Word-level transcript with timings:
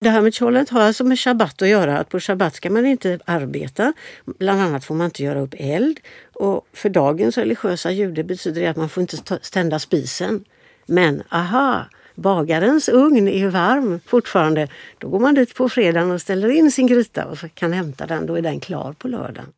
Det 0.00 0.10
här 0.10 0.20
med 0.20 0.34
tjollet 0.34 0.70
har 0.70 0.80
alltså 0.80 1.04
med 1.04 1.18
shabbat 1.18 1.62
att 1.62 1.68
göra. 1.68 1.98
Att 1.98 2.08
på 2.08 2.20
shabbat 2.20 2.54
ska 2.54 2.70
man 2.70 2.86
inte 2.86 3.18
arbeta. 3.24 3.92
Bland 4.38 4.60
annat 4.60 4.84
får 4.84 4.94
man 4.94 5.04
inte 5.04 5.22
göra 5.22 5.40
upp 5.40 5.54
eld. 5.58 6.00
Och 6.32 6.66
för 6.72 6.88
dagens 6.88 7.38
religiösa 7.38 7.90
jude 7.90 8.24
betyder 8.24 8.60
det 8.60 8.66
att 8.66 8.76
man 8.76 8.88
får 8.88 9.00
inte 9.00 9.38
tända 9.38 9.78
spisen. 9.78 10.44
Men 10.86 11.22
aha, 11.28 11.84
bagarens 12.14 12.88
ugn 12.88 13.28
är 13.28 13.48
varm 13.48 14.00
fortfarande. 14.06 14.68
Då 14.98 15.08
går 15.08 15.20
man 15.20 15.34
dit 15.34 15.54
på 15.54 15.68
fredagen 15.68 16.10
och 16.10 16.20
ställer 16.20 16.48
in 16.48 16.70
sin 16.70 16.86
gryta 16.86 17.26
och 17.26 17.38
kan 17.54 17.72
hämta 17.72 18.06
den. 18.06 18.26
Då 18.26 18.34
är 18.34 18.42
den 18.42 18.60
klar 18.60 18.92
på 18.92 19.08
lördagen. 19.08 19.52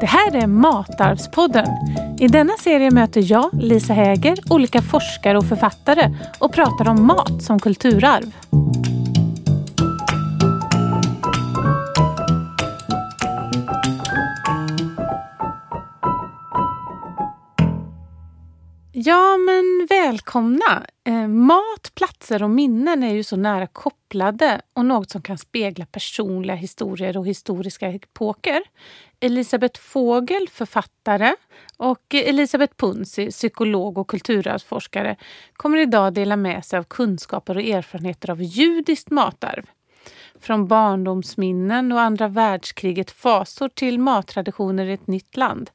Det 0.00 0.06
här 0.06 0.36
är 0.36 0.46
Matarvspodden. 0.46 1.66
I 2.20 2.28
denna 2.28 2.52
serie 2.52 2.90
möter 2.90 3.30
jag, 3.30 3.50
Lisa 3.52 3.92
Häger, 3.92 4.38
olika 4.50 4.82
forskare 4.82 5.38
och 5.38 5.48
författare 5.48 6.14
och 6.40 6.52
pratar 6.52 6.88
om 6.88 7.06
mat 7.06 7.42
som 7.42 7.60
kulturarv. 7.60 8.32
Ja, 18.92 19.36
men 19.36 19.86
välkomna! 19.90 20.86
Eh, 21.04 21.28
mat, 21.28 21.92
platser 21.94 22.42
och 22.42 22.50
minnen 22.50 23.02
är 23.02 23.14
ju 23.14 23.22
så 23.22 23.36
nära 23.36 23.66
kopplade 23.66 24.60
och 24.72 24.84
något 24.84 25.10
som 25.10 25.22
kan 25.22 25.38
spegla 25.38 25.86
personliga 25.86 26.56
historier 26.56 27.16
och 27.16 27.26
historiska 27.26 27.88
epoker. 27.88 28.62
Elisabeth 29.20 29.80
Fågel, 29.80 30.48
författare, 30.48 31.34
och 31.76 32.14
Elisabeth 32.14 32.74
Punsi, 32.76 33.30
psykolog 33.30 33.98
och 33.98 34.08
kulturarvsforskare, 34.08 35.16
kommer 35.52 35.78
idag 35.78 36.14
dela 36.14 36.36
med 36.36 36.64
sig 36.64 36.78
av 36.78 36.84
kunskaper 36.84 37.56
och 37.56 37.62
erfarenheter 37.62 38.30
av 38.30 38.42
judiskt 38.42 39.10
matarv. 39.10 39.64
Från 40.40 40.66
barndomsminnen 40.66 41.92
och 41.92 42.00
andra 42.00 42.28
världskriget 42.28 43.10
fasor 43.10 43.68
till 43.68 43.98
mattraditioner 43.98 44.86
i 44.86 44.92
ett 44.92 45.06
nytt 45.06 45.36
land. 45.36 45.70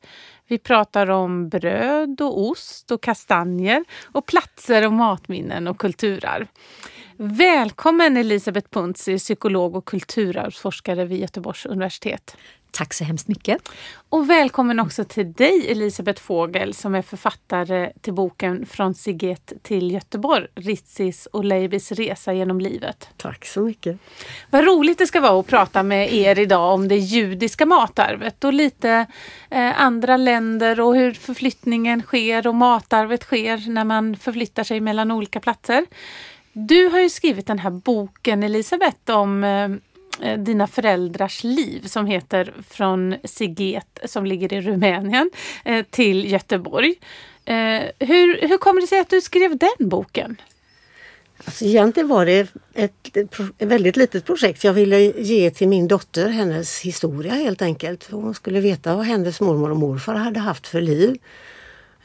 Vi 0.47 0.57
pratar 0.57 1.09
om 1.09 1.49
bröd 1.49 2.21
och 2.21 2.41
ost 2.41 2.91
och 2.91 3.03
kastanjer 3.03 3.85
och 4.03 4.25
platser 4.25 4.85
och 4.85 4.93
matminnen 4.93 5.67
och 5.67 5.77
kulturarv. 5.77 6.47
Välkommen 7.17 8.17
Elisabeth 8.17 8.69
Puntzi, 8.69 9.17
psykolog 9.17 9.75
och 9.75 9.85
kulturarvsforskare 9.85 11.05
vid 11.05 11.19
Göteborgs 11.19 11.65
universitet. 11.65 12.37
Tack 12.71 12.93
så 12.93 13.03
hemskt 13.03 13.27
mycket. 13.27 13.69
Och 14.09 14.29
välkommen 14.29 14.79
också 14.79 15.03
till 15.03 15.33
dig 15.33 15.71
Elisabeth 15.71 16.21
Fågel 16.21 16.73
som 16.73 16.95
är 16.95 17.01
författare 17.01 17.91
till 18.01 18.13
boken 18.13 18.65
Från 18.65 18.93
Siget 18.93 19.53
till 19.61 19.91
Göteborg, 19.91 20.47
Ritzis 20.55 21.25
och 21.25 21.45
Leibis 21.45 21.91
resa 21.91 22.33
genom 22.33 22.59
livet. 22.59 23.09
Tack 23.17 23.45
så 23.45 23.61
mycket. 23.61 23.97
Vad 24.49 24.65
roligt 24.65 24.97
det 24.97 25.07
ska 25.07 25.21
vara 25.21 25.39
att 25.39 25.47
prata 25.47 25.83
med 25.83 26.13
er 26.13 26.39
idag 26.39 26.73
om 26.73 26.87
det 26.87 26.97
judiska 26.97 27.65
matarvet 27.65 28.43
och 28.43 28.53
lite 28.53 29.05
eh, 29.49 29.81
andra 29.81 30.17
länder 30.17 30.81
och 30.81 30.95
hur 30.95 31.13
förflyttningen 31.13 32.01
sker 32.01 32.47
och 32.47 32.55
matarvet 32.55 33.23
sker 33.23 33.69
när 33.69 33.83
man 33.83 34.15
förflyttar 34.15 34.63
sig 34.63 34.79
mellan 34.79 35.11
olika 35.11 35.39
platser. 35.39 35.85
Du 36.53 36.87
har 36.87 36.99
ju 36.99 37.09
skrivit 37.09 37.47
den 37.47 37.59
här 37.59 37.69
boken 37.69 38.43
Elisabeth 38.43 39.11
om 39.11 39.43
eh, 39.43 39.71
eh, 40.29 40.39
dina 40.39 40.67
föräldrars 40.67 41.43
liv 41.43 41.87
som 41.87 42.05
heter 42.05 42.53
Från 42.69 43.15
Siget 43.23 43.99
som 44.05 44.25
ligger 44.25 44.53
i 44.53 44.61
Rumänien 44.61 45.31
eh, 45.65 45.85
till 45.89 46.31
Göteborg. 46.31 46.95
Eh, 47.45 47.55
hur, 47.99 48.47
hur 48.47 48.57
kommer 48.57 48.81
det 48.81 48.87
sig 48.87 48.99
att 48.99 49.09
du 49.09 49.21
skrev 49.21 49.57
den 49.57 49.89
boken? 49.89 50.41
Alltså 51.45 51.65
egentligen 51.65 52.09
var 52.09 52.25
det 52.25 52.47
ett, 52.73 53.17
ett, 53.17 53.39
väldigt 53.57 53.95
litet 53.95 54.25
projekt. 54.25 54.63
Jag 54.63 54.73
ville 54.73 54.99
ge 54.99 55.51
till 55.51 55.67
min 55.67 55.87
dotter 55.87 56.29
hennes 56.29 56.79
historia 56.79 57.33
helt 57.33 57.61
enkelt. 57.61 58.11
Hon 58.11 58.33
skulle 58.33 58.59
veta 58.59 58.95
vad 58.95 59.05
hennes 59.05 59.41
mormor 59.41 59.71
och 59.71 59.77
morfar 59.77 60.15
hade 60.15 60.39
haft 60.39 60.67
för 60.67 60.81
liv. 60.81 61.17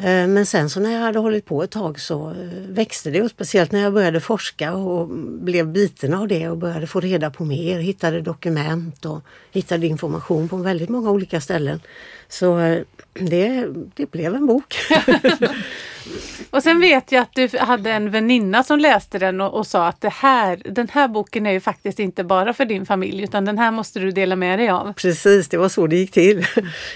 Eh, 0.00 0.26
men 0.26 0.46
sen 0.46 0.70
så 0.70 0.80
när 0.80 0.92
jag 0.92 1.00
hade 1.00 1.18
hållit 1.18 1.44
på 1.44 1.62
ett 1.62 1.70
tag 1.70 2.00
så 2.00 2.30
eh, 2.30 2.36
växte 2.68 3.10
det 3.10 3.22
och 3.22 3.30
speciellt 3.30 3.72
när 3.72 3.80
jag 3.80 3.92
började 3.92 4.20
forska 4.20 4.74
och 4.74 5.08
blev 5.40 5.68
biten 5.68 6.14
av 6.14 6.28
det 6.28 6.48
och 6.48 6.58
började 6.58 6.86
få 6.86 7.00
reda 7.00 7.30
på 7.30 7.44
mer, 7.44 7.78
hittade 7.78 8.20
dokument 8.20 9.04
och 9.04 9.20
hittade 9.50 9.86
information 9.86 10.48
på 10.48 10.56
väldigt 10.56 10.88
många 10.88 11.10
olika 11.10 11.40
ställen. 11.40 11.80
Så 12.28 12.58
eh, 12.58 12.82
det, 13.14 13.66
det 13.94 14.10
blev 14.10 14.34
en 14.34 14.46
bok. 14.46 14.76
och 16.50 16.62
sen 16.62 16.80
vet 16.80 17.12
jag 17.12 17.22
att 17.22 17.34
du 17.34 17.48
hade 17.58 17.92
en 17.92 18.10
väninna 18.10 18.62
som 18.62 18.78
läste 18.78 19.18
den 19.18 19.40
och, 19.40 19.54
och, 19.54 19.66
sa 19.66 19.86
att 19.86 20.00
det 20.00 20.08
här, 20.08 20.62
den 20.64 20.88
här 20.88 21.08
boken 21.08 21.46
är 21.46 21.50
ju 21.50 21.60
faktiskt 21.60 21.98
inte 21.98 22.24
bara 22.24 22.52
för 22.52 22.64
din 22.64 22.86
familj 22.86 23.22
utan 23.22 23.44
den 23.44 23.58
här 23.58 23.70
måste 23.70 24.00
du 24.00 24.10
dela 24.10 24.36
med 24.36 24.58
dig 24.58 24.68
av. 24.68 24.92
Precis, 24.92 25.48
det 25.48 25.56
var 25.56 25.68
så 25.68 25.86
det 25.86 25.96
gick 25.96 26.10
till. 26.10 26.46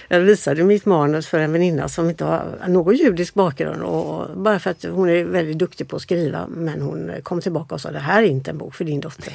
Jag 0.08 0.20
visade 0.20 0.64
mitt 0.64 0.86
manus 0.86 1.26
för 1.26 1.38
en 1.38 1.52
väninna 1.52 1.88
som 1.88 2.08
inte 2.08 2.24
har 2.24 2.44
någon 2.68 2.96
judisk 2.96 3.34
bakgrund 3.34 3.82
och 3.82 4.36
bara 4.36 4.58
för 4.58 4.70
att 4.70 4.84
hon 4.84 5.08
är 5.08 5.24
väldigt 5.24 5.58
duktig 5.58 5.88
på 5.88 5.96
att 5.96 6.02
skriva 6.02 6.46
men 6.48 6.82
hon 6.82 7.12
kom 7.22 7.40
tillbaka 7.40 7.74
och 7.74 7.80
sa 7.80 7.90
det 7.90 7.98
här 7.98 8.22
är 8.22 8.26
inte 8.26 8.50
en 8.50 8.58
bok 8.58 8.74
för 8.74 8.84
din 8.84 9.00
dotter. 9.00 9.32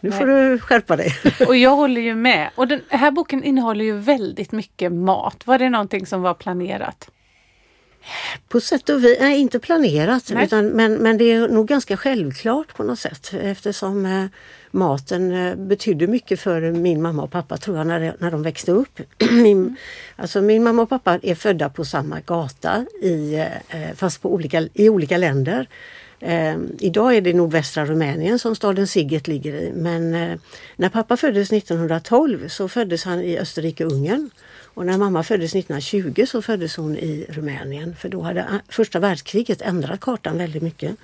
Nu 0.00 0.12
får 0.12 0.26
du 0.26 0.58
skärpa 0.58 0.96
dig. 0.96 1.14
och 1.46 1.56
jag 1.56 1.76
håller 1.76 2.00
ju 2.00 2.14
med. 2.14 2.50
Och 2.54 2.68
den 2.68 2.80
här 2.88 3.10
boken 3.10 3.44
innehåller 3.44 3.84
ju 3.84 3.98
väldigt 3.98 4.52
mycket 4.52 4.92
mat. 4.92 5.39
Var 5.46 5.58
det 5.58 5.68
någonting 5.68 6.06
som 6.06 6.22
var 6.22 6.34
planerat? 6.34 7.10
På 8.48 8.60
sätt 8.60 8.88
och 8.88 9.04
vis, 9.04 9.16
nej 9.20 9.38
inte 9.38 9.58
planerat 9.58 10.30
utan, 10.30 10.66
men, 10.66 10.94
men 10.94 11.18
det 11.18 11.32
är 11.32 11.48
nog 11.48 11.68
ganska 11.68 11.96
självklart 11.96 12.74
på 12.76 12.82
något 12.82 12.98
sätt 12.98 13.34
eftersom 13.40 14.06
eh, 14.06 14.24
maten 14.70 15.32
eh, 15.32 15.54
betydde 15.54 16.06
mycket 16.06 16.40
för 16.40 16.70
min 16.70 17.02
mamma 17.02 17.22
och 17.22 17.30
pappa 17.30 17.56
tror 17.56 17.76
jag 17.76 17.86
när, 17.86 18.16
när 18.18 18.30
de 18.30 18.42
växte 18.42 18.72
upp. 18.72 19.00
min, 19.30 19.62
mm. 19.62 19.76
alltså 20.16 20.40
min 20.40 20.62
mamma 20.62 20.82
och 20.82 20.88
pappa 20.88 21.18
är 21.22 21.34
födda 21.34 21.68
på 21.68 21.84
samma 21.84 22.20
gata 22.20 22.86
i, 23.02 23.34
eh, 23.68 23.94
fast 23.96 24.22
på 24.22 24.32
olika, 24.34 24.68
i 24.74 24.88
olika 24.88 25.16
länder. 25.16 25.68
Eh, 26.20 26.56
idag 26.78 27.16
är 27.16 27.20
det 27.20 27.32
nordvästra 27.32 27.86
Rumänien 27.86 28.38
som 28.38 28.56
staden 28.56 28.86
Siget 28.86 29.28
ligger 29.28 29.54
i 29.54 29.72
men 29.74 30.14
eh, 30.14 30.38
när 30.76 30.88
pappa 30.88 31.16
föddes 31.16 31.52
1912 31.52 32.48
så 32.48 32.68
föddes 32.68 33.04
han 33.04 33.20
i 33.20 33.38
Österrike-Ungern. 33.38 34.30
Och 34.74 34.86
när 34.86 34.98
mamma 34.98 35.22
föddes 35.22 35.54
1920 35.54 36.24
så 36.26 36.42
föddes 36.42 36.76
hon 36.76 36.96
i 36.96 37.26
Rumänien 37.28 37.96
för 37.96 38.08
då 38.08 38.20
hade 38.20 38.60
första 38.68 38.98
världskriget 38.98 39.62
ändrat 39.62 40.00
kartan 40.00 40.38
väldigt 40.38 40.62
mycket. 40.62 40.96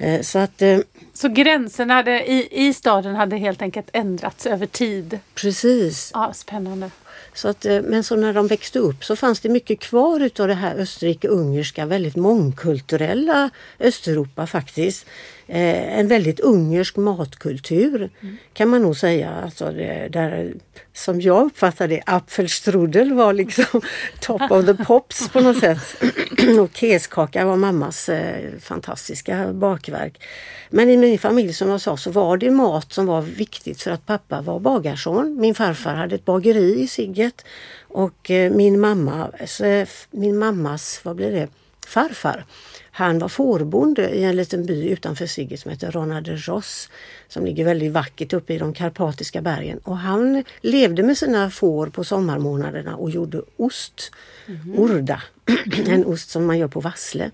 Eh, 0.00 0.20
så, 0.20 0.38
att, 0.38 0.62
eh, 0.62 0.78
så 1.12 1.28
gränserna 1.28 1.94
hade, 1.94 2.30
i, 2.30 2.48
i 2.50 2.74
staden 2.74 3.14
hade 3.14 3.36
helt 3.36 3.62
enkelt 3.62 3.90
ändrats 3.92 4.46
över 4.46 4.66
tid? 4.66 5.18
Precis. 5.34 6.10
Ja, 6.14 6.32
spännande. 6.32 6.90
Så 7.34 7.48
att, 7.48 7.66
eh, 7.66 7.82
men 7.82 8.04
så 8.04 8.16
när 8.16 8.32
de 8.32 8.46
växte 8.46 8.78
upp 8.78 9.04
så 9.04 9.16
fanns 9.16 9.40
det 9.40 9.48
mycket 9.48 9.80
kvar 9.80 10.20
utav 10.20 10.48
det 10.48 10.54
här 10.54 10.76
Österrike-ungerska 10.76 11.86
väldigt 11.86 12.16
mångkulturella 12.16 13.50
Östeuropa 13.80 14.46
faktiskt. 14.46 15.06
Eh, 15.52 15.98
en 15.98 16.08
väldigt 16.08 16.40
ungersk 16.40 16.96
matkultur 16.96 18.10
mm. 18.20 18.36
kan 18.52 18.68
man 18.68 18.82
nog 18.82 18.96
säga. 18.96 19.30
Alltså 19.30 19.72
det, 19.72 20.08
där, 20.12 20.54
som 20.92 21.20
jag 21.20 21.46
uppfattade 21.46 21.94
det, 21.94 22.02
apfelstrudel 22.06 23.12
var 23.12 23.32
liksom 23.32 23.80
top 24.20 24.50
of 24.50 24.66
the 24.66 24.74
pops 24.74 25.28
på 25.28 25.40
något 25.40 25.58
sätt. 25.58 26.02
och 26.60 26.76
keskaka 26.76 27.44
var 27.44 27.56
mammas 27.56 28.08
eh, 28.08 28.58
fantastiska 28.60 29.52
bakverk. 29.52 30.22
Men 30.68 30.90
i 30.90 30.96
min 30.96 31.18
familj 31.18 31.52
som 31.52 31.68
jag 31.68 31.80
sa 31.80 31.96
så 31.96 32.10
var 32.10 32.36
det 32.36 32.50
mat 32.50 32.92
som 32.92 33.06
var 33.06 33.22
viktigt 33.22 33.82
för 33.82 33.90
att 33.90 34.06
pappa 34.06 34.40
var 34.40 34.60
bagarson. 34.60 35.36
Min 35.40 35.54
farfar 35.54 35.94
hade 35.94 36.14
ett 36.14 36.24
bageri 36.24 36.80
i 36.80 36.88
Sigget 36.88 37.44
och 37.88 38.30
eh, 38.30 38.52
min 38.52 38.80
mamma, 38.80 39.30
eh, 39.60 39.88
min 40.10 40.38
mammas, 40.38 41.00
vad 41.02 41.16
blir 41.16 41.32
det, 41.32 41.48
farfar 41.86 42.44
han 42.92 43.18
var 43.18 43.28
fårbonde 43.28 44.10
i 44.10 44.24
en 44.24 44.36
liten 44.36 44.66
by 44.66 44.88
utanför 44.88 45.26
Sigget 45.26 45.60
som 45.60 45.70
heter 45.70 45.90
Ronaderos 45.90 46.88
som 47.28 47.44
ligger 47.44 47.64
väldigt 47.64 47.92
vackert 47.92 48.32
uppe 48.32 48.54
i 48.54 48.58
de 48.58 48.72
karpatiska 48.72 49.40
bergen. 49.40 49.78
Och 49.78 49.98
han 49.98 50.44
levde 50.60 51.02
med 51.02 51.18
sina 51.18 51.50
får 51.50 51.86
på 51.86 52.04
sommarmånaderna 52.04 52.96
och 52.96 53.10
gjorde 53.10 53.42
ost, 53.56 54.12
mm. 54.46 54.78
urda, 54.78 55.22
en 55.86 56.04
ost 56.04 56.30
som 56.30 56.46
man 56.46 56.58
gör 56.58 56.68
på 56.68 56.80
vassle. 56.80 57.30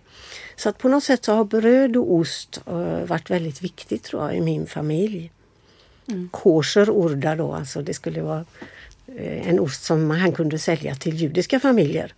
Så 0.57 0.69
att 0.69 0.79
på 0.79 0.89
något 0.89 1.05
sätt 1.05 1.25
så 1.25 1.33
har 1.33 1.45
bröd 1.45 1.97
och 1.97 2.15
ost 2.15 2.61
uh, 2.69 3.05
varit 3.05 3.31
väldigt 3.31 3.63
viktigt 3.63 4.05
tror 4.05 4.23
jag 4.23 4.37
i 4.37 4.41
min 4.41 4.67
familj. 4.67 5.33
Mm. 6.09 6.29
Kosher 6.33 6.91
urda 6.91 7.37
då, 7.37 7.53
alltså 7.53 7.83
det 7.83 7.95
skulle 7.95 8.23
vara 8.23 8.45
uh, 9.09 9.49
en 9.49 9.61
ost 9.61 9.85
som 9.85 10.11
han 10.11 10.33
kunde 10.33 10.59
sälja 10.59 10.95
till 10.95 11.17
judiska 11.17 11.61
familjer. 11.61 12.15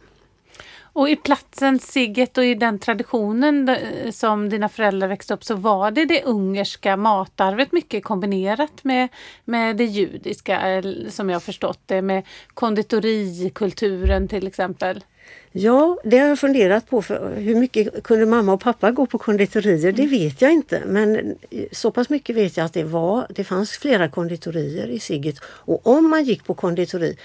Och 0.99 1.09
i 1.09 1.17
platsen 1.17 1.79
Sigget 1.79 2.39
och 2.39 2.45
i 2.45 2.55
den 2.55 2.79
traditionen 2.79 3.77
som 4.13 4.49
dina 4.49 4.69
föräldrar 4.69 5.09
växte 5.09 5.35
upp 5.35 5.45
så 5.45 5.55
var 5.55 5.91
det 5.91 6.05
det 6.05 6.23
ungerska 6.23 6.97
matarvet 6.97 7.73
mycket 7.73 8.05
kombinerat 8.05 8.85
med, 8.85 9.09
med 9.45 9.77
det 9.77 9.85
judiska 9.85 10.83
som 11.09 11.31
jag 11.31 11.43
förstått 11.43 11.81
det 11.87 12.03
med 12.03 12.27
konditorikulturen 12.55 14.29
till 14.29 14.47
exempel. 14.47 15.05
Ja, 15.53 15.99
det 16.05 16.19
har 16.19 16.29
jag 16.29 16.39
funderat 16.39 16.91
på. 16.91 17.03
För 17.03 17.35
hur 17.37 17.55
mycket 17.55 18.03
kunde 18.03 18.27
mamma 18.27 18.53
och 18.53 18.61
pappa 18.61 18.91
gå 18.91 19.07
på 19.07 19.19
konditorier? 19.19 19.93
Det 19.93 20.07
vet 20.07 20.43
jag 20.43 20.53
inte. 20.53 20.83
Men 20.87 21.37
så 21.73 21.91
pass 21.91 22.09
mycket 22.09 22.37
vet 22.37 22.57
jag 22.57 22.65
att 22.65 22.73
det 22.73 22.85
var. 22.85 23.27
Det 23.31 23.45
fanns 23.45 23.71
flera 23.71 24.09
konditorier 24.09 24.87
i 24.87 25.01
Sigget. 25.01 25.37
Och 25.45 25.87
om 25.87 26.11
man 26.11 26.25
gick 26.25 26.45
på 26.45 26.55
konditori 26.55 27.17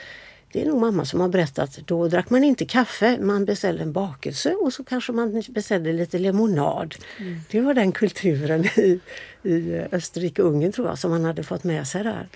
det 0.54 0.62
är 0.62 0.66
nog 0.66 0.82
mamma 0.82 1.06
som 1.06 1.20
har 1.20 1.28
berättat. 1.28 1.80
Då 1.86 2.08
drack 2.08 2.30
man 2.30 2.44
inte 2.44 2.66
kaffe, 2.66 3.18
man 3.22 3.46
beställde 3.46 3.84
en 3.84 3.94
bakelse 3.94 4.54
och 4.54 4.74
så 4.74 4.84
kanske 4.84 5.12
man 5.12 5.44
beställde 5.50 5.94
lite 5.94 6.20
lemonad. 6.20 6.96
Mm. 7.20 7.40
Det 7.52 7.62
var 7.62 7.74
den 7.74 7.92
kulturen 7.92 8.66
i, 8.66 9.00
i 9.44 9.82
Österrike-Ungern 9.92 10.72
tror 10.72 10.88
jag 10.88 11.00
som 11.00 11.12
man 11.12 11.26
hade 11.26 11.44
fått 11.44 11.64
med 11.64 11.88
sig 11.88 12.04
där. 12.04 12.28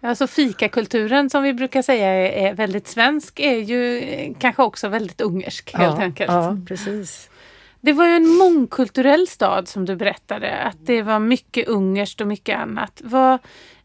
Alltså 0.00 0.26
fikakulturen 0.26 1.30
som 1.30 1.42
vi 1.42 1.54
brukar 1.54 1.82
säga 1.82 2.08
är, 2.32 2.54
väldigt 2.54 2.88
svensk 2.88 3.40
är 3.40 3.58
ju 3.58 4.04
kanske 4.38 4.62
också 4.62 4.88
väldigt 4.88 5.20
ungersk 5.20 5.74
helt 5.74 5.98
ja, 5.98 6.04
enkelt. 6.04 6.32
Ja, 6.32 6.56
precis. 6.68 7.30
Det 7.80 7.92
var 7.92 8.06
ju 8.06 8.12
en 8.12 8.28
mångkulturell 8.28 9.28
stad 9.28 9.68
som 9.68 9.84
du 9.84 9.96
berättade, 9.96 10.56
att 10.56 10.76
det 10.86 11.02
var 11.02 11.18
mycket 11.18 11.68
ungerskt 11.68 12.20
och 12.20 12.26
mycket 12.26 12.58
annat. 12.58 13.00
Vad, 13.04 13.38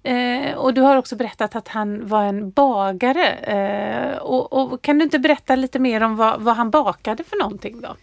eh, 0.04 0.54
och 0.56 0.74
du 0.74 0.82
har 0.82 0.98
också 0.98 1.16
berättat 1.16 1.56
att 1.56 1.68
han 1.68 2.08
var 2.08 2.24
en 2.24 2.52
bagare. 2.52 3.28
Eh, 3.30 4.18
och, 4.18 4.54
och, 4.54 4.82
kan 4.82 4.98
du 4.98 5.04
inte 5.04 5.20
berätta 5.20 5.56
lite 5.56 5.80
mer 5.80 6.04
om 6.04 6.16
vad, 6.16 6.42
vad 6.42 6.56
han 6.56 6.70
bakade 6.70 7.24
för 7.24 7.40
någonting 7.40 7.82
då? 7.82 7.96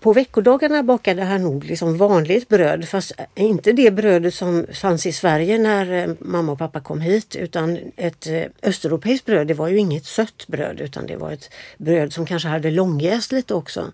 på 0.00 0.12
veckodagarna 0.12 0.82
bakade 0.82 1.22
han 1.22 1.42
nog 1.42 1.64
liksom 1.64 1.96
vanligt 1.96 2.48
bröd 2.48 2.88
fast 2.88 3.12
inte 3.34 3.72
det 3.72 3.90
brödet 3.90 4.34
som 4.34 4.66
fanns 4.72 5.06
i 5.06 5.12
Sverige 5.12 5.58
när 5.58 5.92
eh, 5.92 6.14
mamma 6.18 6.52
och 6.52 6.58
pappa 6.58 6.80
kom 6.80 7.00
hit 7.00 7.36
utan 7.36 7.78
ett 7.96 8.26
eh, 8.26 8.42
östeuropeiskt 8.62 9.26
bröd. 9.26 9.46
Det 9.46 9.54
var 9.54 9.68
ju 9.68 9.78
inget 9.78 10.04
sött 10.04 10.46
bröd 10.46 10.80
utan 10.80 11.06
det 11.06 11.16
var 11.16 11.32
ett 11.32 11.50
bröd 11.78 12.12
som 12.12 12.26
kanske 12.26 12.48
hade 12.48 12.70
långjäst 12.70 13.32
lite 13.32 13.54
också. 13.54 13.92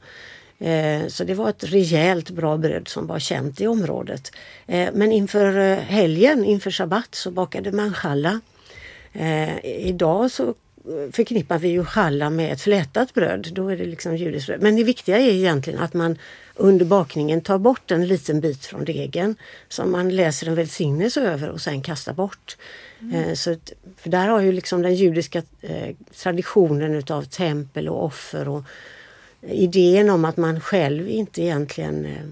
Eh, 0.58 1.06
så 1.06 1.24
det 1.24 1.34
var 1.34 1.48
ett 1.48 1.64
rejält 1.64 2.30
bra 2.30 2.56
bröd 2.56 2.88
som 2.88 3.06
var 3.06 3.18
känt 3.18 3.60
i 3.60 3.66
området. 3.66 4.32
Men 4.66 5.12
inför 5.12 5.74
helgen, 5.74 6.44
inför 6.44 6.70
sabbat, 6.70 7.14
så 7.14 7.30
bakade 7.30 7.72
man 7.72 7.94
challa. 7.94 8.40
Idag 9.62 10.30
så 10.30 10.54
förknippar 11.12 11.58
vi 11.58 11.68
ju 11.68 11.84
challa 11.84 12.30
med 12.30 12.52
ett 12.52 12.60
flätat 12.60 13.14
bröd. 13.14 13.48
Då 13.52 13.68
är 13.68 13.76
det 13.76 13.84
liksom 13.84 14.16
judiskt 14.16 14.46
bröd. 14.46 14.62
Men 14.62 14.76
det 14.76 14.84
viktiga 14.84 15.18
är 15.18 15.30
egentligen 15.30 15.80
att 15.80 15.94
man 15.94 16.18
under 16.54 16.84
bakningen 16.84 17.40
tar 17.40 17.58
bort 17.58 17.90
en 17.90 18.06
liten 18.06 18.40
bit 18.40 18.66
från 18.66 18.84
degen 18.84 19.36
som 19.68 19.92
man 19.92 20.16
läser 20.16 20.46
en 20.46 20.54
välsignelse 20.54 21.20
över 21.20 21.48
och 21.48 21.60
sen 21.60 21.82
kastar 21.82 22.12
bort. 22.12 22.56
Mm. 23.00 23.14
Eh, 23.14 23.34
så, 23.34 23.56
för 23.96 24.10
där 24.10 24.28
har 24.28 24.40
ju 24.40 24.52
liksom 24.52 24.82
den 24.82 24.94
judiska 24.94 25.42
eh, 25.60 25.94
traditionen 26.22 26.94
utav 26.94 27.22
tempel 27.22 27.88
och 27.88 28.04
offer 28.04 28.48
och 28.48 28.62
idén 29.42 30.10
om 30.10 30.24
att 30.24 30.36
man 30.36 30.60
själv 30.60 31.08
inte 31.08 31.42
egentligen 31.42 32.04
eh, 32.04 32.22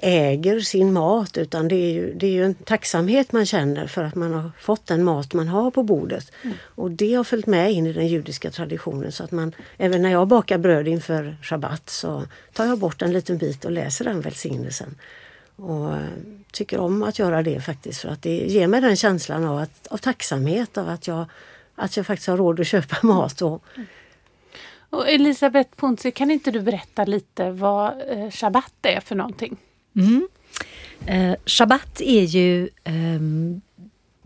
äger 0.00 0.60
sin 0.60 0.92
mat 0.92 1.38
utan 1.38 1.68
det 1.68 1.76
är, 1.76 1.92
ju, 1.92 2.14
det 2.14 2.26
är 2.26 2.30
ju 2.30 2.44
en 2.44 2.54
tacksamhet 2.54 3.32
man 3.32 3.46
känner 3.46 3.86
för 3.86 4.02
att 4.02 4.14
man 4.14 4.32
har 4.32 4.50
fått 4.60 4.86
den 4.86 5.04
mat 5.04 5.34
man 5.34 5.48
har 5.48 5.70
på 5.70 5.82
bordet. 5.82 6.32
Mm. 6.42 6.56
Och 6.62 6.90
det 6.90 7.14
har 7.14 7.24
följt 7.24 7.46
med 7.46 7.72
in 7.72 7.86
i 7.86 7.92
den 7.92 8.08
judiska 8.08 8.50
traditionen 8.50 9.12
så 9.12 9.24
att 9.24 9.32
man, 9.32 9.54
även 9.76 10.02
när 10.02 10.10
jag 10.10 10.28
bakar 10.28 10.58
bröd 10.58 10.88
inför 10.88 11.36
shabbat 11.42 11.90
så 11.90 12.22
tar 12.52 12.66
jag 12.66 12.78
bort 12.78 13.02
en 13.02 13.12
liten 13.12 13.38
bit 13.38 13.64
och 13.64 13.70
läser 13.70 14.04
den 14.04 14.20
välsignelsen. 14.20 14.94
Och 15.56 15.92
eh, 15.92 16.00
tycker 16.52 16.78
om 16.78 17.02
att 17.02 17.18
göra 17.18 17.42
det 17.42 17.60
faktiskt 17.60 18.00
för 18.00 18.08
att 18.08 18.22
det 18.22 18.36
ger 18.36 18.66
mig 18.66 18.80
den 18.80 18.96
känslan 18.96 19.44
av, 19.44 19.58
att, 19.58 19.86
av 19.86 19.96
tacksamhet 19.96 20.78
av 20.78 20.88
att 20.88 21.06
jag, 21.06 21.26
att 21.74 21.96
jag 21.96 22.06
faktiskt 22.06 22.28
har 22.28 22.36
råd 22.36 22.60
att 22.60 22.66
köpa 22.66 22.96
mat. 23.06 23.42
Och, 23.42 23.64
mm. 23.74 23.86
Och 24.90 25.08
Elisabeth 25.08 25.70
Ponsi, 25.76 26.10
kan 26.10 26.30
inte 26.30 26.50
du 26.50 26.60
berätta 26.60 27.04
lite 27.04 27.50
vad 27.50 28.02
eh, 28.08 28.30
shabbat 28.30 28.74
är 28.82 29.00
för 29.00 29.14
någonting? 29.14 29.56
Mm. 29.96 30.28
Eh, 31.06 31.36
Shabbat 31.46 32.00
är 32.00 32.22
ju 32.22 32.68
eh, 32.84 33.20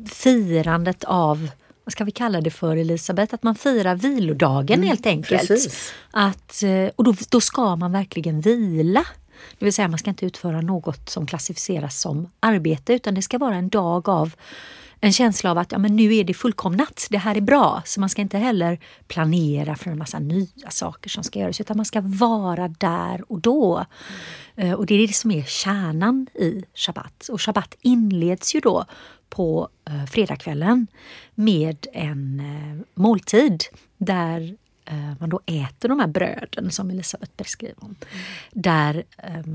firandet 0.07 1.05
av 1.05 1.51
vad 1.85 1.93
ska 1.93 2.05
vi 2.05 2.11
kalla 2.11 2.41
det 2.41 2.51
för 2.51 2.77
Elisabeth? 2.77 3.35
Att 3.35 3.43
man 3.43 3.55
firar 3.55 3.95
vilodagen 3.95 4.79
mm, 4.79 4.89
helt 4.89 5.07
enkelt. 5.07 5.51
Att, 6.11 6.63
eh, 6.63 6.91
och 6.97 7.05
då, 7.05 7.15
då 7.31 7.41
ska 7.41 7.77
man 7.77 7.93
verkligen 7.93 8.41
vila. 8.41 9.05
Det 9.59 9.65
vill 9.65 9.75
säga 9.75 9.89
man 9.89 9.99
ska 9.99 10.11
inte 10.11 10.27
utföra 10.27 10.61
något 10.61 11.11
som 11.11 11.27
klassificeras 11.27 12.01
som 12.01 12.31
arbete 12.41 12.93
utan 12.93 13.15
det 13.15 13.23
ska 13.23 13.39
vara 13.39 13.55
en 13.55 13.69
dag 13.69 14.09
av 14.09 14.35
en 15.05 15.13
känsla 15.13 15.51
av 15.51 15.59
att 15.59 15.73
ja, 15.73 15.79
men 15.79 15.97
nu 15.97 16.15
är 16.15 16.25
det 16.25 16.35
fullkomnat, 16.35 17.07
det 17.11 17.19
här 17.19 17.37
är 17.37 17.41
bra. 17.41 17.83
Så 17.85 18.01
man 18.01 18.09
ska 18.09 18.23
inte 18.23 18.39
heller 18.39 18.79
planera 19.07 19.77
för 19.77 19.91
en 19.91 19.99
massa 19.99 20.19
nya 20.19 20.71
saker 20.71 21.11
som 21.11 21.25
ska 21.25 21.39
göras 21.39 21.61
utan 21.61 21.77
man 21.77 21.87
ska 21.87 22.01
vara 22.01 22.69
där 22.69 23.33
och 23.33 23.41
då. 23.41 23.85
Mm. 24.57 24.75
Och 24.75 24.87
det 24.87 24.95
är 24.95 25.07
det 25.07 25.13
som 25.13 25.31
är 25.31 25.43
kärnan 25.43 26.27
i 26.35 26.65
shabbat. 26.75 27.29
Och 27.29 27.43
shabbat 27.43 27.77
inleds 27.81 28.55
ju 28.55 28.61
då 28.61 28.85
på 29.29 29.69
eh, 29.85 30.05
fredagskvällen 30.05 30.87
med 31.35 31.87
en 31.93 32.41
eh, 32.41 32.87
måltid 32.95 33.65
där 33.99 34.57
eh, 34.85 35.13
man 35.21 35.29
då 35.29 35.41
äter 35.47 35.89
de 35.89 36.01
här 36.01 36.07
bröden 36.07 36.71
som 36.71 36.91
Elisabeth 36.91 37.33
beskriver. 37.37 37.85
Om. 37.85 37.87
Mm. 37.87 38.25
Där 38.53 39.05
eh, 39.19 39.47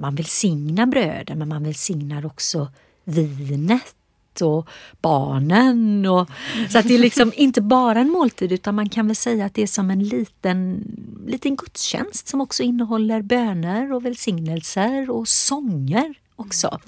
man 0.00 0.14
välsignar 0.14 0.86
bröden 0.86 1.38
men 1.38 1.48
man 1.48 1.64
välsignar 1.64 2.26
också 2.26 2.68
vinet 3.04 3.94
och 4.42 4.68
barnen. 5.00 6.06
Och, 6.06 6.28
så 6.70 6.78
att 6.78 6.88
det 6.88 6.94
är 6.94 6.98
liksom 6.98 7.32
inte 7.36 7.60
bara 7.60 8.00
en 8.00 8.10
måltid 8.10 8.52
utan 8.52 8.74
man 8.74 8.88
kan 8.88 9.06
väl 9.06 9.16
säga 9.16 9.44
att 9.44 9.54
det 9.54 9.62
är 9.62 9.66
som 9.66 9.90
en 9.90 10.04
liten, 10.04 10.84
liten 11.26 11.56
gudstjänst 11.56 12.28
som 12.28 12.40
också 12.40 12.62
innehåller 12.62 13.22
böner 13.22 13.92
och 13.92 14.04
välsignelser 14.04 15.10
och 15.10 15.28
sånger 15.28 16.14
också. 16.36 16.80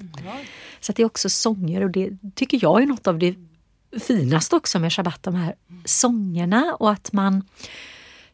Så 0.79 0.91
att 0.91 0.95
det 0.95 1.01
är 1.01 1.05
också 1.05 1.29
sånger 1.29 1.83
och 1.83 1.91
det 1.91 2.11
tycker 2.35 2.59
jag 2.61 2.81
är 2.81 2.85
något 2.85 3.07
av 3.07 3.19
det 3.19 3.35
finaste 3.99 4.55
också 4.55 4.79
med 4.79 4.93
shabbat, 4.93 5.23
de 5.23 5.35
här 5.35 5.55
sångerna 5.85 6.75
och 6.79 6.91
att 6.91 7.13
man 7.13 7.43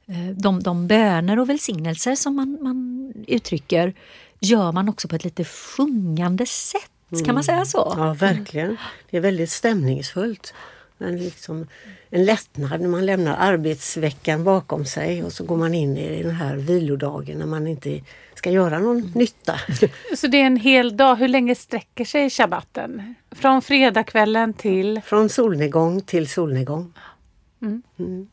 eh, 0.06 0.36
de, 0.38 0.64
de 0.64 0.88
böner 0.88 1.40
och 1.40 1.50
välsignelser 1.50 2.16
som 2.16 2.36
man, 2.36 2.58
man 2.62 3.14
uttrycker 3.28 3.94
gör 4.40 4.72
man 4.72 4.90
också 4.90 5.08
på 5.08 5.16
ett 5.16 5.24
lite 5.24 5.46
sjungande 5.46 6.46
sätt 6.46 6.92
Mm. 7.12 7.26
Kan 7.26 7.36
man 7.36 7.44
säga 7.44 7.66
så? 7.66 7.94
Ja, 7.98 8.14
verkligen. 8.14 8.78
Det 9.10 9.18
är 9.18 9.22
väldigt 9.22 9.50
stämningsfullt. 9.50 10.54
En, 11.00 11.18
liksom, 11.18 11.68
en 12.10 12.26
lättnad 12.26 12.82
när 12.82 12.88
man 12.88 13.06
lämnar 13.06 13.36
arbetsveckan 13.40 14.44
bakom 14.44 14.86
sig 14.86 15.24
och 15.24 15.34
så 15.34 15.44
går 15.44 15.58
man 15.58 15.74
in 15.74 15.98
i 15.98 16.24
den 16.24 16.36
här 16.36 16.56
vilodagen 16.56 17.38
när 17.38 17.46
man 17.46 17.68
inte 17.68 18.02
ska 18.36 18.52
göra 18.52 18.80
någon 18.80 19.12
nytta. 19.16 19.60
Så 20.18 20.28
det 20.28 20.38
är 20.38 20.46
en 20.46 20.58
hel 20.58 20.98
dag. 20.98 21.16
Hur 21.16 21.28
länge 21.28 21.56
sträcker 21.56 22.06
sig 22.06 22.30
shabbaten? 22.30 23.16
Från 23.32 23.62
fredagskvällen 23.62 24.54
till? 24.54 25.02
Från 25.06 25.30
solnedgång 25.30 26.02
till 26.02 26.30
solnedgång. 26.30 26.94
Mm. 27.62 27.82
Mm. 28.00 28.28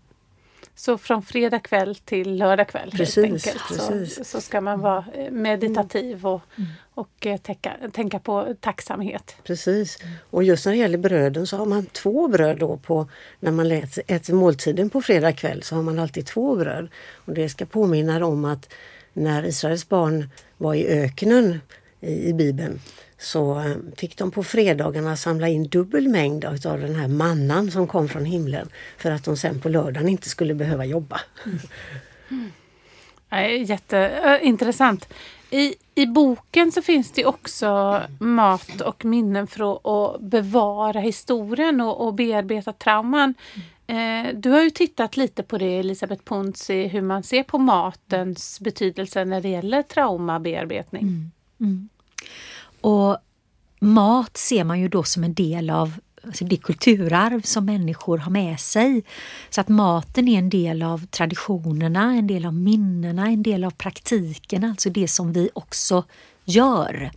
Så 0.76 0.98
från 0.98 1.22
fredag 1.22 1.58
kväll 1.58 1.94
till 1.94 2.36
lördag 2.36 2.68
kväll 2.68 2.90
precis. 2.90 3.44
Precis. 3.68 4.14
Så, 4.16 4.24
så 4.24 4.40
ska 4.40 4.60
man 4.60 4.80
vara 4.80 5.04
eh, 5.14 5.30
meditativ 5.30 6.26
och, 6.26 6.40
mm. 6.56 6.70
och 6.94 7.26
eh, 7.26 7.36
tänka, 7.36 7.76
tänka 7.92 8.18
på 8.18 8.54
tacksamhet. 8.60 9.36
Precis. 9.44 9.98
Och 10.30 10.44
just 10.44 10.66
när 10.66 10.72
det 10.72 10.78
gäller 10.78 10.98
bröden 10.98 11.46
så 11.46 11.56
har 11.56 11.66
man 11.66 11.86
två 11.86 12.28
bröd 12.28 12.58
då 12.58 12.76
på 12.76 13.08
när 13.40 13.52
man 13.52 13.72
äter 14.06 14.34
måltiden 14.34 14.90
på 14.90 15.02
fredag 15.02 15.32
kväll 15.32 15.62
så 15.62 15.74
har 15.74 15.82
man 15.82 15.98
alltid 15.98 16.26
två 16.26 16.56
bröd. 16.56 16.88
Och 17.14 17.34
det 17.34 17.48
ska 17.48 17.66
påminna 17.66 18.26
om 18.26 18.44
att 18.44 18.72
när 19.12 19.44
Israels 19.44 19.88
barn 19.88 20.30
var 20.56 20.74
i 20.74 20.86
öknen 20.86 21.60
i, 22.00 22.28
i 22.28 22.32
Bibeln 22.32 22.80
så 23.24 23.58
eh, 23.58 23.76
fick 23.96 24.18
de 24.18 24.30
på 24.30 24.44
fredagarna 24.44 25.16
samla 25.16 25.48
in 25.48 25.68
dubbel 25.68 26.08
mängd 26.08 26.44
av 26.44 26.80
den 26.80 26.94
här 26.94 27.08
mannan 27.08 27.70
som 27.70 27.86
kom 27.86 28.08
från 28.08 28.24
himlen 28.24 28.68
för 28.98 29.10
att 29.10 29.24
de 29.24 29.36
sen 29.36 29.60
på 29.60 29.68
lördagen 29.68 30.08
inte 30.08 30.28
skulle 30.28 30.54
behöva 30.54 30.84
jobba. 30.84 31.20
Mm. 32.30 32.50
Jätteintressant. 33.66 35.08
I, 35.50 35.74
I 35.94 36.06
boken 36.06 36.72
så 36.72 36.82
finns 36.82 37.12
det 37.12 37.24
också 37.24 38.02
mat 38.20 38.80
och 38.80 39.04
minnen 39.04 39.46
för 39.46 39.74
att 39.74 40.20
bevara 40.20 41.00
historien 41.00 41.80
och, 41.80 42.06
och 42.06 42.14
bearbeta 42.14 42.72
trauman. 42.72 43.34
Eh, 43.86 44.34
du 44.34 44.50
har 44.50 44.62
ju 44.62 44.70
tittat 44.70 45.16
lite 45.16 45.42
på 45.42 45.58
det 45.58 45.78
Elisabeth 45.78 46.22
Ponsi, 46.22 46.86
hur 46.86 47.02
man 47.02 47.22
ser 47.22 47.42
på 47.42 47.58
matens 47.58 48.60
betydelse 48.60 49.24
när 49.24 49.40
det 49.40 49.48
gäller 49.48 49.82
traumabearbetning. 49.82 51.02
Mm. 51.02 51.30
Mm. 51.60 51.88
Och 52.84 53.18
mat 53.80 54.36
ser 54.36 54.64
man 54.64 54.80
ju 54.80 54.88
då 54.88 55.02
som 55.02 55.24
en 55.24 55.34
del 55.34 55.70
av 55.70 55.92
alltså 56.24 56.44
det 56.44 56.56
kulturarv 56.56 57.40
som 57.40 57.64
människor 57.64 58.18
har 58.18 58.30
med 58.30 58.60
sig. 58.60 59.04
Så 59.50 59.60
att 59.60 59.68
maten 59.68 60.28
är 60.28 60.38
en 60.38 60.50
del 60.50 60.82
av 60.82 61.06
traditionerna, 61.06 62.14
en 62.14 62.26
del 62.26 62.46
av 62.46 62.54
minnena, 62.54 63.26
en 63.26 63.42
del 63.42 63.64
av 63.64 63.70
praktiken, 63.70 64.64
alltså 64.64 64.90
det 64.90 65.08
som 65.08 65.32
vi 65.32 65.50
också 65.54 66.04
gör. 66.44 67.10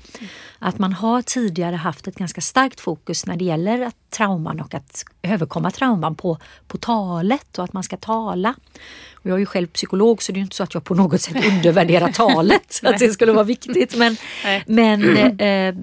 Att 0.60 0.80
man 0.80 0.94
har 0.94 1.22
tidigare 1.22 1.76
haft 1.76 2.08
ett 2.08 2.16
ganska 2.16 2.42
starkt 2.42 2.80
fokus 2.80 3.26
när 3.26 3.36
det 3.36 3.46
gäller 3.46 3.82
att 3.82 3.96
trauman 4.10 4.62
och 4.62 4.74
att 4.74 5.06
överkomma 5.22 5.72
trauman 5.72 6.16
på, 6.16 6.38
på 6.68 6.78
talet 6.78 7.58
och 7.58 7.64
att 7.64 7.74
man 7.74 7.84
ska 7.84 7.98
tala. 7.98 8.56
Och 9.14 9.26
jag 9.26 9.36
är 9.36 9.40
ju 9.40 9.46
själv 9.46 9.68
psykolog 9.68 10.24
så 10.24 10.32
det 10.32 10.40
är 10.40 10.42
inte 10.42 10.56
så 10.56 10.64
att 10.64 10.74
jag 10.74 10.84
på 10.84 10.96
något 10.96 11.22
sätt 11.22 11.46
undervärderar 11.52 12.12
talet, 12.12 12.80
att 12.84 13.00
det 13.00 13.10
skulle 13.10 13.32
vara 13.32 13.44
viktigt. 13.44 13.96
Men, 13.96 14.18
men 14.66 15.40
eh, 15.40 15.76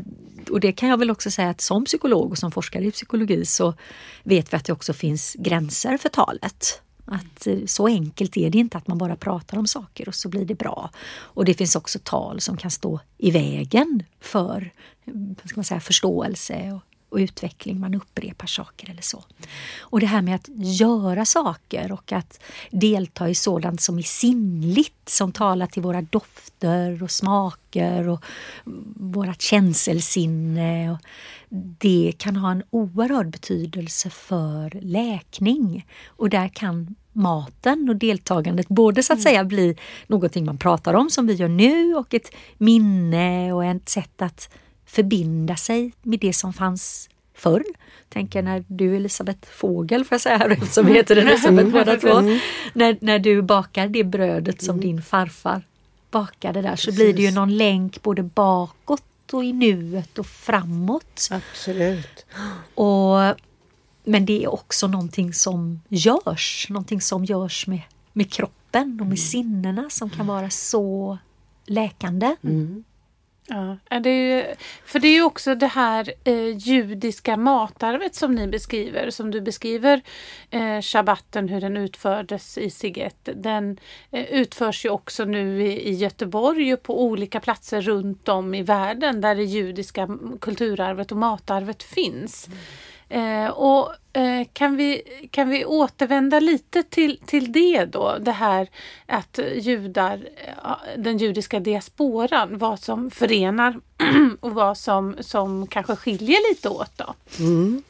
och 0.50 0.60
det 0.60 0.72
kan 0.72 0.88
jag 0.88 0.96
väl 0.96 1.10
också 1.10 1.30
säga 1.30 1.50
att 1.50 1.60
som 1.60 1.84
psykolog 1.84 2.30
och 2.30 2.38
som 2.38 2.52
forskare 2.52 2.84
i 2.84 2.90
psykologi 2.90 3.44
så 3.44 3.74
vet 4.22 4.52
vi 4.52 4.56
att 4.56 4.64
det 4.64 4.72
också 4.72 4.92
finns 4.92 5.36
gränser 5.38 5.96
för 5.98 6.08
talet. 6.08 6.82
Att 7.04 7.46
eh, 7.46 7.58
så 7.66 7.86
enkelt 7.86 8.36
är 8.36 8.50
det 8.50 8.58
inte 8.58 8.78
att 8.78 8.86
man 8.86 8.98
bara 8.98 9.16
pratar 9.16 9.58
om 9.58 9.66
saker 9.66 10.08
och 10.08 10.14
så 10.14 10.28
blir 10.28 10.44
det 10.44 10.54
bra. 10.54 10.90
Och 11.16 11.44
det 11.44 11.54
finns 11.54 11.76
också 11.76 11.98
tal 12.02 12.40
som 12.40 12.56
kan 12.56 12.70
stå 12.70 13.00
i 13.18 13.30
vägen 13.30 14.02
för 14.20 14.72
eh, 15.04 15.14
ska 15.44 15.56
man 15.56 15.64
säga, 15.64 15.80
förståelse 15.80 16.72
och, 16.72 16.93
och 17.14 17.18
utveckling. 17.18 17.80
Man 17.80 17.94
upprepar 17.94 18.46
saker 18.46 18.90
eller 18.90 19.02
så. 19.02 19.24
Och 19.80 20.00
det 20.00 20.06
här 20.06 20.22
med 20.22 20.34
att 20.34 20.48
göra 20.56 21.24
saker 21.24 21.92
och 21.92 22.12
att 22.12 22.40
delta 22.70 23.28
i 23.28 23.34
sådant 23.34 23.80
som 23.80 23.98
är 23.98 24.02
sinnligt, 24.02 25.08
som 25.08 25.32
talar 25.32 25.66
till 25.66 25.82
våra 25.82 26.02
dofter 26.02 27.02
och 27.02 27.10
smaker 27.10 28.08
och 28.08 28.24
vårat 28.94 29.42
känselsinne. 29.42 30.98
Det 31.78 32.12
kan 32.18 32.36
ha 32.36 32.50
en 32.50 32.62
oerhörd 32.70 33.30
betydelse 33.30 34.10
för 34.10 34.78
läkning. 34.82 35.86
Och 36.06 36.30
där 36.30 36.48
kan 36.48 36.94
maten 37.12 37.88
och 37.88 37.96
deltagandet 37.96 38.68
både 38.68 39.02
så 39.02 39.12
att 39.12 39.18
mm. 39.18 39.22
säga 39.22 39.44
bli 39.44 39.76
någonting 40.06 40.44
man 40.44 40.58
pratar 40.58 40.94
om 40.94 41.10
som 41.10 41.26
vi 41.26 41.34
gör 41.34 41.48
nu 41.48 41.94
och 41.94 42.14
ett 42.14 42.30
minne 42.58 43.52
och 43.52 43.64
ett 43.64 43.88
sätt 43.88 44.22
att 44.22 44.48
förbinda 44.86 45.56
sig 45.56 45.92
med 46.02 46.20
det 46.20 46.32
som 46.32 46.52
fanns 46.52 47.08
förr. 47.34 47.64
Tänker 48.08 48.42
när 48.42 48.64
du 48.68 48.96
Elisabeth 48.96 49.48
Fågel, 49.48 50.04
får 50.04 50.14
jag 50.14 50.20
säga 50.20 50.38
här 50.38 50.82
vi 50.82 50.92
heter 50.92 51.16
Elisabeth 51.16 51.68
båda 51.68 51.96
två. 51.96 52.18
Mm. 52.18 52.38
När, 52.72 52.98
när 53.00 53.18
du 53.18 53.42
bakar 53.42 53.88
det 53.88 54.04
brödet 54.04 54.62
som 54.62 54.74
mm. 54.74 54.86
din 54.86 55.02
farfar 55.02 55.62
bakade 56.10 56.62
där 56.62 56.76
så 56.76 56.86
Precis. 56.86 56.94
blir 56.94 57.14
det 57.14 57.22
ju 57.22 57.30
någon 57.30 57.56
länk 57.56 58.02
både 58.02 58.22
bakåt 58.22 59.02
och 59.32 59.44
i 59.44 59.52
nuet 59.52 60.18
och 60.18 60.26
framåt. 60.26 61.28
Absolut. 61.30 62.26
Och, 62.74 63.18
men 64.04 64.26
det 64.26 64.44
är 64.44 64.52
också 64.52 64.86
någonting 64.86 65.32
som 65.32 65.80
görs, 65.88 66.66
någonting 66.70 67.00
som 67.00 67.24
görs 67.24 67.66
med, 67.66 67.82
med 68.12 68.32
kroppen 68.32 68.90
och 68.90 68.96
med 68.96 69.02
mm. 69.02 69.16
sinnena 69.16 69.90
som 69.90 70.10
kan 70.10 70.26
vara 70.26 70.50
så 70.50 71.18
läkande. 71.66 72.36
Mm. 72.42 72.84
Ja, 73.46 73.98
det 74.00 74.10
är 74.10 74.36
ju, 74.36 74.54
för 74.84 74.98
det 74.98 75.08
är 75.08 75.12
ju 75.12 75.22
också 75.22 75.54
det 75.54 75.66
här 75.66 76.12
eh, 76.24 76.56
judiska 76.56 77.36
matarvet 77.36 78.14
som 78.14 78.34
ni 78.34 78.46
beskriver, 78.46 79.10
som 79.10 79.30
du 79.30 79.40
beskriver 79.40 80.02
eh, 80.50 80.80
shabbaten, 80.80 81.48
hur 81.48 81.60
den 81.60 81.76
utfördes 81.76 82.58
i 82.58 82.70
Siget. 82.70 83.28
Den 83.34 83.78
eh, 84.10 84.24
utförs 84.24 84.84
ju 84.84 84.88
också 84.88 85.24
nu 85.24 85.62
i, 85.62 85.88
i 85.88 85.92
Göteborg 85.92 86.74
och 86.74 86.82
på 86.82 87.02
olika 87.02 87.40
platser 87.40 87.80
runt 87.80 88.28
om 88.28 88.54
i 88.54 88.62
världen 88.62 89.20
där 89.20 89.34
det 89.34 89.44
judiska 89.44 90.18
kulturarvet 90.40 91.12
och 91.12 91.18
matarvet 91.18 91.82
finns. 91.82 92.46
Mm. 92.46 92.58
Eh, 93.14 93.48
och 93.48 93.94
eh, 94.12 94.46
kan, 94.52 94.76
vi, 94.76 95.02
kan 95.30 95.48
vi 95.48 95.64
återvända 95.64 96.40
lite 96.40 96.82
till, 96.82 97.20
till 97.26 97.52
det 97.52 97.84
då? 97.84 98.18
Det 98.20 98.32
här 98.32 98.68
att 99.06 99.38
judar, 99.54 100.28
eh, 100.36 100.70
den 100.96 101.18
judiska 101.18 101.60
diasporan, 101.60 102.58
vad 102.58 102.80
som 102.80 103.10
förenar 103.10 103.80
och 104.40 104.52
vad 104.52 104.78
som, 104.78 105.16
som 105.20 105.66
kanske 105.66 105.96
skiljer 105.96 106.50
lite 106.50 106.68
åt 106.68 106.90
då? 106.96 107.14
Mm. 107.38 107.82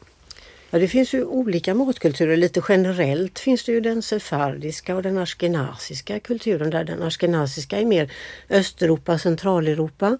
Ja, 0.69 0.79
det 0.79 0.87
finns 0.87 1.13
ju 1.13 1.25
olika 1.25 1.73
matkulturer. 1.73 2.37
Lite 2.37 2.61
generellt 2.69 3.39
finns 3.39 3.63
det 3.63 3.71
ju 3.71 3.81
den 3.81 4.01
sefardiska 4.01 4.95
och 4.95 5.03
den 5.03 5.17
askenasiska 5.17 6.19
kulturen 6.19 6.69
där 6.69 6.83
den 6.83 7.03
askenasiska 7.03 7.79
är 7.79 7.85
mer 7.85 8.11
Östeuropa, 8.49 9.17
Centraleuropa. 9.17 10.17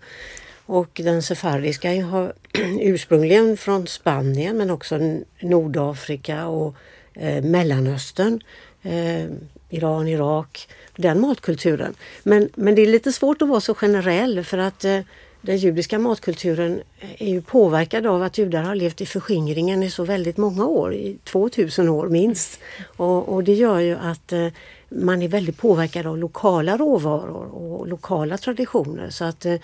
Och 0.65 1.01
den 1.03 1.24
sefardiska 1.24 2.05
har 2.05 2.34
ursprungligen 2.81 3.57
från 3.57 3.88
Spanien 3.88 4.57
men 4.57 4.69
också 4.69 5.00
Nordafrika 5.41 6.48
och 6.48 6.75
eh, 7.13 7.43
Mellanöstern. 7.43 8.41
Eh, 8.81 9.25
Iran, 9.69 10.07
Irak, 10.07 10.67
den 10.95 11.22
matkulturen. 11.22 11.93
Men, 12.24 12.50
men 12.55 12.75
det 12.75 12.81
är 12.81 12.88
lite 12.88 13.12
svårt 13.12 13.41
att 13.41 13.50
vara 13.50 13.62
så 13.62 13.74
generell 13.74 14.43
för 14.43 14.57
att 14.57 14.86
eh, 14.86 15.00
den 15.41 15.57
judiska 15.57 16.00
matkulturen 16.00 16.81
är 17.17 17.29
ju 17.29 17.41
påverkad 17.41 18.05
av 18.05 18.24
att 18.24 18.38
judar 18.38 18.63
har 18.63 18.75
levt 18.75 19.01
i 19.01 19.05
förskingringen 19.05 19.84
i 19.84 19.89
så 19.89 20.03
väldigt 20.03 20.38
många 20.38 20.65
år, 20.65 20.93
i 20.93 21.17
2000 21.24 21.89
år 21.89 22.10
minst. 22.10 22.60
Och, 22.98 23.34
och 23.34 23.43
det 23.43 23.53
gör 23.53 23.79
ju 23.79 23.95
att 23.95 24.34
eh, 24.34 24.48
man 24.89 25.22
är 25.22 25.27
väldigt 25.27 25.57
påverkad 25.57 26.07
av 26.07 26.17
lokala 26.17 26.77
råvaror 26.77 27.45
och 27.55 27.88
lokala 27.88 28.38
traditioner. 28.38 29.10
Så 29.10 29.25
att 29.25 29.45
eh, 29.45 29.55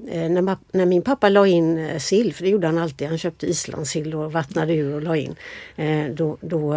när, 0.00 0.56
när, 0.72 0.86
min 0.86 1.02
pappa 1.02 1.28
la 1.28 1.46
in 1.46 1.78
eh, 1.78 1.98
sill, 1.98 2.34
för 2.34 2.44
det 2.44 2.50
gjorde 2.50 2.66
han 2.66 2.78
alltid, 2.78 3.08
han 3.08 3.18
köpte 3.18 3.46
islandssill 3.46 4.14
och 4.14 4.32
vattnade 4.32 4.74
ur 4.74 4.94
och 4.94 5.02
la 5.02 5.16
in. 5.16 5.36
Eh, 5.76 6.06
då, 6.06 6.36
då 6.40 6.74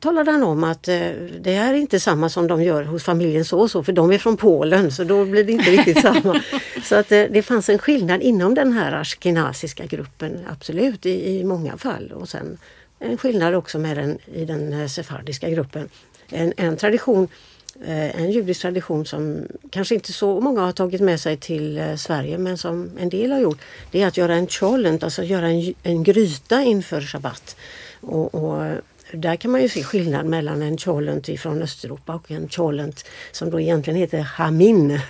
talade 0.00 0.30
han 0.30 0.42
om 0.42 0.64
att 0.64 0.82
det 0.82 1.54
är 1.54 1.74
inte 1.74 2.00
samma 2.00 2.28
som 2.28 2.46
de 2.46 2.62
gör 2.62 2.82
hos 2.82 3.04
familjen 3.04 3.44
så 3.44 3.60
och 3.60 3.70
så, 3.70 3.82
för 3.82 3.92
de 3.92 4.12
är 4.12 4.18
från 4.18 4.36
Polen 4.36 4.92
så 4.92 5.04
då 5.04 5.24
blir 5.24 5.44
det 5.44 5.52
inte 5.52 5.70
riktigt 5.70 6.00
samma. 6.00 6.42
Så 6.82 6.94
att 6.94 7.08
det 7.08 7.46
fanns 7.46 7.68
en 7.68 7.78
skillnad 7.78 8.22
inom 8.22 8.54
den 8.54 8.72
här 8.72 8.92
ashkenaziska 8.92 9.86
gruppen, 9.86 10.38
absolut 10.48 11.06
i, 11.06 11.38
i 11.38 11.44
många 11.44 11.76
fall. 11.76 12.12
Och 12.12 12.28
sen 12.28 12.58
en 12.98 13.18
skillnad 13.18 13.54
också 13.54 13.78
med 13.78 13.96
den, 13.96 14.18
i 14.34 14.44
den 14.44 14.88
sefardiska 14.88 15.50
gruppen. 15.50 15.88
En, 16.28 16.52
en 16.56 16.76
tradition 16.76 17.28
Eh, 17.28 17.55
Eh, 17.84 18.20
en 18.20 18.30
judisk 18.30 18.60
tradition 18.60 19.06
som 19.06 19.42
kanske 19.70 19.94
inte 19.94 20.12
så 20.12 20.40
många 20.40 20.60
har 20.60 20.72
tagit 20.72 21.00
med 21.00 21.20
sig 21.20 21.36
till 21.36 21.78
eh, 21.78 21.96
Sverige 21.96 22.38
men 22.38 22.58
som 22.58 22.90
en 22.98 23.08
del 23.08 23.32
har 23.32 23.40
gjort. 23.40 23.58
Det 23.90 24.02
är 24.02 24.06
att 24.06 24.16
göra 24.16 24.34
en 24.34 24.46
cholent, 24.46 25.02
alltså 25.02 25.22
göra 25.22 25.48
en, 25.48 25.74
en 25.82 26.02
gryta 26.02 26.62
inför 26.62 27.00
Shabbat. 27.00 27.56
Och, 28.00 28.34
och 28.34 28.72
där 29.12 29.36
kan 29.36 29.50
man 29.50 29.62
ju 29.62 29.68
se 29.68 29.82
skillnad 29.82 30.26
mellan 30.26 30.62
en 30.62 30.78
cholent 30.78 31.40
från 31.40 31.62
Östeuropa 31.62 32.14
och 32.14 32.30
en 32.30 32.48
cholent 32.48 33.04
som 33.32 33.50
då 33.50 33.60
egentligen 33.60 34.00
heter 34.00 34.20
hamin 34.20 35.00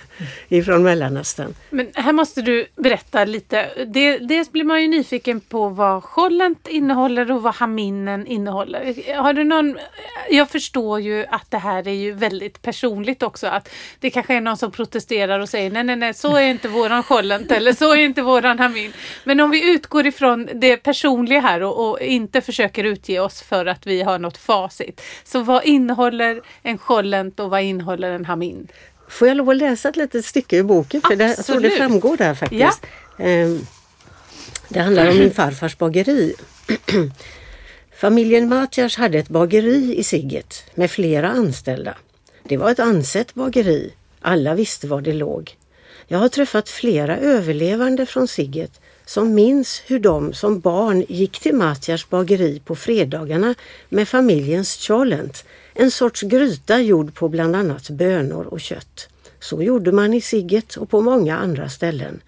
ifrån 0.47 0.83
Mellanöstern. 0.83 1.55
Men 1.69 1.87
här 1.93 2.13
måste 2.13 2.41
du 2.41 2.67
berätta 2.75 3.25
lite. 3.25 3.69
dels 4.21 4.51
blir 4.51 4.63
man 4.63 4.81
ju 4.81 4.87
nyfiken 4.87 5.39
på 5.39 5.69
vad 5.69 6.03
cholent 6.03 6.67
innehåller 6.67 7.31
och 7.31 7.41
vad 7.41 7.55
haminen 7.55 8.27
innehåller. 8.27 9.13
Har 9.21 9.33
du 9.33 9.43
någon, 9.43 9.77
jag 10.29 10.49
förstår 10.49 10.99
ju 10.99 11.25
att 11.29 11.51
det 11.51 11.57
här 11.57 11.87
är 11.87 11.93
ju 11.93 12.11
väldigt 12.11 12.61
personligt 12.61 13.23
också. 13.23 13.47
Att 13.47 13.69
det 13.99 14.09
kanske 14.09 14.33
är 14.33 14.41
någon 14.41 14.57
som 14.57 14.71
protesterar 14.71 15.39
och 15.39 15.49
säger 15.49 15.71
nej, 15.71 15.83
nej, 15.83 15.95
nej, 15.95 16.13
så 16.13 16.35
är 16.35 16.47
inte 16.47 16.67
våran 16.67 17.03
cholent 17.03 17.51
eller 17.51 17.73
så 17.73 17.93
är 17.93 17.97
inte 17.97 18.21
våran 18.21 18.59
hamin. 18.59 18.93
Men 19.23 19.39
om 19.39 19.51
vi 19.51 19.73
utgår 19.73 20.07
ifrån 20.07 20.49
det 20.53 20.77
personliga 20.77 21.39
här 21.39 21.63
och, 21.63 21.89
och 21.89 22.01
inte 22.01 22.41
försöker 22.41 22.83
utge 22.83 23.19
oss 23.19 23.41
för 23.41 23.65
att 23.65 23.86
vi 23.87 24.01
har 24.01 24.19
något 24.19 24.37
facit. 24.37 25.01
Så 25.23 25.43
vad 25.43 25.65
innehåller 25.65 26.41
en 26.63 26.77
chollent 26.77 27.39
och 27.39 27.49
vad 27.49 27.61
innehåller 27.61 28.11
en 28.11 28.25
hamin? 28.25 28.67
Får 29.09 29.27
jag 29.27 29.37
lov 29.37 29.49
att 29.49 29.57
läsa 29.57 29.89
ett 29.89 29.95
litet 29.95 30.25
stycke 30.25 30.57
i 30.57 30.63
boken? 30.63 31.01
För 31.01 31.15
det, 31.15 31.43
så 31.43 31.59
det 31.59 31.69
framgår 31.69 32.17
där 32.17 32.35
faktiskt. 32.35 32.81
Ja. 33.17 33.25
Ehm, 33.25 33.65
det 34.69 34.79
handlar 34.79 35.09
om 35.09 35.17
min 35.17 35.33
farfars 35.33 35.77
bageri. 35.77 36.33
Familjen 37.97 38.49
Matjas 38.49 38.95
hade 38.95 39.17
ett 39.17 39.29
bageri 39.29 39.95
i 39.97 40.03
Sigget 40.03 40.63
med 40.75 40.91
flera 40.91 41.29
anställda. 41.29 41.97
Det 42.43 42.57
var 42.57 42.71
ett 42.71 42.79
ansett 42.79 43.33
bageri. 43.33 43.93
Alla 44.21 44.55
visste 44.55 44.87
var 44.87 45.01
det 45.01 45.13
låg. 45.13 45.55
Jag 46.07 46.19
har 46.19 46.29
träffat 46.29 46.69
flera 46.69 47.17
överlevande 47.17 48.05
från 48.05 48.27
Sigget 48.27 48.81
som 49.07 49.33
minns 49.33 49.81
hur 49.85 49.99
de 49.99 50.33
som 50.33 50.59
barn 50.59 51.05
gick 51.09 51.39
till 51.39 51.55
Matjars 51.55 52.09
bageri 52.09 52.61
på 52.65 52.75
fredagarna 52.75 53.55
med 53.89 54.07
familjens 54.07 54.87
cholent, 54.87 55.45
en 55.73 55.91
sorts 55.91 56.21
gryta 56.21 56.79
gjord 56.79 57.13
på 57.13 57.29
bland 57.29 57.55
annat 57.55 57.89
bönor 57.89 58.45
och 58.45 58.61
kött. 58.61 59.09
Så 59.39 59.63
gjorde 59.63 59.91
man 59.91 60.13
i 60.13 60.21
Sigget 60.21 60.75
och 60.75 60.89
på 60.89 61.01
många 61.01 61.37
andra 61.37 61.69
ställen. 61.69 62.21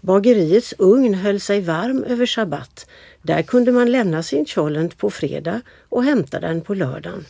Bageriets 0.00 0.74
ugn 0.78 1.14
höll 1.14 1.40
sig 1.40 1.60
varm 1.60 2.04
över 2.04 2.26
sabbat. 2.26 2.86
Där 3.22 3.42
kunde 3.42 3.72
man 3.72 3.92
lämna 3.92 4.22
sin 4.22 4.46
cholent 4.46 4.98
på 4.98 5.10
fredag 5.10 5.60
och 5.88 6.04
hämta 6.04 6.40
den 6.40 6.60
på 6.60 6.74
lördagen. 6.74 7.24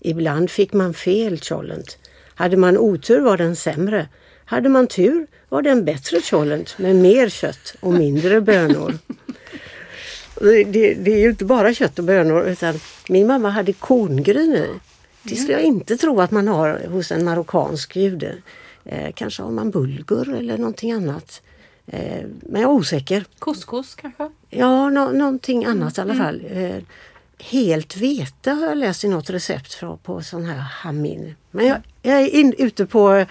Ibland 0.00 0.50
fick 0.50 0.72
man 0.72 0.94
fel 0.94 1.40
cholent. 1.40 1.98
Hade 2.34 2.56
man 2.56 2.78
otur 2.78 3.20
var 3.20 3.36
den 3.36 3.56
sämre. 3.56 4.08
Hade 4.48 4.68
man 4.68 4.86
tur 4.86 5.26
var 5.48 5.62
det 5.62 5.70
en 5.70 5.84
bättre 5.84 6.20
cholent 6.20 6.78
med 6.78 6.96
mer 6.96 7.28
kött 7.28 7.74
och 7.80 7.92
mindre 7.92 8.40
bönor. 8.40 8.98
Det, 10.40 10.64
det, 10.64 10.94
det, 10.94 11.12
är 11.12 11.18
ju 11.18 11.30
inte 11.30 11.44
bara 11.44 11.74
kött 11.74 11.98
och 11.98 12.04
bönor 12.04 12.46
utan 12.46 12.74
min 13.08 13.26
mamma 13.26 13.50
hade 13.50 13.72
korngryn 13.72 14.54
i. 14.54 14.68
Det 15.22 15.36
skulle 15.36 15.52
jag 15.52 15.62
inte 15.62 15.96
tro 15.96 16.20
att 16.20 16.30
man 16.30 16.48
har 16.48 16.86
hos 16.88 17.12
en 17.12 17.24
marockansk 17.24 17.96
jude. 17.96 18.34
Eh, 18.84 19.12
kanske 19.14 19.42
har 19.42 19.50
man 19.50 19.70
bulgur 19.70 20.34
eller 20.34 20.58
någonting 20.58 20.92
annat. 20.92 21.42
Eh, 21.86 22.24
men 22.40 22.62
jag 22.62 22.70
är 22.70 22.74
osäker. 22.74 23.24
Couscous 23.38 23.94
kanske? 23.94 24.30
Ja, 24.50 24.90
no 24.90 25.12
någonting 25.12 25.64
annat 25.64 25.98
mm. 25.98 26.08
i 26.08 26.12
alla 26.12 26.24
fall. 26.24 26.46
Eh, 26.50 26.82
helt 27.38 27.96
vete 27.96 28.50
har 28.50 28.66
jag 28.66 28.78
läst 28.78 29.04
i 29.04 29.08
något 29.08 29.30
recept 29.30 29.82
på 30.02 30.22
sån 30.22 30.44
här 30.44 30.58
hammin. 30.58 31.34
Men 31.50 31.66
jag, 31.66 31.78
jag 32.02 32.20
är 32.20 32.26
in, 32.26 32.54
ute 32.58 32.86
på 32.86 33.26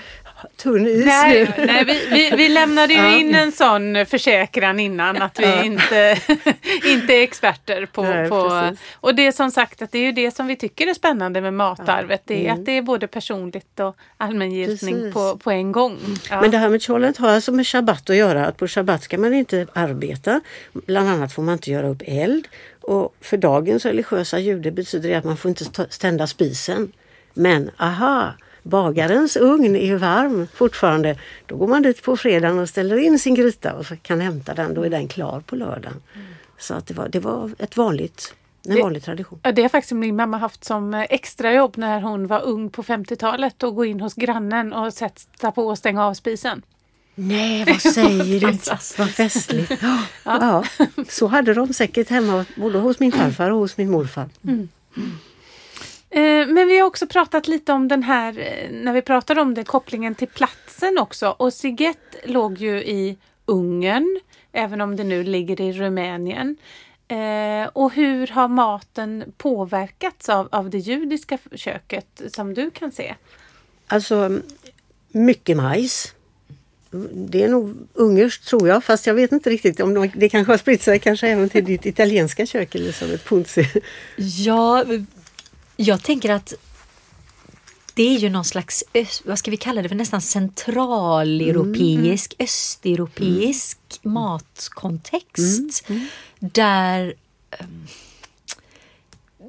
tunn 0.57 0.87
is 0.87 1.05
nej, 1.05 1.53
nu. 1.57 1.65
Nej, 1.65 1.85
vi, 1.85 2.07
vi, 2.09 2.35
vi 2.35 2.49
lämnade 2.49 2.93
ju 2.93 2.99
ja. 2.99 3.17
in 3.17 3.35
en 3.35 3.51
sån 3.51 4.05
försäkran 4.05 4.79
innan 4.79 5.21
att 5.21 5.39
vi 5.39 5.45
ja. 5.45 5.63
inte, 5.63 6.17
inte 6.85 7.13
är 7.13 7.23
experter 7.23 7.85
på, 7.85 8.03
nej, 8.03 8.29
på 8.29 8.71
och 8.93 9.15
det 9.15 9.27
är 9.27 9.31
som 9.31 9.51
sagt 9.51 9.81
att 9.81 9.91
det 9.91 9.99
är 9.99 10.03
ju 10.03 10.11
det 10.11 10.35
som 10.35 10.47
vi 10.47 10.55
tycker 10.55 10.87
är 10.87 10.93
spännande 10.93 11.41
med 11.41 11.53
matarvet. 11.53 12.21
Det 12.25 12.33
är 12.33 12.49
mm. 12.49 12.59
att 12.59 12.65
det 12.65 12.71
är 12.71 12.81
både 12.81 13.07
personligt 13.07 13.79
och 13.79 13.97
allmängiltning 14.17 15.11
på, 15.13 15.37
på 15.37 15.51
en 15.51 15.71
gång. 15.71 15.97
Men 16.29 16.51
det 16.51 16.57
här 16.57 16.69
med 16.69 16.83
cholet 16.83 17.17
har 17.17 17.29
alltså 17.29 17.51
med 17.51 17.67
shabbat 17.67 18.09
att 18.09 18.15
göra. 18.15 18.45
Att 18.45 18.57
på 18.57 18.67
shabbat 18.67 19.03
ska 19.03 19.17
man 19.17 19.33
inte 19.33 19.67
arbeta. 19.73 20.41
Bland 20.73 21.09
annat 21.09 21.33
får 21.33 21.43
man 21.43 21.53
inte 21.53 21.71
göra 21.71 21.87
upp 21.87 22.01
eld. 22.05 22.47
Och 22.81 23.15
för 23.21 23.37
dagens 23.37 23.85
religiösa 23.85 24.39
judar 24.39 24.71
betyder 24.71 25.09
det 25.09 25.15
att 25.15 25.23
man 25.23 25.37
får 25.37 25.49
inte 25.49 25.87
stända 25.89 26.27
spisen. 26.27 26.91
Men 27.33 27.71
aha, 27.77 28.33
bagarens 28.67 29.35
ugn 29.35 29.75
är 29.75 29.85
ju 29.85 29.95
varm 29.95 30.47
fortfarande. 30.53 31.15
Då 31.45 31.55
går 31.55 31.67
man 31.67 31.81
dit 31.81 32.03
på 32.03 32.17
fredagen 32.17 32.59
och 32.59 32.69
ställer 32.69 32.97
in 32.97 33.19
sin 33.19 33.35
gryta 33.35 33.73
och 33.73 33.85
kan 34.01 34.21
hämta 34.21 34.53
den. 34.53 34.73
Då 34.73 34.85
är 34.85 34.89
den 34.89 35.07
klar 35.07 35.43
på 35.45 35.55
lördagen. 35.55 36.01
Mm. 36.15 36.27
Så 36.57 36.73
att 36.73 36.87
det, 36.87 36.93
var, 36.93 37.09
det 37.09 37.19
var 37.19 37.51
ett 37.59 37.77
vanligt 37.77 38.33
en 38.67 38.75
det, 38.75 38.81
vanlig 38.81 39.03
tradition. 39.03 39.39
Det 39.41 39.61
har 39.61 39.69
faktiskt 39.69 39.91
min 39.91 40.15
mamma 40.15 40.37
haft 40.37 40.63
som 40.63 40.93
extrajobb 40.93 41.77
när 41.77 42.01
hon 42.01 42.27
var 42.27 42.41
ung 42.41 42.69
på 42.69 42.83
50-talet 42.83 43.63
och 43.63 43.75
gå 43.75 43.85
in 43.85 44.01
hos 44.01 44.13
grannen 44.13 44.73
och 44.73 44.93
sätta 44.93 45.51
på 45.51 45.67
och 45.67 45.77
stänga 45.77 46.05
av 46.05 46.13
spisen. 46.13 46.61
Nej, 47.15 47.65
vad 47.65 47.81
säger 47.81 48.39
du? 48.39 48.57
vad 48.97 49.09
festligt. 49.09 49.71
Ja. 49.81 50.03
ja. 50.23 50.63
så 51.09 51.27
hade 51.27 51.53
de 51.53 51.73
säkert 51.73 52.09
hemma 52.09 52.45
både 52.55 52.79
hos 52.79 52.99
min 52.99 53.11
farfar 53.11 53.49
och 53.49 53.59
hos 53.59 53.77
min 53.77 53.91
morfar. 53.91 54.29
Mm. 54.43 54.69
Mm. 54.97 55.11
Eh, 56.17 56.47
men 56.47 56.67
vi 56.67 56.79
har 56.79 56.87
också 56.87 57.07
pratat 57.07 57.47
lite 57.47 57.73
om 57.73 57.87
den 57.87 58.03
här, 58.03 58.39
eh, 58.39 58.71
när 58.71 58.93
vi 58.93 59.01
pratade 59.01 59.41
om 59.41 59.53
det, 59.53 59.63
kopplingen 59.63 60.15
till 60.15 60.27
platsen 60.27 60.97
också. 60.97 61.35
Och 61.39 61.53
Siget 61.53 62.15
låg 62.23 62.57
ju 62.57 62.77
i 62.83 63.17
Ungern, 63.45 64.19
även 64.51 64.81
om 64.81 64.95
det 64.95 65.03
nu 65.03 65.23
ligger 65.23 65.61
i 65.61 65.73
Rumänien. 65.73 66.57
Eh, 67.07 67.69
och 67.73 67.93
hur 67.93 68.27
har 68.27 68.47
maten 68.47 69.33
påverkats 69.37 70.29
av, 70.29 70.47
av 70.51 70.69
det 70.69 70.77
judiska 70.77 71.37
köket 71.55 72.21
som 72.27 72.53
du 72.53 72.71
kan 72.71 72.91
se? 72.91 73.15
Alltså 73.87 74.39
mycket 75.11 75.57
majs. 75.57 76.13
Det 77.11 77.43
är 77.43 77.49
nog 77.49 77.75
ungerskt 77.93 78.47
tror 78.47 78.67
jag, 78.67 78.83
fast 78.83 79.07
jag 79.07 79.13
vet 79.13 79.31
inte 79.31 79.49
riktigt 79.49 79.79
om 79.79 79.93
de, 79.93 80.11
det 80.15 80.29
kanske 80.29 80.53
har 80.53 80.57
spritt 80.57 80.81
sig 80.81 80.99
kanske 80.99 81.27
även 81.27 81.49
till 81.49 81.65
ditt 81.65 81.85
italienska 81.85 82.45
kök 82.45 82.75
Elisabeth 82.75 83.23
Punzi. 83.23 83.67
Ja, 84.15 84.85
jag 85.77 86.03
tänker 86.03 86.29
att 86.29 86.53
det 87.93 88.15
är 88.15 88.17
ju 88.17 88.29
någon 88.29 88.45
slags, 88.45 88.83
vad 89.25 89.39
ska 89.39 89.51
vi 89.51 89.57
kalla 89.57 89.81
det 89.81 89.89
för, 89.89 89.95
nästan 89.95 90.21
centraleuropeisk, 90.21 92.35
mm. 92.37 92.45
östeuropeisk 92.45 93.79
mm. 94.03 94.13
matkontext. 94.13 95.89
Mm. 95.89 96.01
mm. 96.01 96.07
Där 96.39 97.13
um, 97.59 97.87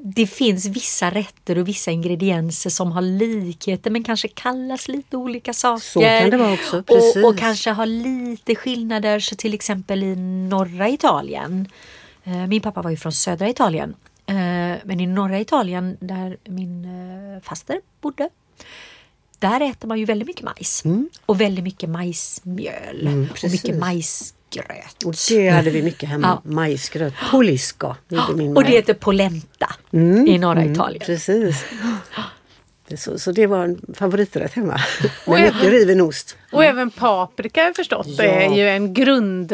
det 0.02 0.26
finns 0.26 0.66
vissa 0.66 1.10
rätter 1.10 1.58
och 1.58 1.68
vissa 1.68 1.90
ingredienser 1.90 2.70
som 2.70 2.92
har 2.92 3.02
likheter 3.02 3.90
men 3.90 4.04
kanske 4.04 4.28
kallas 4.28 4.88
lite 4.88 5.16
olika 5.16 5.52
saker. 5.52 5.80
Så 5.80 6.00
kan 6.00 6.30
det 6.30 6.36
vara 6.36 6.52
också, 6.52 6.82
precis. 6.82 7.16
Och, 7.16 7.24
och 7.24 7.38
kanske 7.38 7.70
har 7.70 7.86
lite 7.86 8.54
skillnader, 8.54 9.20
så 9.20 9.36
till 9.36 9.54
exempel 9.54 10.02
i 10.02 10.16
norra 10.48 10.88
Italien. 10.88 11.68
Eh, 12.24 12.46
min 12.46 12.60
pappa 12.60 12.82
var 12.82 12.90
ju 12.90 12.96
från 12.96 13.12
södra 13.12 13.48
Italien 13.48 13.94
men 14.84 15.00
i 15.00 15.06
norra 15.06 15.40
Italien 15.40 15.96
där 16.00 16.36
min 16.44 16.84
eh, 16.84 17.42
faster 17.42 17.80
bodde 18.00 18.28
där 19.38 19.60
äter 19.60 19.88
man 19.88 19.98
ju 19.98 20.04
väldigt 20.04 20.28
mycket 20.28 20.44
majs 20.44 20.84
mm. 20.84 21.08
och 21.26 21.40
väldigt 21.40 21.64
mycket 21.64 21.88
majsmjöl 21.88 23.06
mm, 23.06 23.28
och 23.30 23.50
mycket 23.50 23.78
majsgröt. 23.78 25.02
Och 25.04 25.14
det 25.28 25.48
hade 25.48 25.70
vi 25.70 25.82
mycket 25.82 26.08
hemma, 26.08 26.40
ja. 26.44 26.50
majsgröt. 26.50 27.14
Poliska 27.30 27.96
Och 28.56 28.64
det 28.64 28.70
heter 28.70 28.94
polenta 28.94 29.74
mm, 29.92 30.26
i 30.26 30.38
norra 30.38 30.60
mm, 30.60 30.72
Italien. 30.72 31.02
Precis. 31.06 31.64
Så, 32.96 33.18
så 33.18 33.32
det 33.32 33.46
var 33.46 33.64
en 33.64 33.80
favoriträtt 33.94 34.52
hemma. 34.52 34.80
Med 35.26 35.42
mycket 35.42 35.70
riven 35.70 36.00
ost. 36.00 36.36
Och 36.52 36.64
även 36.64 36.90
paprika 36.90 37.64
har 37.64 37.72
förstått 37.72 38.06
ja. 38.08 38.24
är 38.24 38.56
ju 38.56 38.68
en 38.68 38.94
grund... 38.94 39.52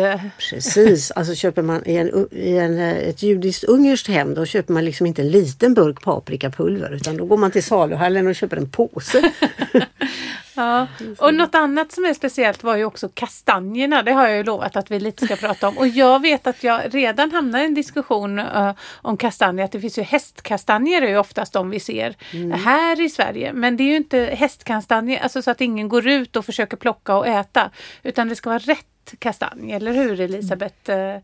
Precis, 0.50 1.10
alltså 1.10 1.34
köper 1.34 1.62
man 1.62 1.82
i, 1.86 1.96
en, 1.96 2.28
i 2.30 2.56
en, 2.56 2.78
ett 2.78 3.22
judiskt 3.22 3.64
ungerskt 3.64 4.08
hem 4.08 4.34
då 4.34 4.46
köper 4.46 4.72
man 4.72 4.84
liksom 4.84 5.06
inte 5.06 5.22
en 5.22 5.30
liten 5.30 5.74
burk 5.74 6.02
paprikapulver 6.02 6.94
utan 6.94 7.16
då 7.16 7.24
går 7.24 7.36
man 7.36 7.50
till 7.50 7.64
saluhallen 7.64 8.26
och 8.26 8.34
köper 8.34 8.56
en 8.56 8.70
påse. 8.70 9.30
Ja. 10.54 10.86
Och 11.18 11.34
något 11.34 11.54
annat 11.54 11.92
som 11.92 12.04
är 12.04 12.14
speciellt 12.14 12.62
var 12.64 12.76
ju 12.76 12.84
också 12.84 13.08
kastanjerna. 13.14 14.02
Det 14.02 14.12
har 14.12 14.28
jag 14.28 14.36
ju 14.36 14.44
lovat 14.44 14.76
att 14.76 14.90
vi 14.90 15.00
lite 15.00 15.24
ska 15.24 15.36
prata 15.36 15.68
om. 15.68 15.78
Och 15.78 15.88
jag 15.88 16.22
vet 16.22 16.46
att 16.46 16.64
jag 16.64 16.94
redan 16.94 17.30
hamnar 17.30 17.60
i 17.60 17.64
en 17.64 17.74
diskussion 17.74 18.38
uh, 18.38 18.72
om 19.02 19.16
kastanjer. 19.16 19.64
Att 19.64 19.72
det 19.72 19.80
finns 19.80 19.98
ju 19.98 20.02
hästkastanjer 20.02 21.02
är 21.02 21.08
ju 21.08 21.18
oftast 21.18 21.52
de 21.52 21.70
vi 21.70 21.80
ser 21.80 22.16
mm. 22.32 22.50
här 22.50 23.00
i 23.00 23.08
Sverige. 23.08 23.52
Men 23.52 23.76
det 23.76 23.82
är 23.82 23.88
ju 23.88 23.96
inte 23.96 24.18
hästkastanjer, 24.18 25.22
alltså 25.22 25.42
så 25.42 25.50
att 25.50 25.60
ingen 25.60 25.88
går 25.88 26.08
ut 26.08 26.36
och 26.36 26.44
försöker 26.44 26.76
plocka 26.76 27.16
och 27.16 27.26
äta. 27.26 27.70
Utan 28.02 28.28
det 28.28 28.36
ska 28.36 28.50
vara 28.50 28.58
rätt 28.58 29.14
kastanj, 29.18 29.72
eller 29.72 29.92
hur 29.92 30.20
Elisabeth? 30.20 30.90
Mm. 30.90 31.20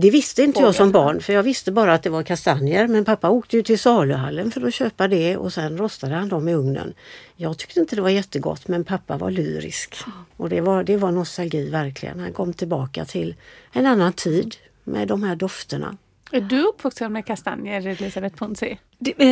Det 0.00 0.10
visste 0.10 0.42
inte 0.42 0.60
jag 0.60 0.74
som 0.74 0.92
barn 0.92 1.20
för 1.20 1.32
jag 1.32 1.42
visste 1.42 1.72
bara 1.72 1.94
att 1.94 2.02
det 2.02 2.10
var 2.10 2.22
kastanjer 2.22 2.86
men 2.86 3.04
pappa 3.04 3.30
åkte 3.30 3.56
ju 3.56 3.62
till 3.62 3.78
saluhallen 3.78 4.50
för 4.50 4.66
att 4.66 4.74
köpa 4.74 5.08
det 5.08 5.36
och 5.36 5.52
sen 5.52 5.78
rostade 5.78 6.14
han 6.14 6.28
dem 6.28 6.48
i 6.48 6.54
ugnen. 6.54 6.94
Jag 7.36 7.58
tyckte 7.58 7.80
inte 7.80 7.96
det 7.96 8.02
var 8.02 8.10
jättegott 8.10 8.68
men 8.68 8.84
pappa 8.84 9.16
var 9.16 9.30
lyrisk. 9.30 9.94
Och 10.36 10.48
det 10.48 10.60
var, 10.60 10.84
det 10.84 10.96
var 10.96 11.10
nostalgi 11.10 11.70
verkligen. 11.70 12.20
Han 12.20 12.32
kom 12.32 12.52
tillbaka 12.52 13.04
till 13.04 13.34
en 13.72 13.86
annan 13.86 14.12
tid 14.12 14.56
med 14.84 15.08
de 15.08 15.22
här 15.22 15.36
dofterna. 15.36 15.96
Är 16.30 16.40
du 16.40 16.62
uppvuxen 16.62 17.12
med 17.12 17.26
kastanjer, 17.26 17.86
Elisabeth 17.86 18.36
Punzi? 18.36 18.78
Eh, 19.16 19.28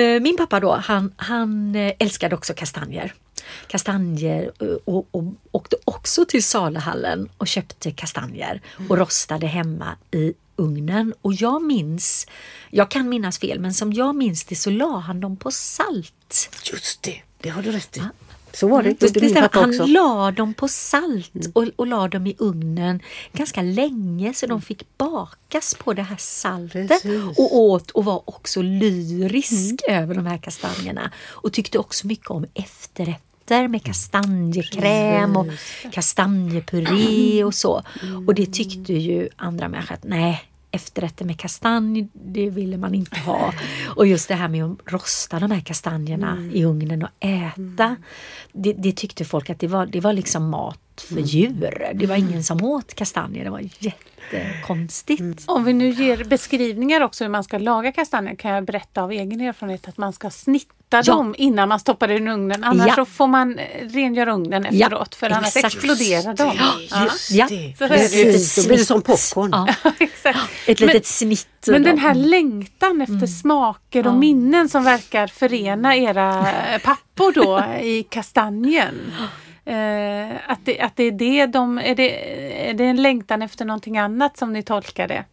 eh, 0.00 0.20
min 0.20 0.36
pappa 0.36 0.60
då, 0.60 0.72
han, 0.72 1.12
han 1.16 1.74
eh, 1.74 1.92
älskade 1.98 2.34
också 2.34 2.54
kastanjer 2.54 3.14
kastanjer 3.66 4.52
och, 4.84 5.08
och 5.10 5.24
åkte 5.50 5.76
också 5.84 6.24
till 6.24 6.44
saluhallen 6.44 7.28
och 7.38 7.46
köpte 7.46 7.90
kastanjer 7.90 8.60
och 8.88 8.98
rostade 8.98 9.46
hemma 9.46 9.96
i 10.10 10.34
ugnen. 10.56 11.14
Och 11.22 11.34
jag 11.34 11.62
minns, 11.62 12.26
jag 12.70 12.90
kan 12.90 13.08
minnas 13.08 13.38
fel, 13.38 13.60
men 13.60 13.74
som 13.74 13.92
jag 13.92 14.16
minns 14.16 14.44
det 14.44 14.56
så 14.56 14.70
la 14.70 14.98
han 14.98 15.20
dem 15.20 15.36
på 15.36 15.50
salt. 15.50 16.50
Just 16.72 17.02
det, 17.02 17.22
det 17.40 17.48
har 17.48 17.62
du 17.62 17.72
rätt 17.72 17.96
i. 17.96 18.00
Ja. 18.00 18.08
Så 18.54 18.68
var 18.68 18.82
det. 18.82 18.88
Mm. 18.88 19.12
det, 19.12 19.20
det 19.20 19.48
han 19.52 19.76
la 19.76 20.30
dem 20.30 20.54
på 20.54 20.68
salt 20.68 21.34
mm. 21.34 21.52
och, 21.54 21.64
och 21.76 21.86
la 21.86 22.08
dem 22.08 22.26
i 22.26 22.36
ugnen 22.38 23.00
ganska 23.32 23.62
länge 23.62 24.34
så 24.34 24.46
de 24.46 24.62
fick 24.62 24.98
bakas 24.98 25.74
på 25.74 25.92
det 25.94 26.02
här 26.02 26.16
saltet 26.18 26.88
Precis. 26.88 27.38
och 27.38 27.56
åt 27.56 27.90
och 27.90 28.04
var 28.04 28.22
också 28.24 28.62
lyrisk 28.62 29.80
mm. 29.88 30.02
över 30.02 30.14
de 30.14 30.26
här 30.26 30.38
kastanjerna 30.38 31.12
och 31.30 31.52
tyckte 31.52 31.78
också 31.78 32.06
mycket 32.06 32.30
om 32.30 32.46
efterrätten 32.54 33.31
rätter 33.42 33.68
med 33.68 33.84
kastanjekräm 33.84 35.36
och 35.36 35.46
kastanjepuré 35.92 37.44
och 37.44 37.54
så. 37.54 37.82
Och 38.26 38.34
det 38.34 38.46
tyckte 38.46 38.92
ju 38.92 39.28
andra 39.36 39.68
människor 39.68 39.94
att 39.94 40.04
nej, 40.04 40.44
efterrätter 40.70 41.24
med 41.24 41.38
kastanj, 41.38 42.08
det 42.12 42.50
ville 42.50 42.76
man 42.76 42.94
inte 42.94 43.20
ha. 43.20 43.54
Och 43.96 44.06
just 44.06 44.28
det 44.28 44.34
här 44.34 44.48
med 44.48 44.64
att 44.64 44.78
rosta 44.92 45.38
de 45.38 45.50
här 45.50 45.60
kastanjerna 45.60 46.30
mm. 46.30 46.54
i 46.54 46.64
ugnen 46.64 47.02
och 47.02 47.08
äta. 47.20 47.84
Mm. 47.84 47.96
Det, 48.52 48.72
det, 48.72 48.92
tyckte 48.92 49.24
folk 49.24 49.50
att 49.50 49.60
det 49.60 49.66
var, 49.68 49.86
det 49.86 50.00
var 50.00 50.12
liksom 50.12 50.50
mat 50.50 51.04
för 51.08 51.12
mm. 51.12 51.24
djur. 51.24 51.92
Det 51.94 52.06
var 52.06 52.16
ingen 52.16 52.44
som 52.44 52.64
åt 52.64 52.94
kastanjer. 52.94 53.44
Det 53.44 53.50
var 53.50 53.68
jättekonstigt. 54.30 55.20
Mm. 55.20 55.36
Om 55.46 55.64
vi 55.64 55.72
nu 55.72 55.90
ger 55.90 56.24
beskrivningar 56.24 57.00
också 57.00 57.24
hur 57.24 57.28
man 57.28 57.44
ska 57.44 57.58
laga 57.58 57.92
kastanjer 57.92 58.34
kan 58.34 58.50
jag 58.50 58.64
berätta 58.64 59.02
av 59.02 59.12
egen 59.12 59.40
erfarenhet 59.40 59.88
att 59.88 59.98
man 59.98 60.12
ska 60.12 60.30
snitta 60.30 60.72
ja. 60.90 61.02
dem 61.02 61.34
innan 61.38 61.68
man 61.68 61.80
stoppar 61.80 62.08
det 62.08 62.14
i 62.14 62.16
ugnen. 62.16 62.64
Annars 62.64 62.86
ja. 62.86 62.94
så 62.94 63.04
får 63.04 63.26
man 63.26 63.58
eh, 63.58 63.88
rengöra 63.88 64.32
ugnen 64.32 64.66
efteråt 64.66 65.08
ja. 65.10 65.16
för 65.16 65.30
annars 65.30 65.56
Exakt. 65.56 65.74
exploderar 65.74 66.34
de. 66.34 66.56
Ja, 66.90 67.02
just 67.04 67.30
ja. 67.30 67.46
det. 67.48 67.74
Så 67.78 67.88
Precis, 67.88 68.56
då 68.56 68.68
blir 68.68 68.78
det 68.78 68.84
som 68.84 69.02
popcorn. 69.02 69.50
Ja. 69.52 69.74
Exakt. 69.98 70.38
Ett 70.66 70.80
litet 70.80 70.94
men, 70.94 71.02
snitt. 71.02 71.48
Men 71.66 71.82
den 71.82 71.98
här 71.98 72.14
längtan 72.14 73.00
efter 73.00 73.14
mm. 73.14 73.26
smaker 73.26 74.06
och 74.06 74.14
minnen 74.14 74.68
som 74.68 74.84
verkar 74.84 75.26
förena 75.26 75.96
era 75.96 76.46
pappor 76.84 77.32
då 77.32 77.64
i 77.82 78.02
kastanjen. 78.02 79.12
Eh, 79.64 80.30
att, 80.46 80.58
det, 80.64 80.80
att 80.80 80.96
det 80.96 81.04
är 81.04 81.12
det 81.12 81.46
de, 81.46 81.78
är 81.78 81.94
det, 81.94 82.10
är 82.72 82.76
det 82.76 82.84
en 82.84 83.02
längtan 83.02 83.42
efter 83.42 83.64
någonting 83.64 83.98
annat 83.98 84.36
som 84.36 84.52
ni 84.52 84.62
tolkar 84.62 85.08
det? 85.08 85.24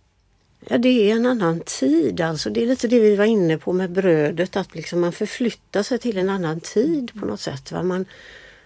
Ja, 0.68 0.78
det 0.78 1.12
är 1.12 1.16
en 1.16 1.26
annan 1.26 1.60
tid 1.60 2.22
alltså. 2.22 2.50
Det 2.50 2.64
är 2.64 2.68
lite 2.68 2.88
det 2.88 3.00
vi 3.00 3.16
var 3.16 3.26
inne 3.26 3.58
på 3.58 3.74
med 3.74 3.92
brödet, 3.92 4.56
att 4.56 4.76
liksom 4.76 5.00
man 5.02 5.12
förflyttar 5.12 5.84
sig 5.84 6.00
till 6.00 6.18
en 6.18 6.30
annan 6.30 6.60
tid 6.60 7.12
på 7.20 7.26
något 7.26 7.40
sätt. 7.40 7.72
Va? 7.72 7.84
Man, 7.84 8.06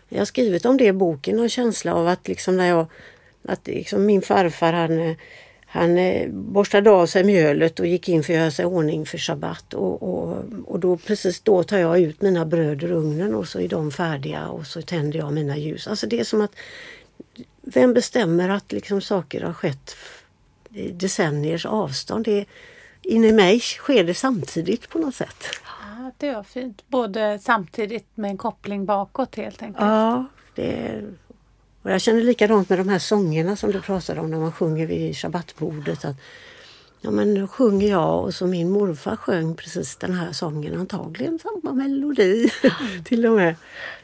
jag 0.09 0.19
har 0.19 0.25
skrivit 0.25 0.65
om 0.65 0.77
det 0.77 0.85
i 0.85 0.93
boken, 0.93 1.39
en 1.39 1.49
känsla 1.49 1.93
av 1.93 2.07
att 2.07 2.27
liksom 2.27 2.57
när 2.57 2.67
jag, 2.67 2.85
att 3.47 3.67
liksom 3.67 4.05
min 4.05 4.21
farfar 4.21 4.73
han, 4.73 5.15
han 5.65 5.97
eh, 5.97 6.29
borstade 6.29 6.89
av 6.91 7.05
sig 7.05 7.23
mjölet 7.23 7.79
och 7.79 7.87
gick 7.87 8.09
in 8.09 8.23
för 8.23 8.33
att 8.33 8.39
göra 8.39 8.51
sig 8.51 8.65
ordning 8.65 9.05
för 9.05 9.17
sabbat. 9.17 9.73
Och, 9.73 10.03
och, 10.03 10.43
och 10.65 10.79
då 10.79 10.97
precis 10.97 11.41
då 11.41 11.63
tar 11.63 11.77
jag 11.77 11.99
ut 11.99 12.21
mina 12.21 12.45
bröd 12.45 12.83
ur 12.83 12.91
ugnen 12.91 13.35
och 13.35 13.47
så 13.47 13.59
är 13.59 13.67
de 13.67 13.91
färdiga 13.91 14.47
och 14.47 14.67
så 14.67 14.81
tänder 14.81 15.19
jag 15.19 15.33
mina 15.33 15.57
ljus. 15.57 15.87
Alltså 15.87 16.07
det 16.07 16.19
är 16.19 16.23
som 16.23 16.41
att 16.41 16.55
vem 17.61 17.93
bestämmer 17.93 18.49
att 18.49 18.71
liksom 18.71 19.01
saker 19.01 19.41
har 19.41 19.53
skett 19.53 19.95
i 20.69 20.91
decenniers 20.91 21.65
avstånd? 21.65 22.25
Det, 22.25 22.45
in 23.01 23.23
i 23.23 23.31
mig 23.31 23.59
sker 23.59 24.03
det 24.03 24.13
samtidigt 24.13 24.89
på 24.89 24.99
något 24.99 25.15
sätt. 25.15 25.45
Ja, 25.65 26.11
det 26.17 26.31
var 26.31 26.43
fint. 26.43 26.83
Både 26.87 27.39
samtidigt 27.39 28.07
med 28.15 28.31
en 28.31 28.37
koppling 28.37 28.85
bakåt 28.85 29.35
helt 29.35 29.61
enkelt. 29.61 29.85
Ja, 29.85 30.25
det, 30.55 31.01
och 31.83 31.91
jag 31.91 32.01
känner 32.01 32.21
likadant 32.21 32.69
med 32.69 32.79
de 32.79 32.89
här 32.89 32.99
sångerna 32.99 33.55
som 33.55 33.71
du 33.71 33.81
pratade 33.81 34.21
om 34.21 34.31
när 34.31 34.39
man 34.39 34.51
sjunger 34.51 34.87
vid 34.87 35.17
sabbatsbordet. 35.17 36.05
Att, 36.05 36.15
ja 37.01 37.11
men 37.11 37.35
då 37.35 37.47
sjunger 37.47 37.89
jag 37.89 38.23
och 38.23 38.33
så 38.33 38.47
min 38.47 38.69
morfar 38.69 39.15
sjöng 39.15 39.55
precis 39.55 39.95
den 39.95 40.13
här 40.13 40.31
sången, 40.31 40.79
antagligen 40.79 41.39
samma 41.39 41.73
melodi 41.73 42.49
till 43.05 43.25
och 43.25 43.35
med. 43.35 43.55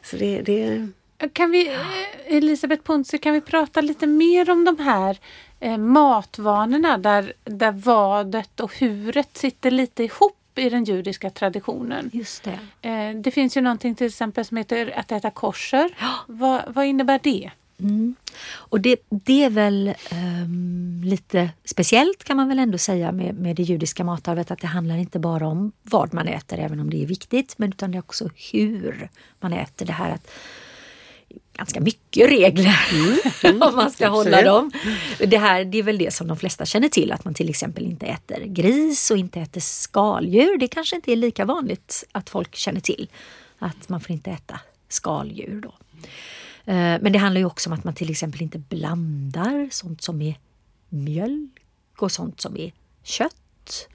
Så 0.03 0.17
det, 0.17 0.41
det... 0.41 0.87
Kan 1.33 1.51
vi, 1.51 1.67
eh, 1.67 2.35
Elisabeth 2.35 2.83
Ponsi, 2.83 3.17
kan 3.17 3.33
vi 3.33 3.41
prata 3.41 3.81
lite 3.81 4.07
mer 4.07 4.49
om 4.49 4.65
de 4.65 4.79
här 4.79 5.17
eh, 5.59 5.77
matvanorna 5.77 6.97
där, 6.97 7.33
där 7.43 7.71
vadet 7.71 8.59
och 8.59 8.77
huret 8.79 9.37
sitter 9.37 9.71
lite 9.71 10.03
ihop 10.03 10.35
i 10.55 10.69
den 10.69 10.83
judiska 10.83 11.29
traditionen. 11.29 12.09
Just 12.13 12.43
det. 12.43 12.89
Eh, 12.89 13.15
det 13.15 13.31
finns 13.31 13.57
ju 13.57 13.61
någonting 13.61 13.95
till 13.95 14.07
exempel 14.07 14.45
som 14.45 14.57
heter 14.57 14.93
att 14.99 15.11
äta 15.11 15.31
kosher. 15.31 15.95
Ja. 15.99 16.13
Vad, 16.27 16.61
vad 16.67 16.85
innebär 16.85 17.19
det? 17.23 17.51
Mm. 17.79 18.15
Och 18.51 18.81
det, 18.81 18.95
det 19.09 19.43
är 19.43 19.49
väl 19.49 19.93
um, 20.11 21.01
lite 21.05 21.49
speciellt 21.65 22.23
kan 22.23 22.37
man 22.37 22.47
väl 22.47 22.59
ändå 22.59 22.77
säga 22.77 23.11
med, 23.11 23.35
med 23.35 23.55
det 23.55 23.63
judiska 23.63 24.03
matarvet 24.03 24.51
att 24.51 24.59
det 24.59 24.67
handlar 24.67 24.97
inte 24.97 25.19
bara 25.19 25.47
om 25.47 25.71
vad 25.83 26.13
man 26.13 26.27
äter, 26.27 26.59
även 26.59 26.79
om 26.79 26.89
det 26.89 27.03
är 27.03 27.07
viktigt, 27.07 27.53
men 27.57 27.69
utan 27.69 27.91
det 27.91 27.97
är 27.97 27.99
också 27.99 28.29
hur 28.51 29.09
man 29.39 29.53
äter. 29.53 29.85
Det 29.85 29.93
här 29.93 30.11
att 30.11 30.31
ganska 31.59 31.81
mycket 31.81 32.29
regler 32.29 32.79
mm. 33.43 33.61
om 33.61 33.75
man 33.75 33.91
ska 33.91 34.07
hålla 34.07 34.41
dem. 34.41 34.71
Det, 35.19 35.37
här, 35.37 35.65
det 35.65 35.77
är 35.77 35.83
väl 35.83 35.97
det 35.97 36.13
som 36.13 36.27
de 36.27 36.37
flesta 36.37 36.65
känner 36.65 36.89
till, 36.89 37.11
att 37.11 37.25
man 37.25 37.33
till 37.33 37.49
exempel 37.49 37.83
inte 37.83 38.05
äter 38.05 38.45
gris 38.45 39.11
och 39.11 39.17
inte 39.17 39.39
äter 39.39 39.61
skaldjur. 39.61 40.57
Det 40.57 40.67
kanske 40.67 40.95
inte 40.95 41.11
är 41.11 41.15
lika 41.15 41.45
vanligt 41.45 42.03
att 42.11 42.29
folk 42.29 42.55
känner 42.55 42.79
till 42.79 43.09
att 43.59 43.89
man 43.89 44.01
får 44.01 44.11
inte 44.11 44.31
äta 44.31 44.59
skaldjur. 44.89 45.61
Då. 45.61 45.73
Eh, 46.71 47.01
men 47.01 47.11
det 47.11 47.19
handlar 47.19 47.39
ju 47.39 47.45
också 47.45 47.69
om 47.69 47.73
att 47.73 47.83
man 47.83 47.93
till 47.93 48.11
exempel 48.11 48.41
inte 48.41 48.59
blandar 48.59 49.69
sånt 49.71 50.01
som 50.01 50.21
är 50.21 50.35
mjölk 50.89 51.51
och 51.97 52.11
sånt 52.11 52.41
som 52.41 52.57
är 52.57 52.71
kött. 53.03 53.87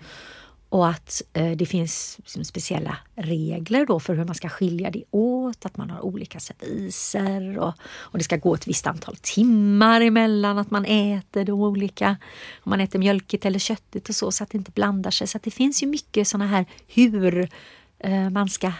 Och 0.74 0.88
att 0.88 1.22
eh, 1.32 1.50
det 1.50 1.66
finns 1.66 2.16
liksom 2.18 2.44
speciella 2.44 2.96
regler 3.14 3.86
då 3.86 4.00
för 4.00 4.14
hur 4.14 4.24
man 4.24 4.34
ska 4.34 4.48
skilja 4.48 4.90
det 4.90 5.04
åt, 5.10 5.66
att 5.66 5.76
man 5.76 5.90
har 5.90 6.00
olika 6.00 6.40
serviser 6.40 7.58
och, 7.58 7.72
och 7.98 8.18
det 8.18 8.24
ska 8.24 8.36
gå 8.36 8.54
ett 8.54 8.66
visst 8.66 8.86
antal 8.86 9.16
timmar 9.16 10.00
emellan 10.00 10.58
att 10.58 10.70
man 10.70 10.84
äter 10.84 11.44
det 11.44 11.52
olika. 11.52 12.16
Om 12.62 12.70
man 12.70 12.80
äter 12.80 12.98
mjölkigt 12.98 13.44
eller 13.44 13.58
köttigt 13.58 14.08
och 14.08 14.14
så, 14.14 14.32
så 14.32 14.44
att 14.44 14.50
det 14.50 14.58
inte 14.58 14.70
blandar 14.70 15.10
sig. 15.10 15.26
Så 15.26 15.36
att 15.36 15.42
det 15.42 15.50
finns 15.50 15.82
ju 15.82 15.86
mycket 15.86 16.28
sådana 16.28 16.46
här 16.46 16.66
hur 16.86 17.48
eh, 17.98 18.30
man 18.30 18.48
ska 18.48 18.72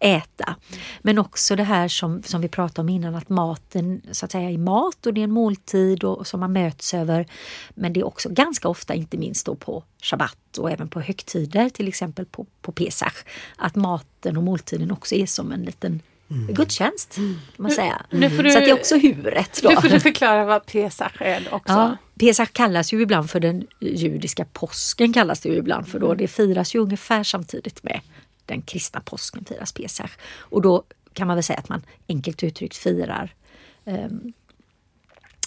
äta. 0.00 0.56
Men 1.00 1.18
också 1.18 1.56
det 1.56 1.62
här 1.64 1.88
som, 1.88 2.22
som 2.22 2.40
vi 2.40 2.48
pratade 2.48 2.80
om 2.80 2.88
innan 2.88 3.14
att 3.14 3.28
maten 3.28 4.02
så 4.12 4.24
att 4.24 4.32
säga 4.32 4.50
är 4.50 4.58
mat 4.58 5.06
och 5.06 5.14
det 5.14 5.20
är 5.20 5.24
en 5.24 5.32
måltid 5.32 6.04
och, 6.04 6.26
som 6.26 6.40
man 6.40 6.52
möts 6.52 6.94
över. 6.94 7.26
Men 7.74 7.92
det 7.92 8.00
är 8.00 8.06
också 8.06 8.28
ganska 8.28 8.68
ofta, 8.68 8.94
inte 8.94 9.16
minst 9.16 9.46
då 9.46 9.54
på 9.54 9.82
shabbat 10.02 10.58
och 10.58 10.70
även 10.70 10.88
på 10.88 11.00
högtider, 11.00 11.68
till 11.68 11.88
exempel 11.88 12.26
på, 12.26 12.46
på 12.62 12.72
Pesach, 12.72 13.24
att 13.56 13.74
maten 13.74 14.36
och 14.36 14.42
måltiden 14.42 14.90
också 14.90 15.14
är 15.14 15.26
som 15.26 15.52
en 15.52 15.62
liten 15.62 16.00
Mm. 16.30 16.54
gudstjänst. 16.54 17.14
Kan 17.14 17.38
man 17.56 17.70
säga. 17.70 18.02
Mm. 18.12 18.36
Så 18.36 18.42
det 18.42 18.70
är 18.70 18.74
också 18.74 18.96
huret. 18.96 19.60
Då. 19.62 19.68
Nu 19.68 19.76
får 19.76 19.88
du 19.88 20.00
förklara 20.00 20.44
vad 20.44 20.66
Pesach 20.66 21.12
är 21.20 21.48
också. 21.50 21.72
Ja, 21.72 21.96
Pesach 22.20 22.50
kallas 22.52 22.92
ju 22.92 23.02
ibland 23.02 23.30
för 23.30 23.40
den 23.40 23.66
judiska 23.80 24.44
påsken. 24.52 25.12
kallas 25.12 25.40
det 25.40 25.48
ju 25.48 25.56
ibland 25.56 25.88
för 25.88 25.98
då. 25.98 26.06
Mm. 26.06 26.18
Det 26.18 26.28
firas 26.28 26.74
ju 26.74 26.78
ungefär 26.78 27.22
samtidigt 27.22 27.82
med 27.82 28.00
den 28.46 28.62
kristna 28.62 29.00
påsken 29.00 29.44
firas 29.44 29.72
Pesach. 29.72 30.10
Och 30.26 30.62
då 30.62 30.84
kan 31.12 31.26
man 31.26 31.36
väl 31.36 31.44
säga 31.44 31.58
att 31.58 31.68
man 31.68 31.82
enkelt 32.08 32.42
uttryckt 32.42 32.76
firar 32.76 33.34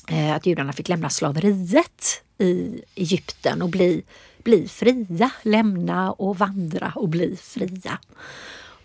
eh, 0.10 0.36
att 0.36 0.46
judarna 0.46 0.74
fick 0.74 0.90
lämna 0.90 1.10
slaveriet 1.10 2.24
i 2.38 2.82
Egypten 2.96 3.62
och 3.62 3.70
bli, 3.70 4.04
bli 4.44 4.68
fria, 4.68 5.32
lämna 5.44 6.12
och 6.12 6.38
vandra 6.38 6.94
och 6.96 7.10
bli 7.10 7.36
fria. 7.36 8.00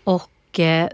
Och 0.03 0.59
eh, 0.59 0.89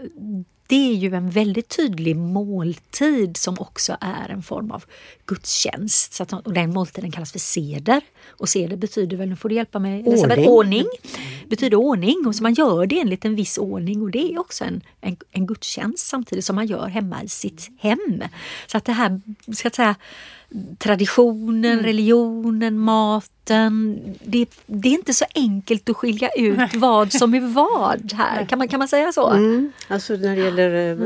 det 0.66 0.90
är 0.90 0.94
ju 0.94 1.14
en 1.14 1.30
väldigt 1.30 1.76
tydlig 1.76 2.16
måltid 2.16 3.36
som 3.36 3.56
också 3.58 3.96
är 4.00 4.28
en 4.28 4.42
form 4.42 4.70
av 4.70 4.84
gudstjänst. 5.26 6.12
Så 6.12 6.22
att, 6.22 6.32
och 6.32 6.52
den 6.52 6.72
måltiden 6.72 7.10
kallas 7.10 7.32
för 7.32 7.38
seder. 7.38 8.00
Och 8.28 8.48
seder 8.48 8.76
betyder 8.76 9.16
väl, 9.16 9.28
nu 9.28 9.36
får 9.36 9.48
du 9.48 9.54
hjälpa 9.54 9.78
mig 9.78 10.02
Ordning. 10.06 10.48
ordning. 10.48 10.86
Betyder 11.52 11.76
ordning 11.76 12.26
och 12.26 12.34
så 12.34 12.42
man 12.42 12.54
gör 12.54 12.86
det 12.86 13.00
enligt 13.00 13.24
en 13.24 13.34
viss 13.34 13.58
ordning 13.58 14.02
och 14.02 14.10
det 14.10 14.32
är 14.32 14.38
också 14.40 14.64
en, 14.64 14.80
en, 15.00 15.16
en 15.30 15.46
gudstjänst 15.46 16.06
samtidigt 16.06 16.44
som 16.44 16.56
man 16.56 16.66
gör 16.66 16.86
hemma 16.86 17.22
i 17.22 17.28
sitt 17.28 17.70
hem. 17.78 18.24
Så 18.66 18.76
att 18.76 18.84
det 18.84 18.92
här, 18.92 19.20
ska 19.52 19.66
jag 19.66 19.74
säga, 19.74 19.94
traditionen, 20.78 21.72
mm. 21.72 21.84
religionen, 21.84 22.78
maten. 23.42 24.00
Det, 24.24 24.46
det, 24.66 24.88
är 24.88 24.92
inte 24.92 25.14
så 25.14 25.24
enkelt 25.34 25.90
att 25.90 25.96
skilja 25.96 26.30
ut 26.36 26.74
vad 26.74 27.12
som 27.12 27.34
är 27.34 27.40
vad 27.40 28.12
här. 28.12 28.46
Kan 28.46 28.58
man, 28.58 28.68
kan 28.68 28.78
man 28.78 28.88
säga 28.88 29.12
så? 29.12 29.30
Mm. 29.30 29.72
Alltså 29.88 30.16
när 30.16 30.36
det 30.36 30.42
gäller 30.42 31.00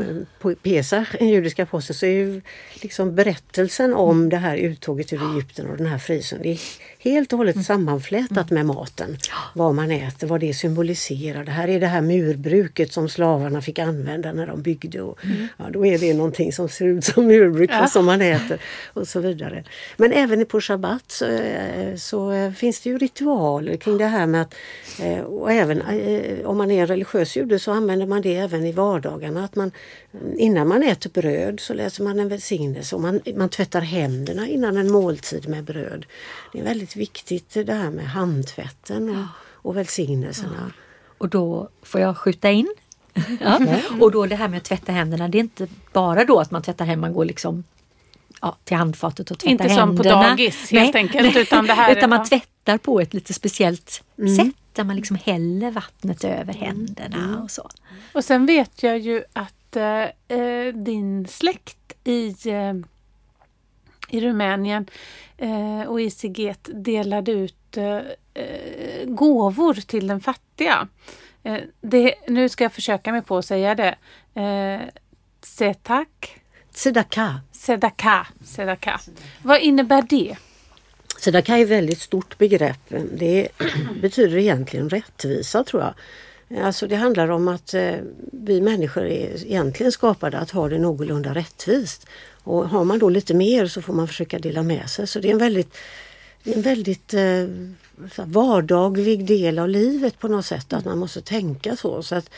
eh, 0.45 0.53
Pesach, 0.63 1.07
den 1.19 1.29
judiska 1.29 1.65
påsken, 1.65 1.95
så 1.95 2.05
är 2.05 2.11
ju 2.11 2.41
liksom 2.81 3.15
berättelsen 3.15 3.93
om 3.93 4.29
det 4.29 4.37
här 4.37 4.57
uttåget 4.57 5.13
ur 5.13 5.33
Egypten 5.33 5.69
och 5.69 5.77
den 5.77 5.87
här 5.87 5.97
frysen, 5.97 6.39
det 6.41 6.51
är 6.51 6.59
helt 6.99 7.33
och 7.33 7.37
hållet 7.37 7.55
mm. 7.55 7.63
sammanflätat 7.63 8.49
med 8.51 8.65
maten. 8.65 9.17
Vad 9.53 9.75
man 9.75 9.91
äter, 9.91 10.27
vad 10.27 10.39
det 10.39 10.53
symboliserar. 10.53 11.43
Det 11.43 11.51
här 11.51 11.67
är 11.67 11.79
det 11.79 11.87
här 11.87 12.01
murbruket 12.01 12.93
som 12.93 13.09
slavarna 13.09 13.61
fick 13.61 13.79
använda 13.79 14.33
när 14.33 14.47
de 14.47 14.61
byggde. 14.61 15.01
Och, 15.01 15.25
mm. 15.25 15.47
ja, 15.57 15.65
då 15.71 15.85
är 15.85 15.97
det 15.97 16.13
någonting 16.13 16.53
som 16.53 16.69
ser 16.69 16.85
ut 16.85 17.05
som 17.05 17.27
murbruk 17.27 17.69
ja. 17.73 17.87
som 17.87 18.05
man 18.05 18.21
äter 18.21 18.59
och 18.93 19.07
så 19.07 19.19
vidare. 19.19 19.63
Men 19.97 20.11
även 20.11 20.45
på 20.45 20.61
Shabbat 20.61 21.11
så, 21.11 21.25
eh, 21.25 21.95
så 22.27 22.51
finns 22.57 22.81
det 22.81 22.89
ju 22.89 22.97
ritualer 22.97 23.77
kring 23.77 23.97
det 23.97 24.05
här 24.05 24.27
med 24.27 24.41
att 24.41 24.55
eh, 24.99 25.19
och 25.19 25.51
även 25.51 25.81
eh, 25.81 26.45
om 26.45 26.57
man 26.57 26.71
är 26.71 26.81
en 26.81 26.87
religiös 26.87 27.35
jude 27.35 27.59
så 27.59 27.71
använder 27.71 28.05
man 28.05 28.21
det 28.21 28.35
även 28.35 28.65
i 28.65 28.71
vardagarna. 28.71 29.45
Att 29.45 29.55
man, 29.55 29.71
innan 30.35 30.67
man 30.67 30.83
äter 30.83 31.09
bröd 31.09 31.59
så 31.59 31.73
läser 31.73 32.03
man 32.03 32.19
en 32.19 32.29
välsignelse 32.29 32.95
och 32.95 33.01
man, 33.01 33.21
man 33.35 33.49
tvättar 33.49 33.81
händerna 33.81 34.47
innan 34.47 34.77
en 34.77 34.91
måltid 34.91 35.49
med 35.49 35.63
bröd. 35.63 36.05
Det 36.53 36.59
är 36.59 36.63
väldigt 36.63 36.95
viktigt 36.95 37.53
det 37.53 37.73
här 37.73 37.91
med 37.91 38.05
handtvätten 38.05 39.09
och, 39.09 39.25
och 39.69 39.77
välsignelserna. 39.77 40.57
Ja. 40.57 40.71
Och 41.17 41.29
då 41.29 41.69
får 41.81 42.01
jag 42.01 42.17
skjuta 42.17 42.51
in 42.51 42.73
Ja. 43.39 43.59
Och 43.99 44.11
då 44.11 44.25
det 44.25 44.35
här 44.35 44.47
med 44.47 44.57
att 44.57 44.63
tvätta 44.63 44.91
händerna, 44.91 45.27
det 45.27 45.37
är 45.37 45.39
inte 45.39 45.67
bara 45.93 46.25
då 46.25 46.39
att 46.39 46.51
man 46.51 46.61
tvättar 46.61 46.85
händerna, 46.85 47.07
man 47.07 47.13
går 47.13 47.25
liksom 47.25 47.63
ja, 48.41 48.57
till 48.63 48.77
handfatet 48.77 49.31
och 49.31 49.39
tvättar 49.39 49.51
inte 49.51 49.63
händerna. 49.63 49.91
Inte 49.91 50.03
som 50.03 50.11
på 50.13 50.25
dagis 50.25 50.71
helt 50.71 50.93
nej, 50.93 51.03
enkelt. 51.03 51.33
Nej, 51.33 51.41
utan, 51.41 51.67
det 51.67 51.73
här 51.73 51.91
utan 51.97 52.09
man 52.09 52.25
tvättar 52.25 52.77
på 52.77 52.99
ett 52.99 53.13
lite 53.13 53.33
speciellt 53.33 54.03
mm. 54.17 54.35
sätt 54.35 54.55
där 54.73 54.83
man 54.83 54.95
liksom 54.95 55.17
häller 55.25 55.71
vattnet 55.71 56.23
över 56.23 56.53
händerna 56.53 57.17
mm. 57.17 57.41
och 57.41 57.51
så. 57.51 57.69
Och 58.13 58.23
sen 58.23 58.45
vet 58.45 58.83
jag 58.83 58.99
ju 58.99 59.23
att 59.33 59.75
äh, 59.75 60.73
din 60.73 61.27
släkt 61.27 61.93
i 62.03 62.35
äh, 62.45 62.73
i 64.09 64.21
Rumänien 64.21 64.85
eh, 65.37 65.81
och 65.87 66.01
ICG 66.01 66.55
delade 66.63 67.31
ut 67.31 67.77
eh, 67.77 68.01
gåvor 69.05 69.73
till 69.73 70.07
den 70.07 70.21
fattiga. 70.21 70.87
Eh, 71.43 71.59
det, 71.81 72.15
nu 72.27 72.49
ska 72.49 72.63
jag 72.63 72.73
försöka 72.73 73.11
mig 73.11 73.21
på 73.21 73.37
att 73.37 73.45
säga 73.45 73.75
det. 73.75 73.95
Eh, 74.41 74.81
Setak? 75.41 76.41
Sedaka. 76.77 77.41
Sedaka. 77.51 78.27
Sedaka. 78.45 78.99
Vad 79.43 79.61
innebär 79.61 80.01
det? 80.01 80.35
Sedaka 81.19 81.57
är 81.57 81.63
ett 81.63 81.69
väldigt 81.69 82.01
stort 82.01 82.37
begrepp. 82.37 82.79
Det 83.13 83.47
betyder 84.01 84.37
egentligen 84.37 84.89
rättvisa 84.89 85.63
tror 85.63 85.83
jag. 85.83 85.93
Alltså 86.65 86.87
det 86.87 86.95
handlar 86.95 87.29
om 87.29 87.47
att 87.47 87.73
eh, 87.73 87.95
vi 88.31 88.61
människor 88.61 89.03
är 89.03 89.45
egentligen 89.45 89.91
skapade 89.91 90.37
att 90.37 90.51
ha 90.51 90.69
det 90.69 90.79
någorlunda 90.79 91.35
rättvist. 91.35 92.07
Och 92.43 92.69
har 92.69 92.83
man 92.83 92.99
då 92.99 93.09
lite 93.09 93.33
mer 93.33 93.67
så 93.67 93.81
får 93.81 93.93
man 93.93 94.07
försöka 94.07 94.39
dela 94.39 94.63
med 94.63 94.89
sig. 94.89 95.07
Så 95.07 95.19
det 95.19 95.27
är 95.27 95.31
en 95.31 95.37
väldigt 95.37 95.77
en 96.43 96.61
väldigt 96.61 97.13
eh, 97.13 97.45
vardaglig 98.17 99.25
del 99.25 99.59
av 99.59 99.69
livet 99.69 100.19
på 100.19 100.27
något 100.27 100.45
sätt 100.45 100.73
att 100.73 100.85
man 100.85 100.97
måste 100.97 101.21
tänka 101.21 101.75
så. 101.75 102.03
så 102.03 102.15
att, 102.15 102.29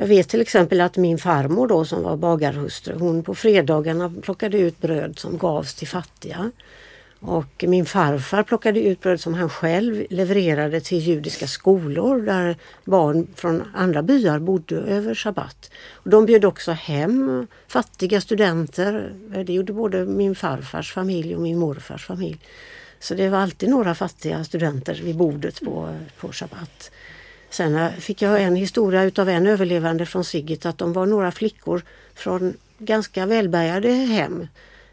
jag 0.00 0.06
vet 0.06 0.28
till 0.28 0.40
exempel 0.40 0.80
att 0.80 0.96
min 0.96 1.18
farmor 1.18 1.66
då 1.66 1.84
som 1.84 2.02
var 2.02 2.16
bagarhustru, 2.16 2.98
hon 2.98 3.22
på 3.22 3.34
fredagarna 3.34 4.12
plockade 4.22 4.58
ut 4.58 4.80
bröd 4.80 5.18
som 5.18 5.38
gavs 5.38 5.74
till 5.74 5.88
fattiga. 5.88 6.50
Och 7.20 7.64
min 7.68 7.86
farfar 7.86 8.42
plockade 8.42 8.80
ut 8.80 9.00
bröd 9.00 9.20
som 9.20 9.34
han 9.34 9.48
själv 9.50 10.06
levererade 10.10 10.80
till 10.80 10.98
judiska 10.98 11.46
skolor 11.46 12.20
där 12.20 12.56
barn 12.84 13.26
från 13.34 13.62
andra 13.74 14.02
byar 14.02 14.38
bodde 14.38 14.76
över 14.76 15.14
sabbat. 15.14 15.70
Och 15.92 16.10
de 16.10 16.26
bjöd 16.26 16.44
också 16.44 16.72
hem 16.72 17.46
fattiga 17.68 18.20
studenter. 18.20 19.12
Det 19.46 19.52
gjorde 19.52 19.72
både 19.72 20.04
min 20.04 20.34
farfars 20.34 20.92
familj 20.92 21.34
och 21.36 21.42
min 21.42 21.58
morfars 21.58 22.06
familj. 22.06 22.38
Så 23.00 23.14
det 23.14 23.28
var 23.28 23.38
alltid 23.38 23.68
några 23.68 23.94
fattiga 23.94 24.44
studenter 24.44 25.00
vid 25.04 25.16
bordet 25.16 25.60
på, 25.60 25.96
på 26.20 26.32
sabbat. 26.32 26.90
Sen 27.50 27.92
fick 27.92 28.22
jag 28.22 28.42
en 28.42 28.56
historia 28.56 29.02
utav 29.02 29.28
en 29.28 29.46
överlevande 29.46 30.06
från 30.06 30.24
Sigget 30.24 30.66
att 30.66 30.78
de 30.78 30.92
var 30.92 31.06
några 31.06 31.32
flickor 31.32 31.82
från 32.14 32.54
ganska 32.78 33.26
välbärgade 33.26 33.88
hem 33.88 34.46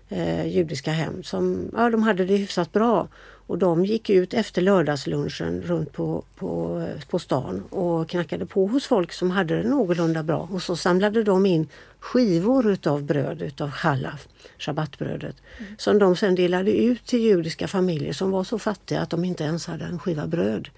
eh, 0.09 0.47
judiska 0.47 0.91
hem 0.91 1.23
som 1.23 1.71
ja, 1.73 1.89
de 1.89 2.03
hade 2.03 2.25
det 2.25 2.35
hyfsat 2.35 2.71
bra. 2.71 3.07
Och 3.47 3.57
de 3.57 3.85
gick 3.85 4.09
ut 4.09 4.33
efter 4.33 4.61
lördagslunchen 4.61 5.61
runt 5.61 5.93
på, 5.93 6.23
på, 6.35 6.83
på 7.09 7.19
stan 7.19 7.63
och 7.69 8.09
knackade 8.09 8.45
på 8.45 8.67
hos 8.67 8.87
folk 8.87 9.13
som 9.13 9.31
hade 9.31 9.55
det 9.55 9.69
någorlunda 9.69 10.23
bra. 10.23 10.49
Och 10.51 10.61
så 10.61 10.75
samlade 10.75 11.23
de 11.23 11.45
in 11.45 11.67
skivor 11.99 12.71
utav 12.71 13.03
bröd, 13.03 13.41
utav 13.41 13.71
chalaf, 13.71 14.27
shabbatbrödet. 14.57 15.35
Mm. 15.57 15.75
Som 15.77 15.99
de 15.99 16.15
sen 16.15 16.35
delade 16.35 16.71
ut 16.71 17.05
till 17.05 17.19
judiska 17.19 17.67
familjer 17.67 18.13
som 18.13 18.31
var 18.31 18.43
så 18.43 18.59
fattiga 18.59 19.01
att 19.01 19.09
de 19.09 19.25
inte 19.25 19.43
ens 19.43 19.67
hade 19.67 19.85
en 19.85 19.99
skiva 19.99 20.27
bröd. 20.27 20.69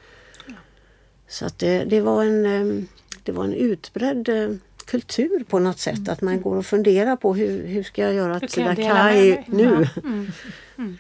Så 1.30 1.46
att 1.46 1.60
det, 1.60 1.84
det, 1.84 2.02
var 2.02 2.24
en, 2.24 2.46
eh, 2.46 2.84
det 3.24 3.32
var 3.32 3.44
en 3.44 3.54
utbredd 3.54 4.30
eh, 4.30 4.50
kultur 4.86 5.44
på 5.44 5.60
något 5.60 5.80
sätt. 5.80 5.98
Mm. 5.98 6.14
Att 6.14 6.22
man 6.22 6.42
går 6.42 6.56
och 6.56 6.66
funderar 6.66 7.16
på 7.16 7.36
hur, 7.36 7.68
hur 7.68 7.84
ska 7.84 8.02
jag 8.02 8.14
göra 8.14 8.40
Tzedakah 8.40 9.14
nu? 9.46 9.88
Ja. 9.96 10.02
Mm. 10.04 10.32
Mm. 10.78 10.98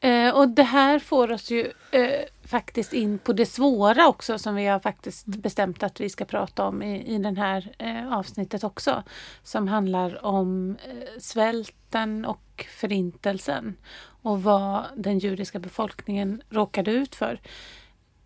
Eh, 0.00 0.34
och 0.34 0.48
det 0.48 0.62
här 0.62 0.98
får 0.98 1.32
oss 1.32 1.50
ju 1.50 1.72
eh, 1.90 2.24
faktiskt 2.44 2.92
in 2.92 3.18
på 3.18 3.32
det 3.32 3.46
svåra 3.46 4.08
också 4.08 4.38
som 4.38 4.54
vi 4.54 4.66
har 4.66 4.80
faktiskt 4.80 5.26
mm. 5.26 5.40
bestämt 5.40 5.82
att 5.82 6.00
vi 6.00 6.08
ska 6.08 6.24
prata 6.24 6.64
om 6.64 6.82
i, 6.82 7.14
i 7.14 7.18
det 7.18 7.40
här 7.40 7.74
eh, 7.78 8.12
avsnittet 8.12 8.64
också. 8.64 9.02
Som 9.42 9.68
handlar 9.68 10.24
om 10.24 10.76
eh, 10.88 11.20
svälten 11.20 12.24
och 12.24 12.66
förintelsen 12.70 13.76
och 14.22 14.42
vad 14.42 14.84
den 14.96 15.18
judiska 15.18 15.58
befolkningen 15.58 16.42
råkade 16.50 16.90
ut 16.90 17.14
för. 17.14 17.40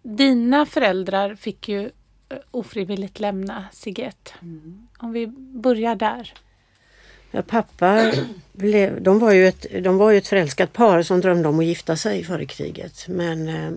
Dina 0.03 0.67
föräldrar 0.67 1.35
fick 1.35 1.69
ju 1.69 1.91
ofrivilligt 2.51 3.21
lämna 3.21 3.65
Sigget. 3.73 4.33
Mm. 4.43 4.87
Om 4.99 5.13
vi 5.13 5.27
börjar 5.37 5.97
där. 5.97 6.35
Ja, 7.31 7.43
pappa 7.43 8.13
blev, 8.53 9.03
de, 9.03 9.19
var 9.19 9.33
ju 9.33 9.49
ett, 9.49 9.67
de 9.83 9.99
var 9.99 10.11
ju 10.11 10.19
ett 10.19 10.29
förälskat 10.29 10.73
par 10.73 11.03
som 11.03 11.21
drömde 11.21 11.49
om 11.49 11.59
att 11.59 11.65
gifta 11.65 11.97
sig 11.97 12.25
före 12.25 12.47
kriget. 12.47 13.09
Men 13.09 13.49
eh, 13.49 13.73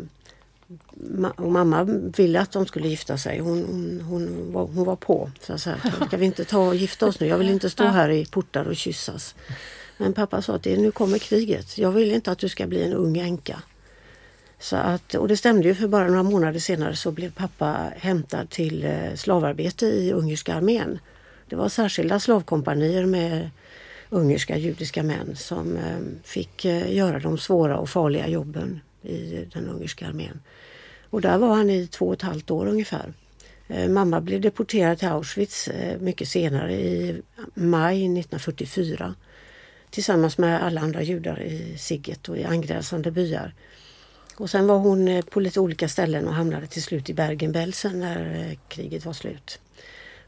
och 1.36 1.52
mamma 1.52 1.84
ville 2.18 2.42
att 2.42 2.52
de 2.52 2.66
skulle 2.66 2.88
gifta 2.88 3.18
sig. 3.18 3.40
Hon, 3.40 3.64
hon, 3.66 4.02
hon, 4.02 4.54
var, 4.54 4.68
hon 4.68 4.84
var 4.86 4.96
på. 4.96 5.32
Så 5.42 5.54
att 5.54 5.62
säga. 5.62 5.78
Ska 6.08 6.18
vi 6.18 6.26
inte 6.26 6.46
ta 6.46 6.68
och 6.68 6.76
gifta 6.76 7.06
oss 7.08 7.20
nu? 7.20 7.28
Jag 7.28 7.38
vill 7.38 7.50
inte 7.50 7.70
stå 7.70 7.84
här 7.84 8.10
i 8.10 8.26
portar 8.26 8.66
och 8.66 8.76
kyssas. 8.76 9.36
Men 9.98 10.14
pappa 10.14 10.42
sa 10.42 10.56
att 10.56 10.66
nu 10.66 10.92
kommer 10.92 11.18
kriget. 11.18 11.78
Jag 11.78 11.92
vill 11.92 12.12
inte 12.12 12.32
att 12.32 12.40
du 12.40 12.50
ska 12.50 12.68
bli 12.68 12.84
en 12.84 12.94
ung 12.94 13.18
änka. 13.18 13.62
Så 14.62 14.76
att, 14.76 15.15
och 15.15 15.28
det 15.28 15.38
stämde 15.38 15.67
ju 15.67 15.76
för 15.76 15.88
bara 15.88 16.08
några 16.08 16.24
månader 16.24 16.60
senare 16.60 16.95
så 16.95 17.12
blev 17.12 17.32
pappa 17.32 17.93
hämtad 17.97 18.50
till 18.50 18.86
eh, 18.86 19.15
slavarbete 19.15 19.86
i 19.86 20.12
ungerska 20.12 20.54
armén. 20.54 21.00
Det 21.50 21.56
var 21.56 21.69
särskilda 21.69 22.19
slavkompanier 22.19 23.06
med 23.06 23.50
ungerska 24.10 24.58
judiska 24.58 25.04
män 25.04 25.36
som 25.36 25.78
ehm, 25.78 26.19
fick 26.24 26.65
eh, 26.65 26.95
göra 26.95 27.19
de 27.19 27.38
svåra 27.38 27.78
och 27.78 27.89
farliga 27.89 28.28
jobben 28.28 28.80
i 29.02 29.47
den 29.54 29.67
ungerska 29.67 30.08
armén. 30.08 30.39
Och 31.10 31.21
där 31.21 31.38
var 31.38 31.56
han 31.56 31.69
i 31.69 31.88
två 31.88 32.08
och 32.08 32.13
ett 32.13 32.21
halvt 32.21 32.52
år 32.52 32.67
ungefär. 32.67 33.13
Eh, 33.67 33.89
mamma 33.89 34.21
blev 34.21 34.41
deporterad 34.41 35.00
till 35.00 35.08
Auschwitz 35.08 35.69
mycket 36.00 36.28
senare 36.28 36.74
i 36.74 37.21
maj 37.54 37.95
1944 37.95 39.15
tillsammans 39.89 40.38
med 40.38 40.63
alla 40.63 40.82
andra 40.82 41.02
judar 41.02 41.41
i 41.41 41.78
Sigget 41.78 42.30
och 42.30 42.38
i 42.38 42.43
angränsande 42.43 43.12
byar. 43.12 43.54
Och 44.38 44.50
sen 44.50 44.67
var 44.67 44.78
hon 44.78 45.08
eh, 45.08 45.26
på 45.26 45.39
lite 45.39 45.60
olika 45.60 45.89
ställen 45.89 46.28
och 46.28 46.34
hamnade 46.34 46.67
till 46.67 46.84
slut 46.84 47.10
i 47.10 47.13
Bergen-Belsen 47.13 48.00
när 48.00 48.50
eh, 48.50 48.58
kriget 48.67 49.06
var 49.06 49.13
slut. 49.13 49.60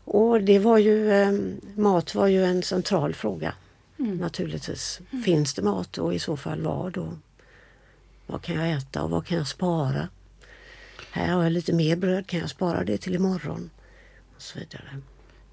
Och 0.06 0.42
det 0.42 0.60
var 0.60 0.78
ju, 0.78 1.12
eh, 1.12 1.32
mat 1.76 2.16
var 2.16 2.28
ju 2.28 2.46
en 2.46 2.64
central 2.64 3.14
fråga 3.14 3.54
mm. 4.00 4.18
naturligtvis. 4.18 5.00
Mm. 5.12 5.24
Finns 5.24 5.54
det 5.54 5.62
mat 5.62 5.98
och 5.98 6.14
i 6.14 6.20
så 6.20 6.38
fall 6.38 6.62
vad? 6.62 6.98
Och 6.98 7.14
vad 8.28 8.42
kan 8.42 8.56
jag 8.56 8.78
äta 8.78 9.04
och 9.04 9.10
vad 9.10 9.26
kan 9.26 9.38
jag 9.38 9.48
spara? 9.48 10.10
Här 11.12 11.34
har 11.34 11.44
jag 11.44 11.52
lite 11.52 11.74
mer 11.74 11.96
bröd, 11.96 12.28
kan 12.28 12.40
jag 12.40 12.50
spara 12.50 12.84
det 12.84 12.98
till 12.98 13.16
imorgon? 13.16 13.70
Och 14.36 14.42
så 14.42 14.60
vidare. 14.60 15.02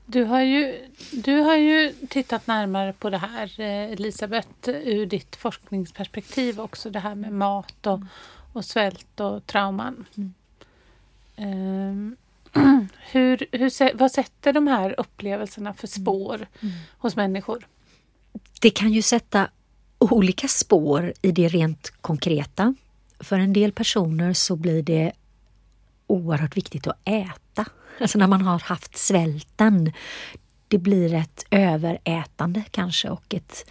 Du 0.06 0.24
har, 0.24 0.40
ju, 0.40 0.88
du 1.12 1.36
har 1.36 1.56
ju 1.56 1.92
tittat 2.08 2.46
närmare 2.46 2.92
på 2.92 3.10
det 3.10 3.18
här 3.18 3.60
Elisabeth 3.60 4.68
ur 4.68 5.06
ditt 5.06 5.36
forskningsperspektiv 5.36 6.60
också 6.60 6.90
det 6.90 6.98
här 6.98 7.14
med 7.14 7.32
mat 7.32 7.86
och, 7.86 8.00
och 8.52 8.64
svält 8.64 9.20
och 9.20 9.46
trauman. 9.46 10.06
Mm. 10.16 10.34
Um, 11.36 12.16
hur, 13.10 13.46
hur, 13.52 13.96
vad 13.96 14.12
sätter 14.12 14.52
de 14.52 14.66
här 14.66 15.00
upplevelserna 15.00 15.74
för 15.74 15.88
mm. 15.88 16.02
spår 16.02 16.46
mm. 16.60 16.74
hos 16.98 17.16
människor? 17.16 17.66
Det 18.60 18.70
kan 18.70 18.92
ju 18.92 19.02
sätta 19.02 19.48
olika 19.98 20.48
spår 20.48 21.12
i 21.22 21.32
det 21.32 21.48
rent 21.48 21.92
konkreta. 22.00 22.74
För 23.20 23.38
en 23.38 23.52
del 23.52 23.72
personer 23.72 24.32
så 24.32 24.56
blir 24.56 24.82
det 24.82 25.12
oerhört 26.06 26.56
viktigt 26.56 26.86
att 26.86 26.98
äta. 27.04 27.66
Alltså 28.00 28.18
när 28.18 28.26
man 28.26 28.42
har 28.42 28.58
haft 28.58 28.96
svälten. 28.96 29.92
Det 30.68 30.78
blir 30.78 31.14
ett 31.14 31.46
överätande 31.50 32.64
kanske 32.70 33.08
och 33.08 33.34
ett 33.34 33.70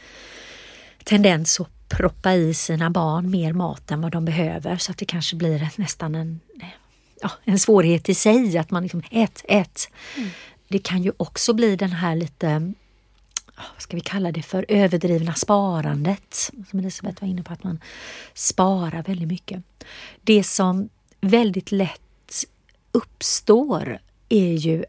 tendens 1.03 1.59
att 1.59 1.69
proppa 1.89 2.33
i 2.33 2.53
sina 2.53 2.89
barn 2.89 3.29
mer 3.29 3.53
mat 3.53 3.91
än 3.91 4.01
vad 4.01 4.11
de 4.11 4.25
behöver 4.25 4.77
så 4.77 4.91
att 4.91 4.97
det 4.97 5.05
kanske 5.05 5.35
blir 5.35 5.69
nästan 5.75 6.15
en, 6.15 6.39
ja, 7.21 7.31
en 7.43 7.59
svårighet 7.59 8.09
i 8.09 8.15
sig 8.15 8.57
att 8.57 8.71
man 8.71 8.83
liksom 8.83 9.03
ät, 9.11 9.45
ät. 9.47 9.89
Mm. 10.17 10.29
Det 10.67 10.79
kan 10.79 11.03
ju 11.03 11.11
också 11.17 11.53
bli 11.53 11.75
den 11.75 11.91
här 11.91 12.15
lite 12.15 12.73
vad 13.73 13.81
ska 13.81 13.97
vi 13.97 14.01
kalla 14.01 14.31
det 14.31 14.41
för, 14.41 14.65
överdrivna 14.67 15.33
sparandet. 15.33 16.51
Som 16.69 16.79
Elisabeth 16.79 17.21
var 17.21 17.29
inne 17.29 17.43
på, 17.43 17.53
att 17.53 17.63
man 17.63 17.79
sparar 18.33 19.03
väldigt 19.03 19.27
mycket. 19.27 19.63
Det 20.21 20.43
som 20.43 20.89
väldigt 21.21 21.71
lätt 21.71 22.45
uppstår 22.91 23.99
är 24.29 24.53
ju 24.53 24.85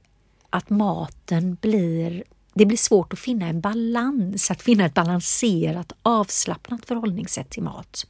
att 0.50 0.70
maten 0.70 1.56
blir 1.60 2.24
det 2.54 2.66
blir 2.66 2.78
svårt 2.78 3.12
att 3.12 3.18
finna 3.18 3.46
en 3.46 3.60
balans, 3.60 4.50
att 4.50 4.62
finna 4.62 4.84
ett 4.84 4.94
balanserat 4.94 5.92
avslappnat 6.02 6.86
förhållningssätt 6.86 7.50
till 7.50 7.62
mat. 7.62 8.06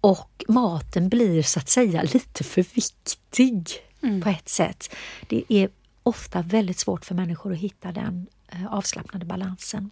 Och 0.00 0.44
maten 0.48 1.08
blir 1.08 1.42
så 1.42 1.58
att 1.58 1.68
säga 1.68 2.02
lite 2.02 2.44
för 2.44 2.64
viktig 2.74 3.70
mm. 4.02 4.22
på 4.22 4.28
ett 4.28 4.48
sätt. 4.48 4.94
Det 5.28 5.44
är 5.48 5.68
ofta 6.02 6.42
väldigt 6.42 6.78
svårt 6.78 7.04
för 7.04 7.14
människor 7.14 7.52
att 7.52 7.58
hitta 7.58 7.92
den 7.92 8.26
eh, 8.48 8.74
avslappnade 8.74 9.24
balansen. 9.24 9.90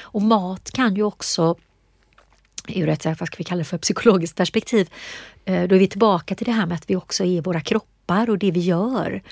Och 0.00 0.22
mat 0.22 0.70
kan 0.70 0.94
ju 0.94 1.02
också 1.02 1.56
ur 2.68 2.88
ett 2.88 3.04
vad 3.04 3.26
ska 3.26 3.36
vi 3.38 3.44
kalla 3.44 3.58
det 3.58 3.64
för, 3.64 3.78
psykologiskt 3.78 4.36
perspektiv, 4.36 4.90
eh, 5.44 5.68
då 5.68 5.74
är 5.74 5.78
vi 5.78 5.88
tillbaka 5.88 6.34
till 6.34 6.44
det 6.44 6.52
här 6.52 6.66
med 6.66 6.74
att 6.74 6.90
vi 6.90 6.96
också 6.96 7.24
är 7.24 7.42
våra 7.42 7.60
kroppar 7.60 8.30
och 8.30 8.38
det 8.38 8.50
vi 8.50 8.60
gör. 8.60 9.22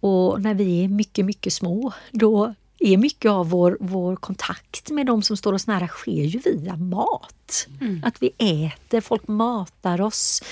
Och 0.00 0.42
när 0.42 0.54
vi 0.54 0.84
är 0.84 0.88
mycket, 0.88 1.24
mycket 1.24 1.52
små, 1.52 1.92
då 2.10 2.54
är 2.80 2.96
mycket 2.96 3.30
av 3.30 3.50
vår, 3.50 3.76
vår 3.80 4.16
kontakt 4.16 4.90
med 4.90 5.06
de 5.06 5.22
som 5.22 5.36
står 5.36 5.52
oss 5.52 5.66
nära 5.66 5.88
sker 5.88 6.24
ju 6.24 6.38
via 6.38 6.76
mat. 6.76 7.68
Mm. 7.80 8.02
Att 8.04 8.22
vi 8.22 8.30
äter, 8.38 9.00
folk 9.00 9.28
matar 9.28 10.00
oss 10.00 10.42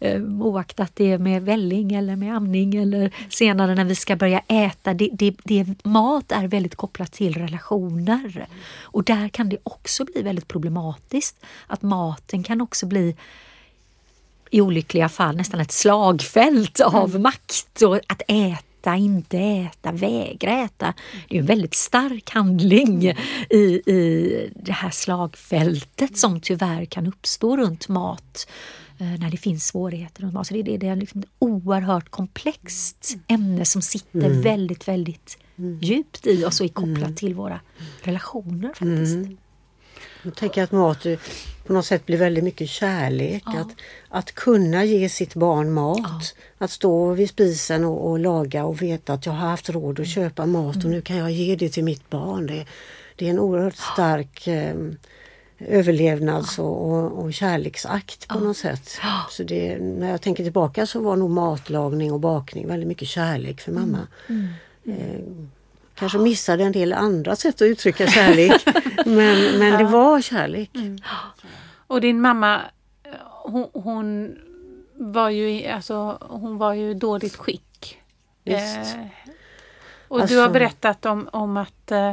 eh, 0.00 0.22
oaktat 0.22 0.92
det 0.94 1.12
är 1.12 1.18
med 1.18 1.42
välling 1.42 1.92
eller 1.92 2.16
med 2.16 2.36
amning 2.36 2.74
eller 2.74 3.14
senare 3.28 3.74
när 3.74 3.84
vi 3.84 3.94
ska 3.94 4.16
börja 4.16 4.42
äta. 4.48 4.94
Det, 4.94 5.10
det, 5.12 5.34
det, 5.44 5.84
mat 5.84 6.32
är 6.32 6.48
väldigt 6.48 6.76
kopplat 6.76 7.12
till 7.12 7.34
relationer 7.34 8.46
och 8.80 9.04
där 9.04 9.28
kan 9.28 9.48
det 9.48 9.58
också 9.62 10.04
bli 10.04 10.22
väldigt 10.22 10.48
problematiskt. 10.48 11.36
Att 11.66 11.82
maten 11.82 12.42
kan 12.42 12.60
också 12.60 12.86
bli 12.86 13.16
i 14.50 14.60
olyckliga 14.60 15.08
fall 15.08 15.36
nästan 15.36 15.60
ett 15.60 15.72
slagfält 15.72 16.80
av 16.80 17.10
mm. 17.10 17.22
makt 17.22 17.82
och 17.82 17.96
att 18.06 18.22
äta 18.28 18.67
äta, 18.88 18.96
inte 18.96 19.38
äta, 19.38 19.92
vägra 19.92 20.64
äta. 20.64 20.94
Det 21.28 21.36
är 21.36 21.40
en 21.40 21.46
väldigt 21.46 21.74
stark 21.74 22.30
handling 22.30 23.14
i, 23.50 23.56
i 23.86 24.50
det 24.54 24.72
här 24.72 24.90
slagfältet 24.90 26.18
som 26.18 26.40
tyvärr 26.40 26.84
kan 26.84 27.06
uppstå 27.06 27.56
runt 27.56 27.88
mat 27.88 28.48
eh, 28.98 29.06
när 29.06 29.30
det 29.30 29.36
finns 29.36 29.66
svårigheter. 29.66 30.44
Så 30.44 30.54
det, 30.54 30.62
det, 30.62 30.76
det 30.76 30.88
är 30.88 30.96
liksom 30.96 31.20
ett 31.20 31.28
oerhört 31.38 32.08
komplext 32.08 33.16
ämne 33.28 33.64
som 33.64 33.82
sitter 33.82 34.26
mm. 34.26 34.42
väldigt, 34.42 34.88
väldigt 34.88 35.38
mm. 35.58 35.78
djupt 35.82 36.26
i 36.26 36.44
oss 36.44 36.60
och 36.60 36.66
är 36.66 36.70
kopplat 36.70 36.98
mm. 36.98 37.14
till 37.14 37.34
våra 37.34 37.60
relationer 38.02 38.68
faktiskt. 38.68 39.14
Mm. 39.14 39.36
Jag 40.22 40.34
tänker 40.34 40.62
att 40.62 40.72
mat 40.72 41.06
på 41.68 41.72
något 41.72 41.86
sätt 41.86 42.06
blir 42.06 42.18
väldigt 42.18 42.44
mycket 42.44 42.68
kärlek. 42.68 43.42
Ja. 43.46 43.60
Att, 43.60 43.68
att 44.08 44.32
kunna 44.34 44.84
ge 44.84 45.08
sitt 45.08 45.34
barn 45.34 45.72
mat. 45.72 45.98
Ja. 46.02 46.64
Att 46.64 46.70
stå 46.70 47.12
vid 47.12 47.28
spisen 47.28 47.84
och, 47.84 48.10
och, 48.10 48.18
laga 48.18 48.64
och 48.64 48.82
veta 48.82 49.12
att 49.12 49.26
jag 49.26 49.32
har 49.32 49.48
haft 49.48 49.70
råd 49.70 50.00
att 50.00 50.08
köpa 50.08 50.46
mat 50.46 50.84
och 50.84 50.90
nu 50.90 51.00
kan 51.00 51.16
jag 51.16 51.30
ge 51.30 51.56
det 51.56 51.68
till 51.68 51.84
mitt 51.84 52.10
barn. 52.10 52.46
Det, 52.46 52.66
det 53.16 53.26
är 53.26 53.30
en 53.30 53.38
oerhört 53.38 53.76
stark 53.76 54.46
eh, 54.46 54.74
överlevnads 55.58 56.58
och, 56.58 56.90
och, 56.90 57.12
och, 57.12 57.32
kärleksakt 57.32 58.28
på 58.28 58.38
något 58.38 58.56
sätt. 58.56 59.00
Så 59.30 59.42
det, 59.42 59.78
när 59.78 60.10
jag 60.10 60.22
tänker 60.22 60.44
tillbaka 60.44 60.86
så 60.86 61.00
var 61.00 61.16
nog 61.16 61.30
matlagning 61.30 62.12
och 62.12 62.20
bakning 62.20 62.68
väldigt 62.68 62.88
mycket 62.88 63.08
kärlek 63.08 63.60
för 63.60 63.72
mamma. 63.72 64.06
Mm. 64.28 64.48
Mm. 64.84 64.98
Eh, 64.98 65.20
kanske 65.98 66.18
missade 66.18 66.64
en 66.64 66.72
del 66.72 66.92
andra 66.92 67.36
sätt 67.36 67.54
att 67.54 67.62
uttrycka 67.62 68.06
kärlek. 68.06 68.66
men, 69.06 69.58
men 69.58 69.78
det 69.78 69.84
var 69.84 70.20
kärlek. 70.20 70.70
Mm. 70.74 70.98
Och 71.86 72.00
din 72.00 72.20
mamma, 72.20 72.60
hon, 73.42 73.68
hon, 73.72 74.36
var 74.94 75.30
ju, 75.30 75.66
alltså, 75.66 76.18
hon 76.20 76.58
var 76.58 76.74
ju 76.74 76.94
dåligt 76.94 77.36
skick. 77.36 77.98
Eh, 78.44 78.54
och 80.08 80.20
alltså, 80.20 80.34
du 80.34 80.38
har 80.38 80.46
alltså- 80.46 80.52
berättat 80.52 81.06
om, 81.06 81.28
om 81.32 81.56
att, 81.56 81.90
eh, 81.90 82.12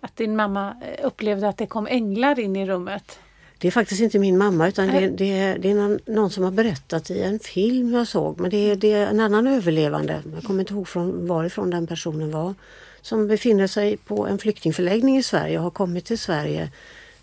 att 0.00 0.16
din 0.16 0.36
mamma 0.36 0.76
upplevde 1.02 1.48
att 1.48 1.58
det 1.58 1.66
kom 1.66 1.86
änglar 1.86 2.40
in 2.40 2.56
i 2.56 2.66
rummet. 2.66 3.18
Det 3.58 3.68
är 3.68 3.72
faktiskt 3.72 4.00
inte 4.00 4.18
min 4.18 4.38
mamma 4.38 4.68
utan 4.68 4.88
det, 4.88 5.08
det, 5.08 5.54
det 5.54 5.70
är 5.70 5.74
någon, 5.74 5.98
någon, 6.06 6.30
som 6.30 6.44
har 6.44 6.50
berättat 6.50 7.10
i 7.10 7.22
en 7.22 7.38
film 7.38 7.94
jag 7.94 8.08
såg. 8.08 8.40
Men 8.40 8.50
det, 8.50 8.74
det 8.74 8.92
är 8.92 9.06
en 9.06 9.20
annan 9.20 9.46
överlevande. 9.46 10.22
Jag 10.34 10.44
kommer 10.44 10.60
inte 10.60 10.74
ihåg 10.74 10.88
från 10.88 11.26
varifrån 11.26 11.70
den 11.70 11.86
personen 11.86 12.30
var 12.30 12.54
som 13.02 13.28
befinner 13.28 13.66
sig 13.66 13.96
på 13.96 14.26
en 14.26 14.38
flyktingförläggning 14.38 15.16
i 15.16 15.22
Sverige 15.22 15.58
och 15.58 15.64
har 15.64 15.70
kommit 15.70 16.04
till 16.04 16.18
Sverige 16.18 16.70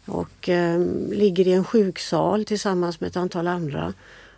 och 0.05 0.49
eh, 0.49 0.79
ligger 1.09 1.47
i 1.47 1.53
en 1.53 1.63
sjuksal 1.63 2.45
tillsammans 2.45 2.99
med 2.99 3.07
ett 3.07 3.17
antal 3.17 3.47
andra. 3.47 3.93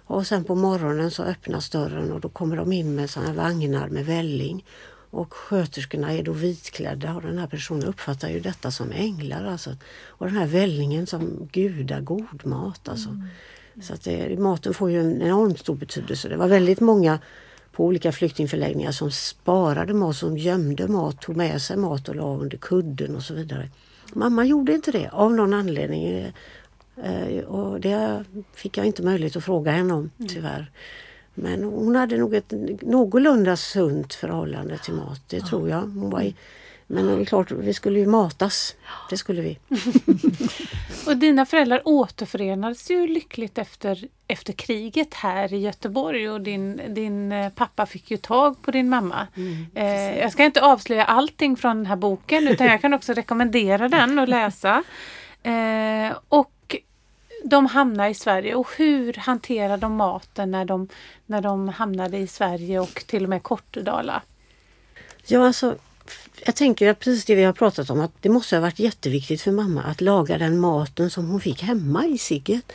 Och 0.05 0.27
sen 0.27 0.43
på 0.43 0.55
morgonen 0.55 1.11
så 1.11 1.23
öppnas 1.23 1.69
dörren 1.69 2.11
och 2.11 2.21
då 2.21 2.29
kommer 2.29 2.55
de 2.55 2.73
in 2.73 2.95
med 2.95 3.09
sådana 3.09 3.33
vagnar 3.33 3.87
med 3.87 4.05
välling. 4.05 4.65
Och 5.09 5.33
sköterskorna 5.33 6.13
är 6.13 6.23
då 6.23 6.31
vitklädda 6.31 7.15
och 7.15 7.21
den 7.21 7.37
här 7.37 7.47
personen 7.47 7.83
uppfattar 7.83 8.29
ju 8.29 8.39
detta 8.39 8.71
som 8.71 8.91
änglar. 8.91 9.45
Alltså. 9.45 9.75
Och 10.07 10.25
den 10.25 10.35
här 10.35 10.47
vällingen 10.47 11.07
som 11.07 11.49
gudagod 11.51 12.45
mat. 12.45 12.89
Alltså. 12.89 13.09
Mm. 13.09 13.27
Så 13.81 13.93
att 13.93 14.03
det, 14.03 14.39
maten 14.39 14.73
får 14.73 14.91
ju 14.91 14.99
en 14.99 15.21
enormt 15.21 15.59
stor 15.59 15.75
betydelse. 15.75 16.29
Det 16.29 16.37
var 16.37 16.47
väldigt 16.47 16.79
många 16.79 17.19
på 17.71 17.85
olika 17.85 18.11
flyktingförläggningar 18.11 18.91
som 18.91 19.11
sparade 19.11 19.93
mat, 19.93 20.15
som 20.15 20.37
gömde 20.37 20.87
mat, 20.87 21.21
tog 21.21 21.37
med 21.37 21.61
sig 21.61 21.77
mat 21.77 22.09
och 22.09 22.15
la 22.15 22.37
under 22.37 22.57
kudden 22.57 23.15
och 23.15 23.23
så 23.23 23.33
vidare. 23.33 23.69
Mamma 24.13 24.45
gjorde 24.45 24.73
inte 24.73 24.91
det 24.91 25.09
av 25.09 25.33
någon 25.33 25.53
anledning. 25.53 26.31
Eh, 27.03 27.43
och 27.43 27.79
det 27.79 28.25
fick 28.53 28.77
jag 28.77 28.85
inte 28.85 29.03
möjlighet 29.03 29.35
att 29.35 29.43
fråga 29.43 29.71
henne 29.71 29.93
om 29.93 30.09
mm. 30.17 30.29
tyvärr. 30.29 30.71
Men 31.33 31.63
hon 31.63 31.95
hade 31.95 32.17
nog 32.17 32.33
ett 32.33 32.53
någorlunda 32.81 33.57
sunt 33.57 34.13
förhållande 34.13 34.77
till 34.77 34.93
mat, 34.93 35.21
det 35.27 35.39
tror 35.39 35.69
jag. 35.69 35.81
Hon 35.81 36.09
var 36.09 36.33
men 36.93 37.05
det 37.05 37.21
är 37.21 37.25
klart, 37.25 37.51
vi 37.51 37.73
skulle 37.73 37.99
ju 37.99 38.07
matas. 38.07 38.75
Det 39.09 39.17
skulle 39.17 39.41
vi. 39.41 39.59
och 41.07 41.17
dina 41.17 41.45
föräldrar 41.45 41.81
återförenades 41.85 42.91
ju 42.91 43.07
lyckligt 43.07 43.57
efter, 43.57 44.07
efter 44.27 44.53
kriget 44.53 45.13
här 45.13 45.53
i 45.53 45.57
Göteborg 45.57 46.29
och 46.29 46.41
din, 46.41 46.81
din 46.93 47.31
eh, 47.31 47.49
pappa 47.49 47.85
fick 47.85 48.11
ju 48.11 48.17
tag 48.17 48.61
på 48.61 48.71
din 48.71 48.89
mamma. 48.89 49.27
Mm, 49.35 49.65
eh, 49.75 50.19
jag 50.19 50.31
ska 50.31 50.43
inte 50.43 50.61
avslöja 50.61 51.05
allting 51.05 51.57
från 51.57 51.77
den 51.77 51.85
här 51.85 51.95
boken 51.95 52.47
utan 52.47 52.67
jag 52.67 52.81
kan 52.81 52.93
också 52.93 53.13
rekommendera 53.13 53.89
den 53.89 54.19
att 54.19 54.29
läsa. 54.29 54.83
Eh, 55.43 56.17
och 56.29 56.75
de 57.43 57.65
hamnar 57.65 58.09
i 58.09 58.13
Sverige 58.13 58.55
och 58.55 58.67
hur 58.77 59.13
hanterar 59.13 59.77
de 59.77 59.95
maten 59.95 60.51
när 60.51 60.65
de, 60.65 60.87
när 61.25 61.41
de 61.41 61.69
hamnade 61.69 62.17
i 62.17 62.27
Sverige 62.27 62.79
och 62.79 63.03
till 63.07 63.23
och 63.23 63.29
med 63.29 63.43
Kortedala? 63.43 64.21
Ja, 65.25 65.47
alltså 65.47 65.77
jag 66.45 66.55
tänker 66.55 66.89
att 66.89 66.99
precis 66.99 67.25
det 67.25 67.35
vi 67.35 67.43
har 67.43 67.53
pratat 67.53 67.89
om 67.89 68.01
att 68.01 68.11
det 68.19 68.29
måste 68.29 68.55
ha 68.55 68.61
varit 68.61 68.79
jätteviktigt 68.79 69.41
för 69.41 69.51
mamma 69.51 69.83
att 69.83 70.01
laga 70.01 70.37
den 70.37 70.59
maten 70.59 71.09
som 71.09 71.29
hon 71.29 71.41
fick 71.41 71.61
hemma 71.61 72.05
i 72.05 72.17
Sigget. 72.17 72.71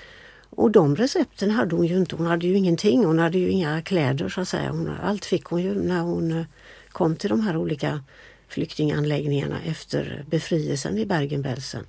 Och 0.50 0.70
de 0.70 0.96
recepten 0.96 1.50
hade 1.50 1.76
hon 1.76 1.86
ju 1.86 1.96
inte. 1.96 2.16
Hon 2.16 2.26
hade 2.26 2.46
ju 2.46 2.56
ingenting. 2.56 3.04
Hon 3.04 3.18
hade 3.18 3.38
ju 3.38 3.48
inga 3.48 3.82
kläder 3.82 4.28
så 4.28 4.40
att 4.40 4.48
säga. 4.48 4.70
Hon, 4.70 4.90
allt 5.02 5.24
fick 5.24 5.44
hon 5.44 5.62
ju 5.62 5.74
när 5.74 6.00
hon 6.00 6.32
eh, 6.32 6.44
kom 6.88 7.16
till 7.16 7.30
de 7.30 7.40
här 7.40 7.56
olika 7.56 8.00
flyktinganläggningarna 8.48 9.56
efter 9.66 10.24
befrielsen 10.30 10.98
i 10.98 11.06
Bergen-Belsen. 11.06 11.86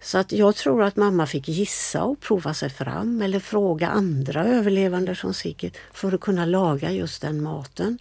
Så 0.00 0.18
att 0.18 0.32
jag 0.32 0.56
tror 0.56 0.82
att 0.82 0.96
mamma 0.96 1.26
fick 1.26 1.48
gissa 1.48 2.02
och 2.02 2.20
prova 2.20 2.54
sig 2.54 2.70
fram 2.70 3.22
eller 3.22 3.40
fråga 3.40 3.88
andra 3.88 4.44
överlevande 4.44 5.14
från 5.14 5.34
Sigget 5.34 5.76
för 5.92 6.12
att 6.12 6.20
kunna 6.20 6.46
laga 6.46 6.90
just 6.90 7.22
den 7.22 7.42
maten. 7.42 7.98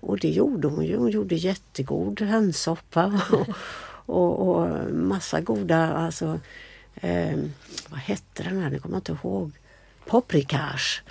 Och 0.00 0.18
det 0.18 0.28
gjorde 0.28 0.68
hon 0.68 0.84
ju. 0.84 0.96
Hon 0.96 1.10
gjorde 1.10 1.34
jättegod 1.34 2.20
hönssoppa 2.20 3.20
och, 3.32 3.48
och, 4.16 4.48
och 4.48 4.94
massa 4.94 5.40
goda, 5.40 5.92
alltså, 5.92 6.40
eh, 6.94 7.38
vad 7.88 8.00
hette 8.00 8.42
den 8.42 8.62
här, 8.62 8.70
nu 8.70 8.78
kommer 8.78 8.96
jag 8.96 9.00
inte 9.00 9.26
ihåg. 9.26 9.52
Paprikage. 10.06 11.02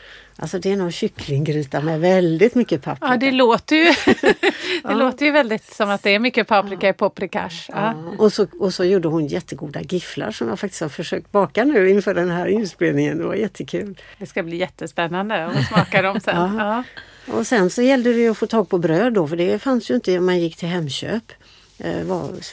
Alltså 0.42 0.60
det 0.60 0.72
är 0.72 0.76
någon 0.76 0.92
kycklinggryta 0.92 1.82
med 1.82 2.00
väldigt 2.00 2.56
mycket 2.56 2.82
paprika. 2.82 3.14
Ja 3.14 3.18
det 3.18 3.32
låter 3.32 3.76
ju, 3.76 3.84
det 4.22 4.36
ja. 4.84 4.92
låter 4.92 5.26
ju 5.26 5.32
väldigt 5.32 5.64
som 5.64 5.90
att 5.90 6.04
det 6.04 6.16
är 6.16 6.20
mycket 6.20 6.48
paprika 6.48 6.88
ja. 6.88 6.90
i 6.90 6.94
paprikage. 6.94 7.66
Ja. 7.70 7.76
ja. 7.76 8.16
Och, 8.18 8.34
så, 8.34 8.48
och 8.60 8.74
så 8.74 8.84
gjorde 8.84 9.08
hon 9.08 9.28
jättegoda 9.28 9.82
gifflar 9.82 10.32
som 10.32 10.48
jag 10.48 10.60
faktiskt 10.60 10.82
har 10.82 10.90
försökt 10.90 11.32
baka 11.32 11.64
nu 11.64 11.90
inför 11.90 12.14
den 12.14 12.30
här 12.30 12.48
inspelningen. 12.48 13.18
Det 13.18 13.24
var 13.24 13.36
jättekul. 13.36 14.02
Det 14.18 14.26
ska 14.26 14.44
bli 14.44 14.58
jättespännande 14.58 15.46
att 15.46 15.68
smaka 15.68 16.02
dem 16.02 16.20
sen. 16.20 16.84
Och 17.32 17.48
sen 17.48 17.70
så 17.70 17.82
gällde 17.82 18.14
det 18.14 18.28
att 18.28 18.38
få 18.38 18.48
tag 18.48 18.70
på 18.70 18.78
bröd 18.78 19.14
då 19.14 19.28
för 19.28 19.36
det 19.36 19.60
fanns 19.60 19.92
ju 19.92 19.96
inte 19.96 20.18
om 20.18 20.26
man 20.26 20.40
gick 20.40 20.58
till 20.58 20.68
Hemköp. 20.68 21.32
Eh, 21.78 22.04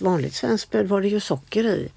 vanligt 0.01 0.35
svenskt 0.35 0.71
bröd 0.71 0.89
var 0.89 1.01
det 1.01 1.09
ju 1.09 1.21
socker 1.21 1.65
i. 1.65 1.89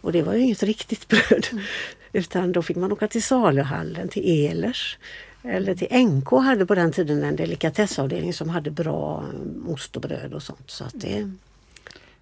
Och 0.00 0.12
det 0.12 0.22
var 0.22 0.34
ju 0.34 0.40
inget 0.40 0.62
riktigt 0.62 1.08
bröd. 1.08 1.46
Mm. 1.52 1.64
Utan 2.12 2.52
då 2.52 2.62
fick 2.62 2.76
man 2.76 2.92
åka 2.92 3.08
till 3.08 3.22
saluhallen, 3.22 4.08
till 4.08 4.46
Elers. 4.46 4.98
Eller 5.42 5.74
till 5.74 6.06
NK 6.06 6.30
hade 6.30 6.66
på 6.66 6.74
den 6.74 6.92
tiden 6.92 7.24
en 7.24 7.36
delikatessavdelning 7.36 8.32
som 8.32 8.48
hade 8.48 8.70
bra 8.70 9.24
ost 9.68 9.96
och 9.96 10.02
bröd 10.02 10.34
och 10.34 10.42
sånt. 10.42 10.70
Så 10.70 10.84
att 10.84 10.94
det... 10.94 11.30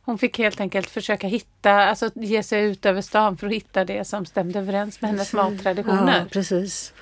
Hon 0.02 0.18
fick 0.18 0.38
helt 0.38 0.60
enkelt 0.60 0.90
försöka 0.90 1.26
hitta, 1.26 1.72
alltså 1.72 2.10
ge 2.14 2.42
sig 2.42 2.64
ut 2.64 2.86
över 2.86 3.02
stan 3.02 3.36
för 3.36 3.46
att 3.46 3.52
hitta 3.52 3.84
det 3.84 4.04
som 4.04 4.26
stämde 4.26 4.58
överens 4.58 5.00
med 5.00 5.10
hennes 5.10 5.32
mattraditioner. 5.32 6.18
Ja, 6.18 6.24
precis. 6.30 6.92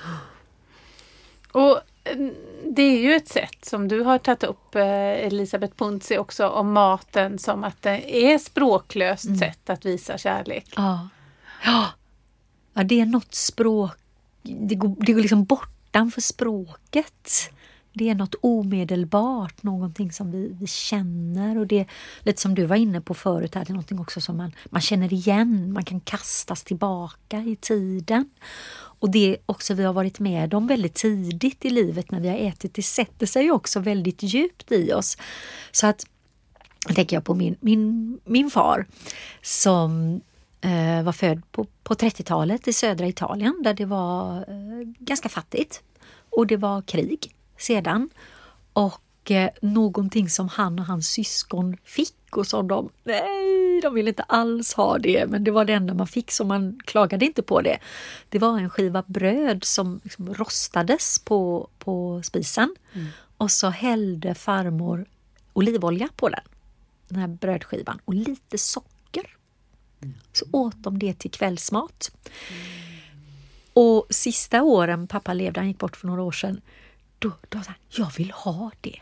Och 1.53 1.81
det 2.65 2.83
är 2.83 2.99
ju 3.03 3.15
ett 3.15 3.29
sätt 3.29 3.65
som 3.65 3.89
du 3.89 4.01
har 4.01 4.19
tagit 4.19 4.43
upp 4.45 4.75
eh, 4.75 5.27
Elisabeth 5.27 5.75
Puntzi 5.77 6.19
också 6.19 6.49
om 6.49 6.73
maten 6.73 7.39
som 7.39 7.65
att 7.65 7.83
det 7.83 8.25
är 8.27 8.39
språklöst 8.39 9.25
mm. 9.25 9.39
sätt 9.39 9.71
att 9.71 9.85
visa 9.85 10.19
kärlek. 10.19 10.67
Ja. 10.77 11.09
ja. 11.65 11.87
ja, 12.75 12.85
det 12.85 13.01
är 13.01 13.07
något 13.07 13.35
språk, 13.35 13.97
det 14.43 14.75
går, 14.75 14.97
det 14.99 15.13
går 15.13 15.21
liksom 15.21 15.45
bortanför 15.45 16.21
språket. 16.21 17.51
Det 17.97 18.11
är 18.11 18.15
något 18.15 18.35
omedelbart, 18.41 19.63
någonting 19.63 20.13
som 20.13 20.31
vi, 20.31 20.57
vi 20.61 20.67
känner 20.67 21.59
och 21.59 21.67
det 21.67 21.79
är 21.79 21.87
lite 22.21 22.41
som 22.41 22.55
du 22.55 22.67
var 22.67 22.77
inne 22.77 23.01
på 23.01 23.15
förut, 23.15 23.55
här, 23.55 23.65
det 23.65 23.71
är 23.71 23.75
någonting 23.75 24.01
också 24.01 24.21
som 24.21 24.37
man, 24.37 24.53
man 24.71 24.83
känner 24.83 25.13
igen, 25.13 25.73
man 25.73 25.85
kan 25.85 26.01
kastas 26.01 26.65
tillbaka 26.65 27.39
i 27.39 27.57
tiden. 27.57 28.31
Och 28.75 29.11
det 29.11 29.37
också 29.47 29.75
vi 29.75 29.85
har 29.85 29.93
varit 29.93 30.19
med 30.19 30.55
om 30.55 30.67
väldigt 30.67 30.95
tidigt 30.95 31.65
i 31.65 31.71
livet 31.71 32.11
när 32.11 32.21
vi 32.21 32.29
har 32.29 32.37
ätit, 32.37 32.75
det 32.75 32.83
sätter 32.83 33.27
sig 33.27 33.51
också 33.51 33.81
väldigt 33.81 34.23
djupt 34.23 34.73
i 34.73 34.93
oss. 34.93 35.17
Så 35.73 35.87
att, 35.87 36.07
tänker 36.95 37.17
jag 37.17 37.25
på 37.25 37.35
min, 37.35 37.57
min, 37.61 38.19
min 38.25 38.51
far 38.51 38.87
som 39.43 40.21
eh, 40.61 41.03
var 41.03 41.13
född 41.13 41.43
på, 41.53 41.67
på 41.83 41.95
30-talet 41.95 42.69
i 42.69 42.73
södra 42.73 43.07
Italien 43.07 43.63
där 43.65 43.75
det 43.75 43.85
var 43.85 44.37
eh, 44.37 44.87
ganska 44.99 45.29
fattigt. 45.29 45.83
Och 46.31 46.47
det 46.47 46.57
var 46.57 46.83
krig 46.83 47.34
sedan. 47.59 48.11
Och 48.73 49.31
eh, 49.31 49.51
någonting 49.63 50.29
som 50.29 50.49
han 50.49 50.79
och 50.79 50.87
hans 50.87 51.09
syskon 51.09 51.77
fick 51.85 52.37
och 52.37 52.47
som 52.47 52.69
de, 52.69 52.91
nej, 53.05 53.81
de 53.83 53.95
ville 53.95 54.09
inte 54.09 54.23
alls 54.23 54.75
ha 54.75 54.99
det, 54.99 55.27
men 55.31 55.45
det 55.45 55.51
var 55.51 55.65
det 55.65 55.73
enda 55.73 55.95
man 55.95 56.07
fick 56.07 56.31
så 56.31 56.45
man 56.45 56.81
klagade 56.85 57.25
inte 57.25 57.43
på 57.43 57.61
det. 57.61 57.79
Det 58.29 58.39
var 58.39 58.59
en 58.59 58.71
skiva 58.71 59.03
bröd 59.07 59.65
som 59.65 60.01
liksom 60.05 60.35
rostades 60.35 61.19
på, 61.19 61.69
på 61.79 62.23
spisen 62.25 62.77
mm. 62.93 63.07
och 63.37 63.51
så 63.51 63.69
hällde 63.69 64.35
farmor 64.35 65.07
olivolja 65.53 66.09
på 66.17 66.29
den, 66.29 66.45
den 67.09 67.19
här 67.19 67.29
brödskivan 67.29 68.01
och 68.05 68.15
lite 68.15 68.59
socker. 68.59 69.37
Mm. 70.03 70.15
Så 70.33 70.45
åt 70.53 70.83
de 70.83 70.99
det 70.99 71.15
till 71.15 71.31
kvällsmat. 71.31 72.11
Mm. 72.51 72.63
Och 73.73 74.07
sista 74.11 74.63
åren 74.63 75.07
pappa 75.07 75.33
levde, 75.33 75.61
han 75.61 75.69
gick 75.69 75.79
bort 75.79 75.97
för 75.97 76.07
några 76.07 76.23
år 76.23 76.33
sedan, 76.33 76.61
då, 77.25 77.33
då 77.49 77.59
sa 77.59 77.67
han, 77.67 77.75
jag 77.89 78.11
vill 78.17 78.31
ha 78.31 78.71
det. 78.81 78.99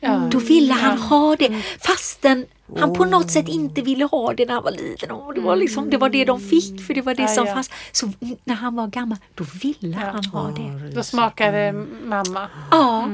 Ja. 0.00 0.28
Då 0.30 0.38
ville 0.38 0.72
han 0.72 0.98
ha 0.98 1.36
det 1.36 1.62
fastän 1.80 2.46
han 2.76 2.92
på 2.92 3.04
något 3.04 3.30
sätt 3.30 3.48
inte 3.48 3.82
ville 3.82 4.04
ha 4.04 4.32
det 4.32 4.46
när 4.46 4.54
han 4.54 4.64
var 4.64 4.70
liten. 4.70 5.10
Och 5.10 5.34
det, 5.34 5.40
var 5.40 5.56
liksom, 5.56 5.90
det 5.90 5.96
var 5.96 6.08
det 6.08 6.24
de 6.24 6.40
fick 6.40 6.80
för 6.86 6.94
det 6.94 7.02
var 7.02 7.14
det 7.14 7.22
Ja, 7.22 7.28
som 7.28 7.46
ja. 7.46 7.54
fanns. 7.54 7.70
Så 7.92 8.12
när 8.44 8.54
han 8.54 8.76
var 8.76 8.86
gammal, 8.86 9.18
då 9.34 9.44
ville 9.62 9.96
han 9.96 10.24
ha 10.24 10.50
det. 10.50 10.90
Då 10.94 11.02
smakade 11.02 11.72
mamma. 12.04 12.48
Ja, 12.70 13.08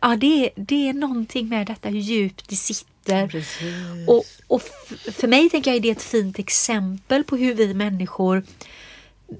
ja 0.00 0.16
det, 0.16 0.50
det 0.56 0.88
är 0.88 0.92
någonting 0.92 1.48
med 1.48 1.66
detta 1.66 1.88
hur 1.88 2.00
djupt 2.00 2.48
det 2.48 2.56
sitter. 2.56 3.28
Precis. 3.28 4.08
Och, 4.08 4.24
och 4.46 4.62
för 5.12 5.28
mig 5.28 5.50
tänker 5.50 5.70
jag 5.70 5.76
är 5.76 5.80
det 5.80 5.90
ett 5.90 6.02
fint 6.02 6.38
exempel 6.38 7.24
på 7.24 7.36
hur 7.36 7.54
vi 7.54 7.74
människor, 7.74 8.42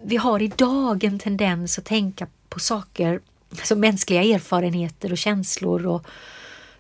vi 0.05 0.17
har 0.17 0.43
idag 0.43 1.05
en 1.05 1.19
tendens 1.19 1.79
att 1.79 1.85
tänka 1.85 2.27
på 2.49 2.61
saker, 2.61 3.21
alltså 3.53 3.77
mänskliga 3.77 4.23
erfarenheter 4.23 5.13
och 5.13 5.19
känslor 5.19 5.87
och 5.87 6.07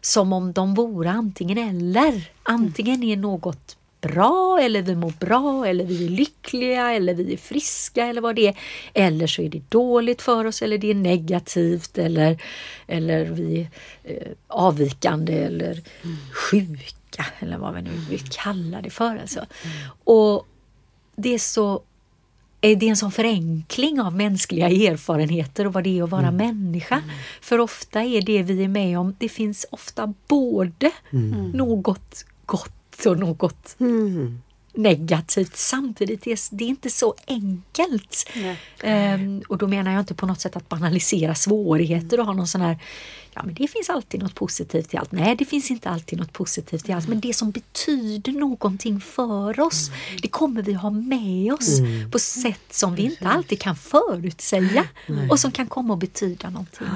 som 0.01 0.33
om 0.33 0.53
de 0.53 0.75
vore 0.75 1.11
antingen 1.11 1.59
eller. 1.59 2.31
Antingen 2.43 3.03
är 3.03 3.16
något 3.16 3.77
bra 4.01 4.59
eller 4.62 4.83
vi 4.83 4.97
mår 4.97 5.12
bra 5.20 5.66
eller 5.66 5.85
vi 5.85 6.07
är 6.07 6.11
lyckliga 6.11 6.93
eller 6.93 7.14
vi 7.14 7.33
är 7.33 7.37
friska 7.37 8.07
eller 8.07 8.20
vad 8.20 8.37
det 8.37 8.49
är. 8.49 8.57
Eller 8.95 9.27
så 9.27 9.43
är 9.43 9.49
det 9.49 9.70
dåligt 9.70 10.23
för 10.23 10.45
oss 10.45 10.62
eller 10.62 10.79
det 10.79 10.91
är 10.91 10.95
negativt 10.95 11.99
eller, 11.99 12.43
eller 12.87 13.25
vi 13.25 13.68
är 14.05 14.12
eh, 14.12 14.33
avvikande 14.47 15.39
eller 15.39 15.83
sjuka 16.33 17.27
eller 17.39 17.59
vad 17.59 17.75
vi 17.75 17.83
nu 17.83 17.91
vill 18.11 18.29
kalla 18.31 18.83
det 18.83 18.91
för. 18.91 19.16
Alltså. 19.16 19.47
Och 20.05 20.47
det 21.16 21.35
är 21.35 21.39
så 21.39 21.83
är 22.64 22.76
det 22.76 22.88
en 22.88 22.96
sån 22.96 23.12
förenkling 23.12 24.00
av 24.00 24.14
mänskliga 24.16 24.68
erfarenheter 24.68 25.66
och 25.66 25.72
vad 25.72 25.84
det 25.84 25.98
är 25.98 26.02
att 26.02 26.10
vara 26.10 26.30
människa. 26.30 27.02
För 27.40 27.58
ofta 27.58 28.02
är 28.02 28.22
det 28.22 28.42
vi 28.42 28.64
är 28.64 28.68
med 28.68 28.98
om, 28.98 29.16
det 29.18 29.28
finns 29.28 29.66
ofta 29.70 30.14
både 30.28 30.90
något 31.54 32.24
gott 32.46 33.06
och 33.06 33.18
något 33.18 33.76
Mm. 33.80 34.40
negativt 34.74 35.56
samtidigt. 35.56 36.22
Det 36.22 36.32
är, 36.32 36.56
det 36.56 36.64
är 36.64 36.68
inte 36.68 36.90
så 36.90 37.14
enkelt. 37.26 38.28
Ehm, 38.82 39.42
och 39.48 39.58
då 39.58 39.66
menar 39.68 39.92
jag 39.92 40.00
inte 40.00 40.14
på 40.14 40.26
något 40.26 40.40
sätt 40.40 40.56
att 40.56 40.68
banalisera 40.68 41.34
svårigheter 41.34 42.20
och 42.20 42.26
ha 42.26 42.32
någon 42.32 42.46
sån 42.46 42.60
här 42.60 42.78
Ja 43.35 43.43
men 43.45 43.55
det 43.55 43.68
finns 43.68 43.91
alltid 43.91 44.22
något 44.22 44.35
positivt 44.35 44.95
i 44.95 44.97
allt. 44.97 45.12
Nej 45.12 45.37
det 45.37 45.45
finns 45.45 45.70
inte 45.70 45.91
alltid 45.91 46.18
något 46.18 46.33
positivt 46.33 46.89
i 46.89 46.93
allt. 46.93 47.09
Men 47.09 47.20
det 47.20 47.35
som 47.37 47.51
betyder 47.51 48.33
någonting 48.33 49.01
för 49.01 49.61
oss 49.61 49.91
det 50.22 50.28
kommer 50.28 50.62
vi 50.62 50.72
ha 50.72 50.91
med 50.91 51.53
oss 51.53 51.80
på 52.12 52.18
sätt 52.18 52.74
som 52.74 52.95
vi 52.95 53.03
inte 53.03 53.28
alltid 53.28 53.61
kan 53.61 53.76
förutsäga. 53.76 54.85
Och 55.30 55.41
som 55.41 55.53
kan 55.53 55.66
komma 55.66 55.95
att 55.95 56.01
betyda 56.01 56.51
någonting 56.51 56.87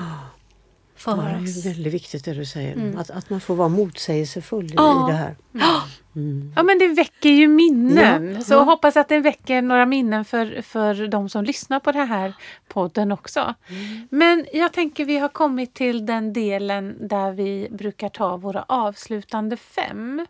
för 1.15 1.29
Ja, 1.31 1.37
det 1.39 1.43
oss. 1.45 1.65
är 1.67 1.69
väldigt 1.71 1.93
viktigt 1.95 2.25
det 2.25 2.35
du 2.35 2.45
säger. 2.45 2.95
Att, 2.99 3.11
att 3.11 3.31
man 3.31 3.41
får 3.41 3.55
vara 3.55 3.69
motsägelsefull 3.69 4.71
Ja. 4.77 5.09
i 5.09 5.13
det 5.13 5.17
här. 5.19 5.37
Ja 6.57 6.63
men 6.63 6.79
det 6.79 6.89
väcker 6.89 7.29
ju 7.29 7.49
minnen. 7.49 8.35
Ja, 8.35 8.41
Så 8.41 8.55
ja. 8.55 8.63
hoppas 8.63 8.97
att 8.97 9.09
det 9.09 9.21
väcker 9.21 9.63
några 9.63 9.87
minnen 9.87 10.25
för, 10.25 10.63
för 10.63 11.07
de 11.09 11.29
som 11.29 11.45
lyssnar 11.45 11.81
på 11.81 11.93
den 11.93 12.09
här 12.09 12.33
podden 12.69 13.13
också. 13.13 13.55
Men 14.11 14.47
jag 14.53 14.73
tänker 14.73 15.05
vi 15.05 15.19
har 15.19 15.29
kommit 15.29 15.75
till 15.75 16.07
den 16.07 16.33
delen 16.33 17.09
där 17.09 17.33
vi 17.33 17.69
brukar 17.71 18.09
ta 18.09 18.37
våra 18.37 18.63
avslutande 18.69 19.57
fem. 19.57 20.27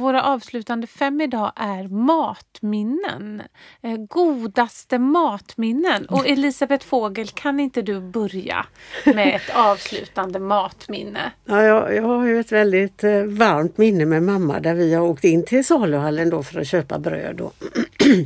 Och 0.00 0.04
våra 0.04 0.22
avslutande 0.22 0.86
fem 0.86 1.20
idag 1.20 1.52
är 1.56 1.88
matminnen. 1.88 3.42
Eh, 3.82 3.96
godaste 3.96 4.98
matminnen. 4.98 6.06
Och 6.06 6.28
Elisabeth 6.28 6.86
Fågel, 6.86 7.28
kan 7.28 7.60
inte 7.60 7.82
du 7.82 8.00
börja 8.00 8.66
med 9.04 9.36
ett 9.36 9.50
avslutande 9.54 10.38
matminne? 10.38 11.32
Ja, 11.44 11.62
jag, 11.62 11.94
jag 11.94 12.02
har 12.02 12.26
ju 12.26 12.40
ett 12.40 12.52
väldigt 12.52 13.04
eh, 13.04 13.22
varmt 13.22 13.78
minne 13.78 14.06
med 14.06 14.22
mamma 14.22 14.60
där 14.60 14.74
vi 14.74 14.94
har 14.94 15.02
åkt 15.02 15.24
in 15.24 15.44
till 15.44 15.64
saluhallen 15.64 16.30
då 16.30 16.42
för 16.42 16.60
att 16.60 16.66
köpa 16.66 16.98
bröd 16.98 17.40
och 17.40 17.54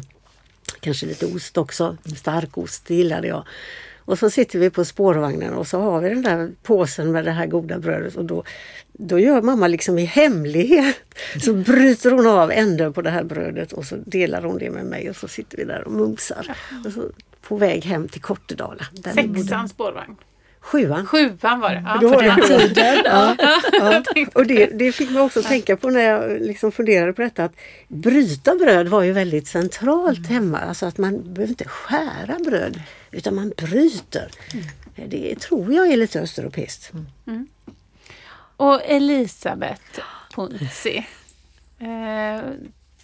kanske 0.81 1.07
lite 1.07 1.27
ost 1.27 1.59
också. 1.59 1.97
Starkost 2.17 2.91
gillade 2.91 3.29
jag. 3.29 3.45
Och 4.05 4.19
så 4.19 4.31
sitter 4.31 4.59
vi 4.59 4.71
på 4.71 4.85
spårvagnen 4.85 5.55
och 5.55 5.67
så 5.67 5.81
har 5.81 6.01
vi 6.01 6.09
den 6.09 6.23
där 6.23 6.51
påsen 6.63 7.13
med 7.13 7.25
det 7.25 7.31
här 7.31 7.47
goda 7.47 7.79
brödet 7.79 8.17
och 8.17 8.25
då, 8.25 8.45
då 8.99 9.19
gör 9.19 9.43
mamma 9.43 9.69
liksom 9.69 9.99
i 9.99 10.05
hemlighet 10.05 10.97
så 11.41 11.55
bryter 11.55 12.11
hon 12.11 12.27
av 12.27 12.51
änden 12.51 12.93
på 12.93 13.03
det 13.03 13.11
här 13.11 13.25
brödet 13.25 13.73
och 13.73 13.85
så 13.85 13.97
delar 14.07 14.43
hon 14.43 14.59
det 14.59 14.71
med 14.71 14.87
mig 14.87 15.11
och 15.11 15.17
så 15.17 15.29
sitter 15.29 15.57
vi 15.57 15.65
där 15.65 15.85
och 15.85 15.93
mumsar. 15.93 16.57
Och 16.87 16.93
så 16.93 17.11
på 17.41 17.57
väg 17.57 17.85
hem 17.85 18.09
till 18.09 18.21
Kortedala. 18.21 18.87
Sexan 19.15 19.69
spårvagn. 19.69 20.17
Sjuan. 20.61 21.07
Sjuan 21.07 21.61
var 21.61 21.71
det. 21.71 21.83
Ja. 21.87 21.99
Då 22.01 22.09
var 22.09 22.23
det 22.23 22.59
tiden. 22.59 22.99
Ja, 23.05 23.37
ja. 23.73 24.03
Och 24.33 24.47
det, 24.47 24.67
det 24.67 24.93
fick 24.93 25.11
mig 25.11 25.23
också 25.23 25.43
tänka 25.43 25.77
på 25.77 25.91
när 25.91 26.01
jag 26.01 26.41
liksom 26.41 26.73
funderade 26.73 27.13
på 27.13 27.23
detta 27.23 27.45
att 27.45 27.55
bryta 27.89 28.55
bröd 28.55 28.89
var 28.89 29.03
ju 29.03 29.13
väldigt 29.13 29.47
centralt 29.49 30.27
hemma. 30.27 30.59
Alltså 30.59 30.87
att 30.87 30.99
man 30.99 31.35
behöver 31.35 31.49
inte 31.49 31.69
skära 31.69 32.39
bröd 32.45 32.81
utan 33.11 33.35
man 33.35 33.53
bryter. 33.57 34.31
Det 35.07 35.39
tror 35.41 35.73
jag 35.73 35.89
är 35.89 35.97
lite 35.97 36.21
östeuropeiskt. 36.21 36.93
Och 38.57 38.83
Elisabeth 38.85 40.01
Ponsi. 40.35 41.07
Eh, 41.79 42.41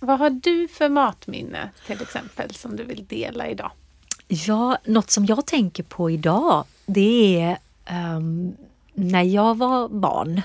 vad 0.00 0.18
har 0.18 0.30
du 0.30 0.68
för 0.68 0.88
matminne 0.88 1.70
till 1.86 2.02
exempel 2.02 2.54
som 2.54 2.76
du 2.76 2.84
vill 2.84 3.06
dela 3.06 3.48
idag? 3.48 3.70
Ja, 4.28 4.78
något 4.84 5.10
som 5.10 5.26
jag 5.26 5.46
tänker 5.46 5.82
på 5.82 6.10
idag 6.10 6.64
det 6.86 7.40
är 7.40 7.58
um, 8.16 8.56
när 8.94 9.22
jag 9.22 9.58
var 9.58 9.88
barn. 9.88 10.42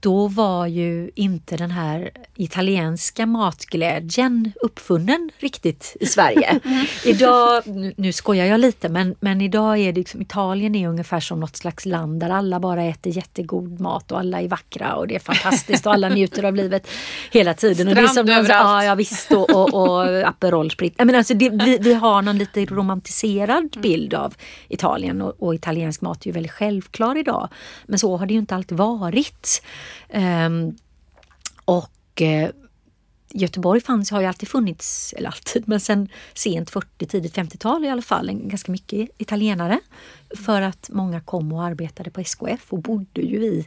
Då 0.00 0.28
var 0.28 0.66
ju 0.66 1.10
inte 1.14 1.56
den 1.56 1.70
här 1.70 2.10
italienska 2.36 3.26
matglädjen 3.26 4.52
uppfunnen 4.62 5.30
riktigt 5.38 5.96
i 6.00 6.06
Sverige. 6.06 6.60
Idag, 7.04 7.62
nu- 7.96 8.12
skojar 8.12 8.46
jag 8.46 8.60
lite, 8.60 8.88
men, 8.88 9.14
men 9.20 9.40
idag 9.40 9.78
är 9.78 9.92
det 9.92 10.00
liksom, 10.00 10.22
Italien 10.22 10.74
är 10.74 10.88
ungefär 10.88 11.20
som 11.20 11.40
något 11.40 11.56
slags 11.56 11.86
land 11.86 12.20
där 12.20 12.30
alla 12.30 12.60
bara 12.60 12.84
äter 12.84 13.12
jättegod 13.16 13.80
mat 13.80 14.12
och 14.12 14.18
alla 14.18 14.40
är 14.40 14.48
vackra 14.48 14.94
och 14.96 15.08
det 15.08 15.14
är 15.14 15.18
fantastiskt 15.18 15.86
och 15.86 15.92
alla 15.92 16.08
njuter 16.08 16.42
av 16.44 16.54
livet 16.54 16.88
hela 17.32 17.54
tiden. 17.54 17.88
och 17.88 17.94
det 17.94 18.00
är 18.00 18.06
Strand 18.06 18.14
som 18.14 18.26
någon- 18.26 18.44
överallt. 18.44 18.64
Ja, 18.64 18.84
ja 18.84 18.94
visst 18.94 19.30
och, 19.32 19.50
och, 19.50 19.74
och 19.74 20.28
Aperol 20.28 20.70
Sprit. 20.70 20.98
Menar, 20.98 21.14
alltså 21.18 21.34
det, 21.34 21.50
vi, 21.50 21.78
vi 21.80 21.94
har 21.94 22.22
någon 22.22 22.38
lite 22.38 22.64
romantiserad 22.64 23.76
bild 23.82 24.14
av 24.14 24.34
Italien 24.68 25.22
och, 25.22 25.42
och 25.42 25.54
italiensk 25.54 26.00
mat 26.00 26.22
är 26.22 26.26
ju 26.26 26.32
väldigt 26.32 26.52
självklar 26.52 27.18
idag. 27.18 27.48
Men 27.86 27.98
så 27.98 28.16
har 28.16 28.26
det 28.26 28.32
ju 28.34 28.40
inte 28.40 28.54
alltid 28.54 28.78
varit. 28.78 29.62
Ehm, 30.08 30.76
och 31.64 32.22
eh, 32.22 32.50
Göteborg 33.32 33.80
fanns, 33.80 34.10
har 34.10 34.20
ju 34.20 34.26
alltid 34.26 34.48
funnits, 34.48 35.12
eller 35.16 35.28
alltid, 35.28 35.68
men 35.68 35.80
sen 35.80 36.08
sent 36.34 36.70
40, 36.70 37.06
tidigt 37.06 37.36
50-tal 37.36 37.84
i 37.84 37.88
alla 37.88 38.02
fall, 38.02 38.30
ganska 38.32 38.72
mycket 38.72 39.08
italienare. 39.18 39.80
För 40.36 40.62
att 40.62 40.90
många 40.92 41.20
kom 41.20 41.52
och 41.52 41.64
arbetade 41.64 42.10
på 42.10 42.20
SKF 42.20 42.66
och 42.72 42.78
bodde 42.82 43.20
ju 43.20 43.44
i 43.44 43.66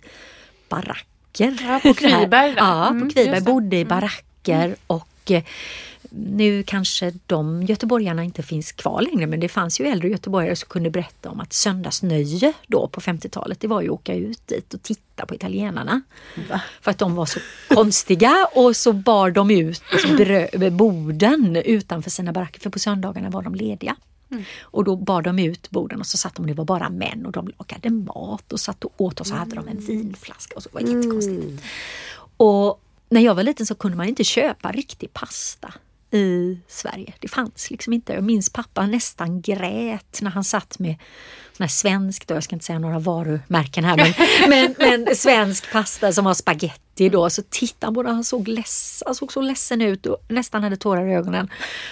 baracker. 0.69 1.57
Ja, 1.61 1.79
på 1.83 1.93
Kviberg. 1.93 2.53
Ja, 2.57 2.87
Mm, 2.87 3.01
på 3.07 3.13
Kviberg. 3.13 3.33
just 3.35 3.45
det. 3.45 3.51
Bodde 3.51 3.77
i 3.77 3.85
baracker 3.85 4.75
och 4.87 5.31
eh, 5.31 5.43
nu 6.13 6.63
kanske 6.63 7.13
de 7.25 7.63
göteborgarna 7.63 8.23
inte 8.23 8.43
finns 8.43 8.71
kvar 8.71 9.01
längre 9.01 9.27
men 9.27 9.39
det 9.39 9.49
fanns 9.49 9.79
ju 9.79 9.85
äldre 9.85 10.09
göteborgare 10.09 10.55
som 10.55 10.69
kunde 10.69 10.89
berätta 10.89 11.29
om 11.29 11.39
att 11.39 11.53
söndagsnöje 11.53 12.53
då 12.67 12.87
på 12.87 13.01
50-talet 13.01 13.59
det 13.59 13.67
var 13.67 13.81
ju 13.81 13.87
att 13.87 13.93
åka 13.93 14.15
ut 14.15 14.47
dit 14.47 14.73
och 14.73 14.83
titta 14.83 15.25
på 15.25 15.35
italienarna. 15.35 16.01
För 16.81 16.91
att 16.91 16.97
de 16.97 17.15
var 17.15 17.25
så 17.25 17.39
konstiga 17.67 18.47
och 18.55 18.75
så 18.75 18.93
bar 18.93 19.31
de 19.31 19.51
ut 19.51 19.83
borden 20.71 21.55
utanför 21.55 22.09
sina 22.09 22.31
baracker 22.31 22.59
för 22.59 22.69
på 22.69 22.79
söndagarna 22.79 23.29
var 23.29 23.41
de 23.41 23.55
lediga. 23.55 23.95
Och 24.61 24.83
då 24.83 24.95
bar 24.95 25.21
de 25.21 25.39
ut 25.39 25.69
borden 25.69 25.99
och 25.99 26.07
så 26.07 26.17
satt 26.17 26.35
de, 26.35 26.47
det 26.47 26.53
var 26.53 26.65
bara 26.65 26.89
män 26.89 27.25
och 27.25 27.31
de 27.31 27.51
lagade 27.59 27.89
mat 27.89 28.53
och 28.53 28.59
satt 28.59 28.83
och 28.85 28.93
åt 28.97 29.19
och 29.19 29.27
så 29.27 29.35
hade 29.35 29.55
de 29.55 29.67
en 29.67 29.79
vinflaska 29.79 30.55
och 30.55 30.63
så 30.63 30.69
det 30.69 30.75
var 30.75 30.95
jättekonstigt. 30.95 31.63
Och 32.37 32.81
när 33.09 33.21
jag 33.21 33.35
var 33.35 33.43
liten 33.43 33.65
så 33.65 33.75
kunde 33.75 33.97
man 33.97 34.07
inte 34.07 34.23
köpa 34.23 34.71
riktig 34.71 35.13
pasta 35.13 35.73
i 36.11 36.59
Sverige. 36.67 37.13
Det 37.19 37.27
fanns 37.27 37.71
liksom 37.71 37.93
inte. 37.93 38.13
Jag 38.13 38.23
minns 38.23 38.49
pappa 38.49 38.85
nästan 38.85 39.41
grät 39.41 40.19
när 40.21 40.31
han 40.31 40.43
satt 40.43 40.79
med 40.79 40.95
sån 41.57 41.63
här 41.63 41.67
svensk, 41.67 42.27
då, 42.27 42.33
jag 42.33 42.43
ska 42.43 42.55
inte 42.55 42.65
säga 42.65 42.79
några 42.79 42.99
varumärken 42.99 43.83
här, 43.83 43.97
men, 43.97 44.13
men, 44.77 45.05
men 45.05 45.15
svensk 45.15 45.71
pasta 45.71 46.13
som 46.13 46.25
var 46.25 46.33
spaghetti 46.33 47.09
då. 47.09 47.29
Så 47.29 47.41
tittade 47.49 47.87
han 47.87 47.93
på 47.93 48.03
den, 48.03 48.15
han 48.15 48.23
såg, 48.23 48.47
leds, 48.47 49.03
han 49.05 49.15
såg 49.15 49.33
så 49.33 49.41
ledsen 49.41 49.81
ut 49.81 50.05
och 50.05 50.17
nästan 50.27 50.63
hade 50.63 50.77
tårar 50.77 51.07
i 51.07 51.13
ögonen. 51.13 51.49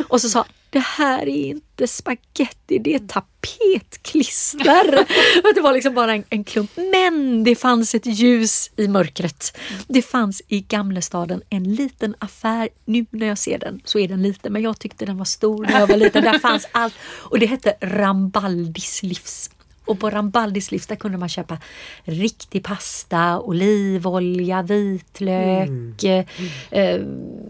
Och 0.08 0.22
så 0.22 0.30
sa 0.30 0.46
det 0.70 0.80
här 0.80 1.22
är 1.22 1.46
inte 1.46 1.88
spaghetti, 1.88 2.80
det 2.80 2.96
är 2.96 3.00
tapetklister. 3.00 5.06
det 5.56 5.62
var 5.62 5.74
liksom 5.74 5.94
bara 5.94 6.14
en, 6.14 6.24
en 6.30 6.44
klump. 6.44 6.72
Men 6.92 7.44
det 7.44 7.56
fanns 7.56 7.96
ett 7.96 8.06
ljus 8.06 8.72
i 8.76 8.88
mörkret. 8.88 9.58
Det 9.88 10.02
fanns 10.02 10.42
i 10.48 10.62
Gamlestaden 10.62 11.42
en 11.50 11.76
liten 11.76 12.16
affär. 12.20 12.70
Nu 12.86 13.06
när 13.10 13.28
jag 13.28 13.38
ser 13.38 13.60
den 13.60 13.82
så 13.86 14.00
är 14.00 14.08
den 14.08 14.24
liten, 14.24 14.54
men 14.54 14.62
jag 14.62 14.80
tyckte 14.80 15.06
den 15.06 15.18
var 15.18 15.26
stor 15.26 15.66
när 15.66 15.80
jag 15.80 15.88
var 15.88 15.98
liten. 15.98 16.24
Där 16.24 16.40
fanns 16.40 16.68
allt. 16.72 16.94
Och 17.02 17.40
det 17.40 17.46
hette 17.46 17.74
Rambaldis 17.82 19.04
livs 19.04 19.50
och 19.90 20.00
på 20.00 20.10
Rambaldis 20.10 20.72
livs 20.72 20.88
där 20.88 20.96
kunde 20.96 21.18
man 21.18 21.30
köpa 21.30 21.58
riktig 22.04 22.64
pasta, 22.64 23.40
olivolja, 23.40 24.62
vitlök, 24.62 26.04
mm. 26.04 26.26
eh, 26.72 27.02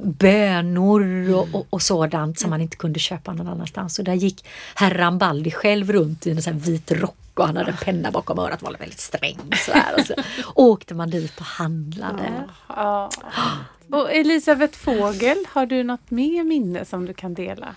bönor 0.03 1.33
och, 1.33 1.47
och, 1.51 1.67
och, 1.69 1.81
sådant 1.81 2.39
som 2.39 2.49
man 2.49 2.61
inte 2.61 2.77
kunde 2.77 2.99
köpa 2.99 3.33
någon 3.33 3.47
annanstans. 3.47 3.99
Och 3.99 4.05
där 4.05 4.13
gick 4.13 4.45
herr 4.75 4.93
Rambaldi 4.93 5.51
själv 5.51 5.91
runt 5.91 6.27
i 6.27 6.31
en 6.31 6.41
sån 6.41 6.59
vit 6.59 6.91
rock 6.91 7.15
och 7.33 7.45
han 7.47 7.57
hade 7.57 7.71
en 7.71 7.77
penna 7.77 8.11
bakom 8.11 8.39
örat, 8.39 8.61
var 8.61 8.75
väldigt 8.79 8.99
sträng. 8.99 9.39
Sådär. 9.65 9.95
Och 9.97 10.05
så 10.05 10.13
åkte 10.55 10.93
man 10.93 11.09
dit 11.09 11.39
och 11.39 11.45
handlade. 11.45 12.43
Ja, 12.67 13.09
ja. 13.23 13.57
Och 13.91 14.11
Elisabeth 14.11 14.77
Fågel, 14.77 15.45
har 15.49 15.65
du 15.65 15.83
något 15.83 16.11
mer 16.11 16.43
minne 16.43 16.85
som 16.85 17.05
du 17.05 17.13
kan 17.13 17.33
dela? 17.33 17.75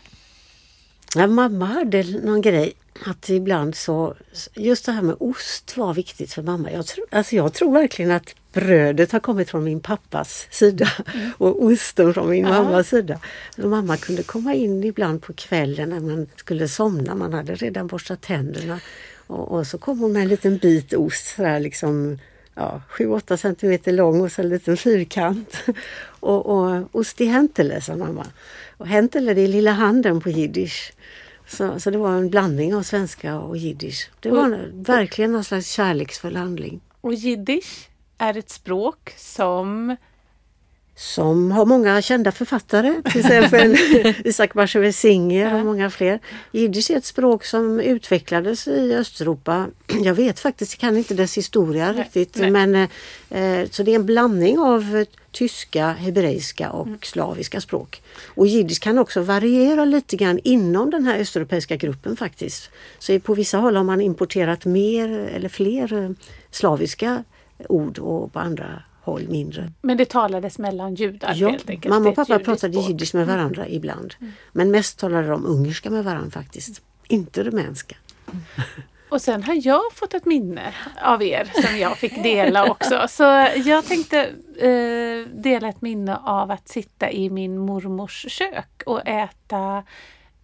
Ja, 1.16 1.26
mamma 1.26 1.66
hade 1.66 2.02
någon 2.02 2.40
grej 2.40 2.72
att 3.06 3.28
ibland 3.28 3.74
så, 3.74 4.14
just 4.54 4.86
det 4.86 4.92
här 4.92 5.02
med 5.02 5.16
ost 5.20 5.76
var 5.76 5.94
viktigt 5.94 6.32
för 6.32 6.42
mamma. 6.42 6.70
Jag, 6.72 6.86
tro, 6.86 7.04
alltså 7.10 7.36
jag 7.36 7.52
tror 7.52 7.72
verkligen 7.72 8.10
att 8.10 8.34
brödet 8.52 9.12
har 9.12 9.20
kommit 9.20 9.50
från 9.50 9.64
min 9.64 9.80
pappas 9.80 10.46
sida 10.50 10.88
mm. 11.14 11.30
och 11.38 11.64
osten 11.64 12.14
från 12.14 12.30
min 12.30 12.46
Aha. 12.46 12.62
mammas 12.62 12.88
sida. 12.88 13.20
Så 13.56 13.68
mamma 13.68 13.96
kunde 13.96 14.22
komma 14.22 14.54
in 14.54 14.84
ibland 14.84 15.22
på 15.22 15.32
kvällen 15.32 15.88
när 15.88 16.00
man 16.00 16.26
skulle 16.36 16.68
somna, 16.68 17.14
man 17.14 17.32
hade 17.32 17.54
redan 17.54 17.86
borstat 17.86 18.20
tänderna. 18.20 18.80
Och, 19.26 19.52
och 19.52 19.66
så 19.66 19.78
kom 19.78 19.98
hon 19.98 20.12
med 20.12 20.22
en 20.22 20.28
liten 20.28 20.58
bit 20.58 20.94
ost, 20.94 21.34
sådär 21.36 21.60
liksom 21.60 22.18
ja, 22.54 22.82
7-8 22.98 23.36
centimeter 23.36 23.92
lång 23.92 24.20
och 24.20 24.32
så 24.32 24.42
en 24.42 24.48
liten 24.48 24.76
fyrkant. 24.76 25.56
Och, 26.22 26.46
och 26.46 26.88
ost 26.92 27.20
i 27.20 27.24
häntele, 27.24 27.80
sa 27.80 27.96
mamma. 27.96 28.26
Och 28.76 28.86
häntele 28.86 29.34
det 29.34 29.40
är 29.40 29.48
lilla 29.48 29.72
handen 29.72 30.20
på 30.20 30.30
jiddisch. 30.30 30.92
Så, 31.46 31.80
så 31.80 31.90
det 31.90 31.98
var 31.98 32.12
en 32.12 32.30
blandning 32.30 32.74
av 32.74 32.82
svenska 32.82 33.38
och 33.38 33.56
jiddisch. 33.56 34.10
Det 34.20 34.30
var 34.30 34.52
och, 34.52 34.58
verkligen 34.72 35.32
någon 35.32 35.44
slags 35.44 35.70
kärleksfull 35.70 36.36
handling. 36.36 36.80
Och 37.00 37.14
jiddisch 37.14 37.88
är 38.18 38.36
ett 38.36 38.50
språk 38.50 39.14
som 39.16 39.96
som 41.02 41.50
har 41.50 41.66
många 41.66 42.02
kända 42.02 42.32
författare, 42.32 43.02
till 43.10 43.20
exempel 43.20 43.76
Isak 44.24 44.54
Bashevis 44.54 44.98
Singer 44.98 45.54
och 45.54 45.64
många 45.64 45.90
fler. 45.90 46.20
Jiddisch 46.52 46.90
är 46.90 46.96
ett 46.96 47.04
språk 47.04 47.44
som 47.44 47.80
utvecklades 47.80 48.68
i 48.68 48.94
Östeuropa. 48.94 49.66
Jag 50.04 50.14
vet 50.14 50.40
faktiskt, 50.40 50.72
jag 50.72 50.80
kan 50.80 50.96
inte 50.96 51.14
dess 51.14 51.36
historia 51.36 51.92
nej, 51.92 52.02
riktigt, 52.02 52.36
nej. 52.36 52.50
men 52.50 52.74
eh, 53.30 53.68
så 53.70 53.82
det 53.82 53.90
är 53.90 53.94
en 53.94 54.06
blandning 54.06 54.58
av 54.58 55.04
tyska, 55.30 55.92
hebreiska 55.92 56.70
och 56.70 56.86
mm. 56.86 56.98
slaviska 57.02 57.60
språk. 57.60 58.02
Och 58.34 58.46
jiddisch 58.46 58.80
kan 58.80 58.98
också 58.98 59.20
variera 59.20 59.84
lite 59.84 60.16
grann 60.16 60.40
inom 60.44 60.90
den 60.90 61.04
här 61.04 61.18
östeuropeiska 61.18 61.76
gruppen 61.76 62.16
faktiskt. 62.16 62.70
Så 62.98 63.20
på 63.20 63.34
vissa 63.34 63.58
håll 63.58 63.76
har 63.76 63.84
man 63.84 64.00
importerat 64.00 64.64
mer 64.64 65.08
eller 65.08 65.48
fler 65.48 65.92
eh, 65.92 66.10
slaviska 66.50 67.24
ord 67.68 67.98
och 67.98 68.32
på 68.32 68.38
andra 68.38 68.82
håll 69.02 69.28
mindre. 69.28 69.72
Men 69.82 69.96
det 69.96 70.08
talades 70.08 70.58
mellan 70.58 70.94
judar 70.94 71.34
ja, 71.36 71.48
helt 71.50 71.70
enkelt? 71.70 71.94
Mamma 71.94 72.08
och 72.08 72.14
pappa 72.14 72.38
pratade 72.38 72.78
jiddisch 72.78 73.14
med 73.14 73.26
varandra 73.26 73.62
mm. 73.62 73.76
ibland. 73.76 74.14
Mm. 74.20 74.32
Men 74.52 74.70
mest 74.70 74.98
talade 74.98 75.28
de 75.28 75.46
ungerska 75.46 75.90
med 75.90 76.04
varandra 76.04 76.30
faktiskt. 76.30 76.82
Inte 77.08 77.42
rumänska. 77.42 77.96
Mm. 78.26 78.42
Och 79.08 79.22
sen 79.22 79.42
har 79.42 79.66
jag 79.66 79.92
fått 79.92 80.14
ett 80.14 80.24
minne 80.24 80.74
av 81.02 81.22
er 81.22 81.50
som 81.54 81.78
jag 81.78 81.98
fick 81.98 82.22
dela 82.22 82.70
också. 82.70 83.06
Så 83.08 83.22
jag 83.64 83.84
tänkte 83.84 84.20
eh, 84.56 85.40
dela 85.42 85.68
ett 85.68 85.82
minne 85.82 86.16
av 86.16 86.50
att 86.50 86.68
sitta 86.68 87.10
i 87.10 87.30
min 87.30 87.58
mormors 87.58 88.26
kök 88.28 88.82
och 88.86 89.08
äta 89.08 89.84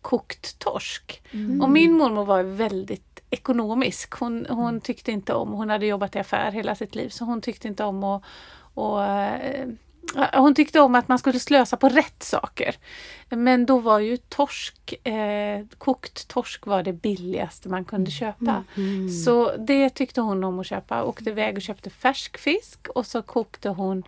kokt 0.02 0.58
torsk. 0.58 1.22
Mm. 1.30 1.60
Och 1.60 1.70
min 1.70 1.92
mormor 1.92 2.24
var 2.24 2.42
väldigt 2.42 3.07
ekonomisk. 3.30 4.14
Hon, 4.14 4.46
hon 4.48 4.80
tyckte 4.80 5.12
inte 5.12 5.34
om, 5.34 5.52
hon 5.52 5.70
hade 5.70 5.86
jobbat 5.86 6.16
i 6.16 6.18
affär 6.18 6.52
hela 6.52 6.74
sitt 6.74 6.94
liv, 6.94 7.08
så 7.08 7.24
hon 7.24 7.40
tyckte 7.40 7.68
inte 7.68 7.84
om 7.84 8.04
att 8.04 8.22
och, 8.74 9.00
hon 10.14 10.54
tyckte 10.54 10.80
om 10.80 10.94
att 10.94 11.08
man 11.08 11.18
skulle 11.18 11.38
slösa 11.38 11.76
på 11.76 11.88
rätt 11.88 12.22
saker. 12.22 12.76
Men 13.30 13.66
då 13.66 13.78
var 13.78 13.98
ju 13.98 14.16
torsk, 14.16 15.06
eh, 15.06 15.64
kokt 15.78 16.28
torsk 16.28 16.66
var 16.66 16.82
det 16.82 16.92
billigaste 16.92 17.68
man 17.68 17.84
kunde 17.84 18.10
köpa. 18.10 18.64
Mm. 18.76 18.88
mm. 18.94 19.10
Så 19.10 19.56
det 19.56 19.90
tyckte 19.90 20.20
hon 20.20 20.44
om 20.44 20.58
att 20.58 20.66
köpa. 20.66 21.02
Åkte 21.02 21.30
iväg 21.30 21.56
och 21.56 21.62
köpte 21.62 21.90
färsk 21.90 22.38
fisk 22.38 22.88
och 22.88 23.06
så 23.06 23.22
kokte 23.22 23.68
hon 23.68 24.02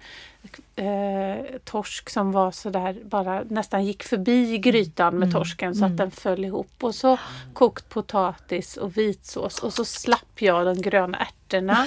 eh, 0.76 1.58
torsk 1.64 2.10
som 2.10 2.32
var 2.32 2.50
sådär 2.50 2.96
bara 3.04 3.42
nästan 3.48 3.84
gick 3.84 4.02
förbi 4.02 4.58
grytan 4.58 5.14
med 5.14 5.28
mm. 5.28 5.32
torsken 5.32 5.74
så 5.74 5.84
att 5.84 5.88
mm. 5.88 5.96
den 5.96 6.10
föll 6.10 6.44
ihop. 6.44 6.72
Och 6.80 6.94
så 6.94 7.18
kokt 7.52 7.88
potatis 7.88 8.76
och 8.76 8.96
vitsås 8.96 9.58
och 9.58 9.72
så 9.72 9.84
slapp 9.84 10.42
jag 10.42 10.66
de 10.66 10.82
gröna 10.82 11.18
ärtorna. 11.18 11.86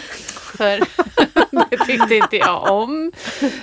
För 0.57 0.79
det 1.69 1.77
tyckte 1.77 2.15
inte 2.15 2.37
jag 2.37 2.71
om. 2.71 3.11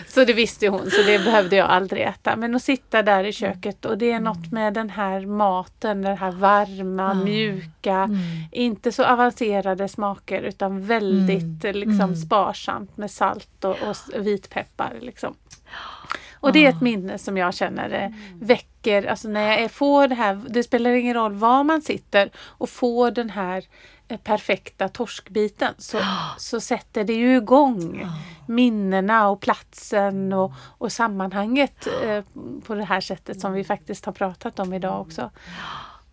Så 0.09 0.25
det 0.25 0.33
visste 0.33 0.69
hon 0.69 0.91
så 0.91 1.03
det 1.03 1.25
behövde 1.25 1.57
jag 1.57 1.71
aldrig 1.71 2.03
äta. 2.03 2.37
Men 2.37 2.55
att 2.55 2.63
sitta 2.63 3.03
där 3.03 3.25
i 3.25 3.33
köket 3.33 3.85
och 3.85 3.99
det 3.99 4.13
är 4.13 4.21
något 4.21 4.53
med 4.53 4.75
den 4.75 4.91
här 4.91 5.27
maten, 5.27 6.03
den 6.03 6.19
här 6.19 6.33
varma, 6.33 7.11
mm. 7.11 7.25
mjuka, 7.25 7.95
mm. 7.95 8.19
inte 8.53 8.93
så 8.93 9.05
avancerade 9.05 9.89
smaker 9.89 10.43
utan 10.43 10.87
väldigt 10.87 11.65
mm. 11.65 11.77
liksom 11.77 12.01
mm. 12.01 12.17
sparsamt 12.17 12.97
med 12.97 13.11
salt 13.11 13.65
och, 13.65 13.77
och 13.83 14.27
vitpeppar. 14.27 14.93
Liksom. 15.01 15.35
Och 16.41 16.53
det 16.53 16.67
är 16.67 16.69
ett 16.69 16.81
minne 16.81 17.19
som 17.19 17.37
jag 17.37 17.55
känner 17.55 17.91
eh, 17.91 18.11
väcker, 18.47 19.07
alltså 19.07 19.29
när 19.29 19.59
jag 19.59 19.71
får 19.71 20.09
det 20.09 20.15
här, 20.15 20.41
det 20.49 20.63
spelar 20.63 20.91
ingen 20.91 21.15
roll 21.15 21.35
var 21.35 21.65
man 21.65 21.83
sitter 21.83 22.31
och 22.37 22.71
får 22.71 23.11
den 23.11 23.31
här 23.31 23.65
perfekta 24.17 24.89
torskbiten 24.89 25.75
så, 25.79 25.99
så 26.39 26.61
sätter 26.61 27.05
det 27.05 27.13
ju 27.13 27.37
igång 27.37 28.07
minnena 28.47 29.29
och 29.29 29.41
platsen 29.41 30.33
och, 30.33 30.53
och 30.79 30.93
sammanhanget 30.93 31.87
eh, 32.05 32.25
på 32.67 32.75
det 32.75 32.85
här 32.85 33.01
sättet 33.01 33.41
som 33.41 33.53
vi 33.53 33.65
faktiskt 33.65 34.05
har 34.05 34.13
pratat 34.13 34.59
om 34.59 34.73
idag 34.73 35.01
också. 35.01 35.31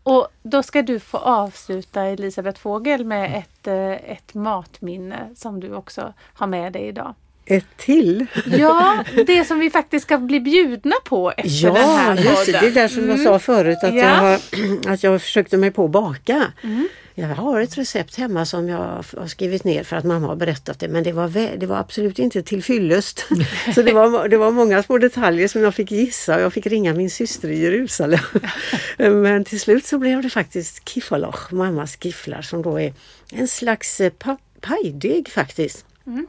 Och 0.04 0.28
då 0.44 0.64
ska 0.64 0.82
du 0.82 1.00
få 1.00 1.18
avsluta 1.18 2.04
Elisabeth 2.04 2.60
Fågel 2.60 3.06
med 3.06 3.40
ett, 3.40 3.68
eh, 3.68 4.12
ett 4.12 4.34
matminne 4.34 5.30
som 5.36 5.60
du 5.60 5.74
också 5.74 6.14
har 6.34 6.48
med 6.48 6.74
dig 6.74 6.88
idag 6.88 7.16
ett 7.48 7.78
till. 7.78 8.26
Ja, 8.46 9.04
det 9.28 9.46
som 9.46 9.60
vi 9.60 9.70
faktiskt 9.70 10.06
ska 10.06 10.18
bli 10.18 10.40
bjudna 10.40 10.96
på 11.06 11.34
efter 11.38 11.68
ja, 11.68 11.74
den 11.74 11.90
här 11.90 12.16
podden. 12.16 12.26
Ja, 12.26 12.46
det. 12.46 12.52
det 12.52 12.68
är 12.68 12.72
där 12.72 12.88
som 12.88 13.04
mm. 13.04 13.10
jag 13.10 13.20
sa 13.20 13.40
förut 13.40 13.78
att, 13.84 13.96
ja. 13.96 14.02
jag 14.02 14.16
har, 14.16 14.40
att 14.94 15.04
jag 15.04 15.22
försökte 15.22 15.58
mig 15.58 15.72
på 15.72 15.86
att 15.86 15.92
baka. 15.92 16.52
Mm. 16.64 16.88
Jag 17.20 17.28
har 17.28 17.62
ett 17.62 17.78
recept 17.78 18.16
hemma 18.16 18.46
som 18.46 18.70
jag 18.70 19.04
har 19.18 19.28
skrivit 19.28 19.64
ner 19.64 19.84
för 19.84 19.96
att 19.96 20.04
mamma 20.04 20.28
har 20.28 20.36
berättat 20.36 20.80
det 20.80 20.88
men 20.88 21.04
det 21.04 21.12
var, 21.12 21.58
det 21.58 21.66
var 21.66 21.78
absolut 21.78 22.20
inte 22.20 22.44
till 22.44 22.64
fyllest. 22.64 23.26
Så 23.76 23.82
det 23.82 23.94
var, 23.94 24.28
det 24.28 24.38
var 24.38 24.52
många 24.52 24.84
små 24.84 24.98
detaljer 24.98 25.48
som 25.48 25.62
jag 25.62 25.76
fick 25.76 25.92
gissa 25.92 26.36
och 26.36 26.42
jag 26.42 26.54
fick 26.54 26.68
ringa 26.68 26.94
min 26.94 27.10
syster 27.10 27.50
i 27.50 27.62
Jerusalem. 27.62 28.20
men 28.98 29.44
till 29.44 29.60
slut 29.60 29.86
så 29.86 29.98
blev 29.98 30.22
det 30.22 30.30
faktiskt 30.30 30.90
kifaloch, 30.90 31.52
mammas 31.54 31.98
gifflar 32.02 32.42
som 32.42 32.62
då 32.62 32.80
är 32.80 32.94
en 33.32 33.48
slags 33.48 34.02
eh, 34.02 34.12
pajdeg 34.62 35.30
faktiskt. 35.30 35.86
Mm 36.08 36.28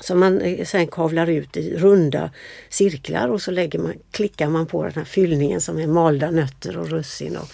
som 0.00 0.20
man 0.20 0.40
eh, 0.40 0.64
sen 0.64 0.86
kavlar 0.86 1.26
ut 1.26 1.56
i 1.56 1.76
runda 1.76 2.30
cirklar 2.68 3.28
och 3.28 3.42
så 3.42 3.50
lägger 3.50 3.78
man, 3.78 3.94
klickar 4.10 4.48
man 4.48 4.66
på 4.66 4.84
den 4.84 4.92
här 4.94 5.04
fyllningen 5.04 5.60
som 5.60 5.78
är 5.78 5.86
malda 5.86 6.30
nötter 6.30 6.78
och 6.78 6.88
russin. 6.88 7.36
Och, 7.36 7.48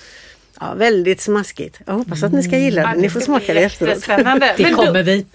ja, 0.61 0.75
väldigt 0.75 1.21
smaskigt. 1.21 1.81
Jag 1.87 1.95
hoppas 1.95 2.23
att 2.23 2.33
ni 2.33 2.43
ska 2.43 2.59
gilla 2.59 2.83
det. 2.83 2.89
Mm. 2.89 3.01
Ni 3.01 3.11
får 3.11 3.21
smaka 3.21 3.55
det 3.55 3.61
efteråt. 3.61 4.07
Det 4.57 4.71
kommer 4.71 5.03
vi. 5.03 5.27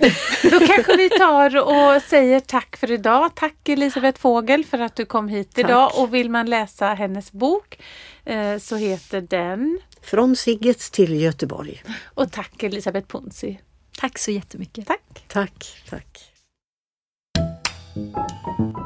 Då 0.44 0.60
kanske 0.68 0.98
vi 0.98 1.10
tar 1.10 1.58
och 1.58 2.02
säger 2.02 2.40
tack 2.40 2.78
för 2.78 2.92
idag. 2.92 3.36
Tack 3.36 3.70
Elisabeth 3.70 4.20
Fågel 4.20 4.66
för 4.66 4.80
att 4.80 4.96
du 4.96 5.06
kom 5.06 5.28
hit 5.28 5.50
tack. 5.56 5.66
idag 5.66 5.92
och 5.96 6.14
vill 6.14 6.30
man 6.30 6.46
läsa 6.46 6.86
hennes 6.86 7.32
bok 7.32 7.80
eh, 8.26 8.58
så 8.58 8.76
heter 8.76 9.22
den 9.22 9.80
Från 10.02 10.36
Sigget 10.36 10.80
till 10.80 11.22
Göteborg. 11.22 11.84
Och 12.06 12.32
tack 12.32 12.64
Elisabeth 12.64 13.08
Ponsi. 13.08 13.60
Tack 14.00 14.18
så 14.18 14.32
jättemycket. 14.32 14.88
Tack. 14.88 15.24
Tack. 15.28 15.84
tack. 15.90 16.30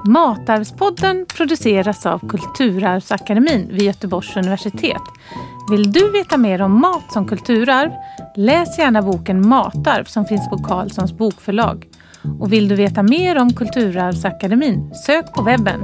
Matarvspodden 0.06 1.26
produceras 1.38 2.06
av 2.06 2.30
Kulturarvsakademin 2.30 3.68
vid 3.72 3.82
Göteborgs 3.82 4.38
universitet. 4.38 5.02
Vill 5.72 5.92
du 5.92 6.12
veta 6.12 6.38
mer 6.38 6.62
om 6.62 6.82
mat 6.82 7.12
som 7.14 7.28
kulturarv? 7.28 7.92
Läs 8.36 8.80
gärna 8.80 9.02
boken 9.02 9.48
Matarv 9.48 10.04
som 10.04 10.26
finns 10.26 10.50
på 10.50 10.58
Carlssons 10.58 11.14
bokförlag. 11.14 11.88
Och 12.40 12.54
vill 12.54 12.68
du 12.68 12.76
veta 12.76 13.04
mer 13.04 13.38
om 13.38 13.54
Kulturarvsakademin? 13.54 14.94
Sök 15.06 15.34
på 15.34 15.44
webben. 15.44 15.80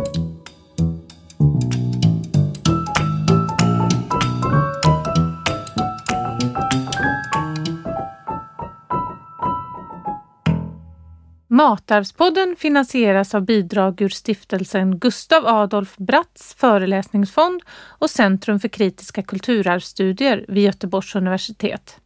Matarvspodden 11.52 12.56
finansieras 12.58 13.36
av 13.36 13.46
bidrag 13.46 14.02
ur 14.02 14.10
stiftelsen 14.10 15.00
Gustav 15.00 15.48
Adolf 15.48 15.98
Bratts 15.98 16.54
föreläsningsfond 16.54 17.62
och 17.72 18.10
Centrum 18.10 18.60
för 18.60 18.68
kritiska 18.68 19.24
kulturarvsstudier 19.24 20.46
vid 20.48 20.64
Göteborgs 20.64 21.16
universitet. 21.16 22.00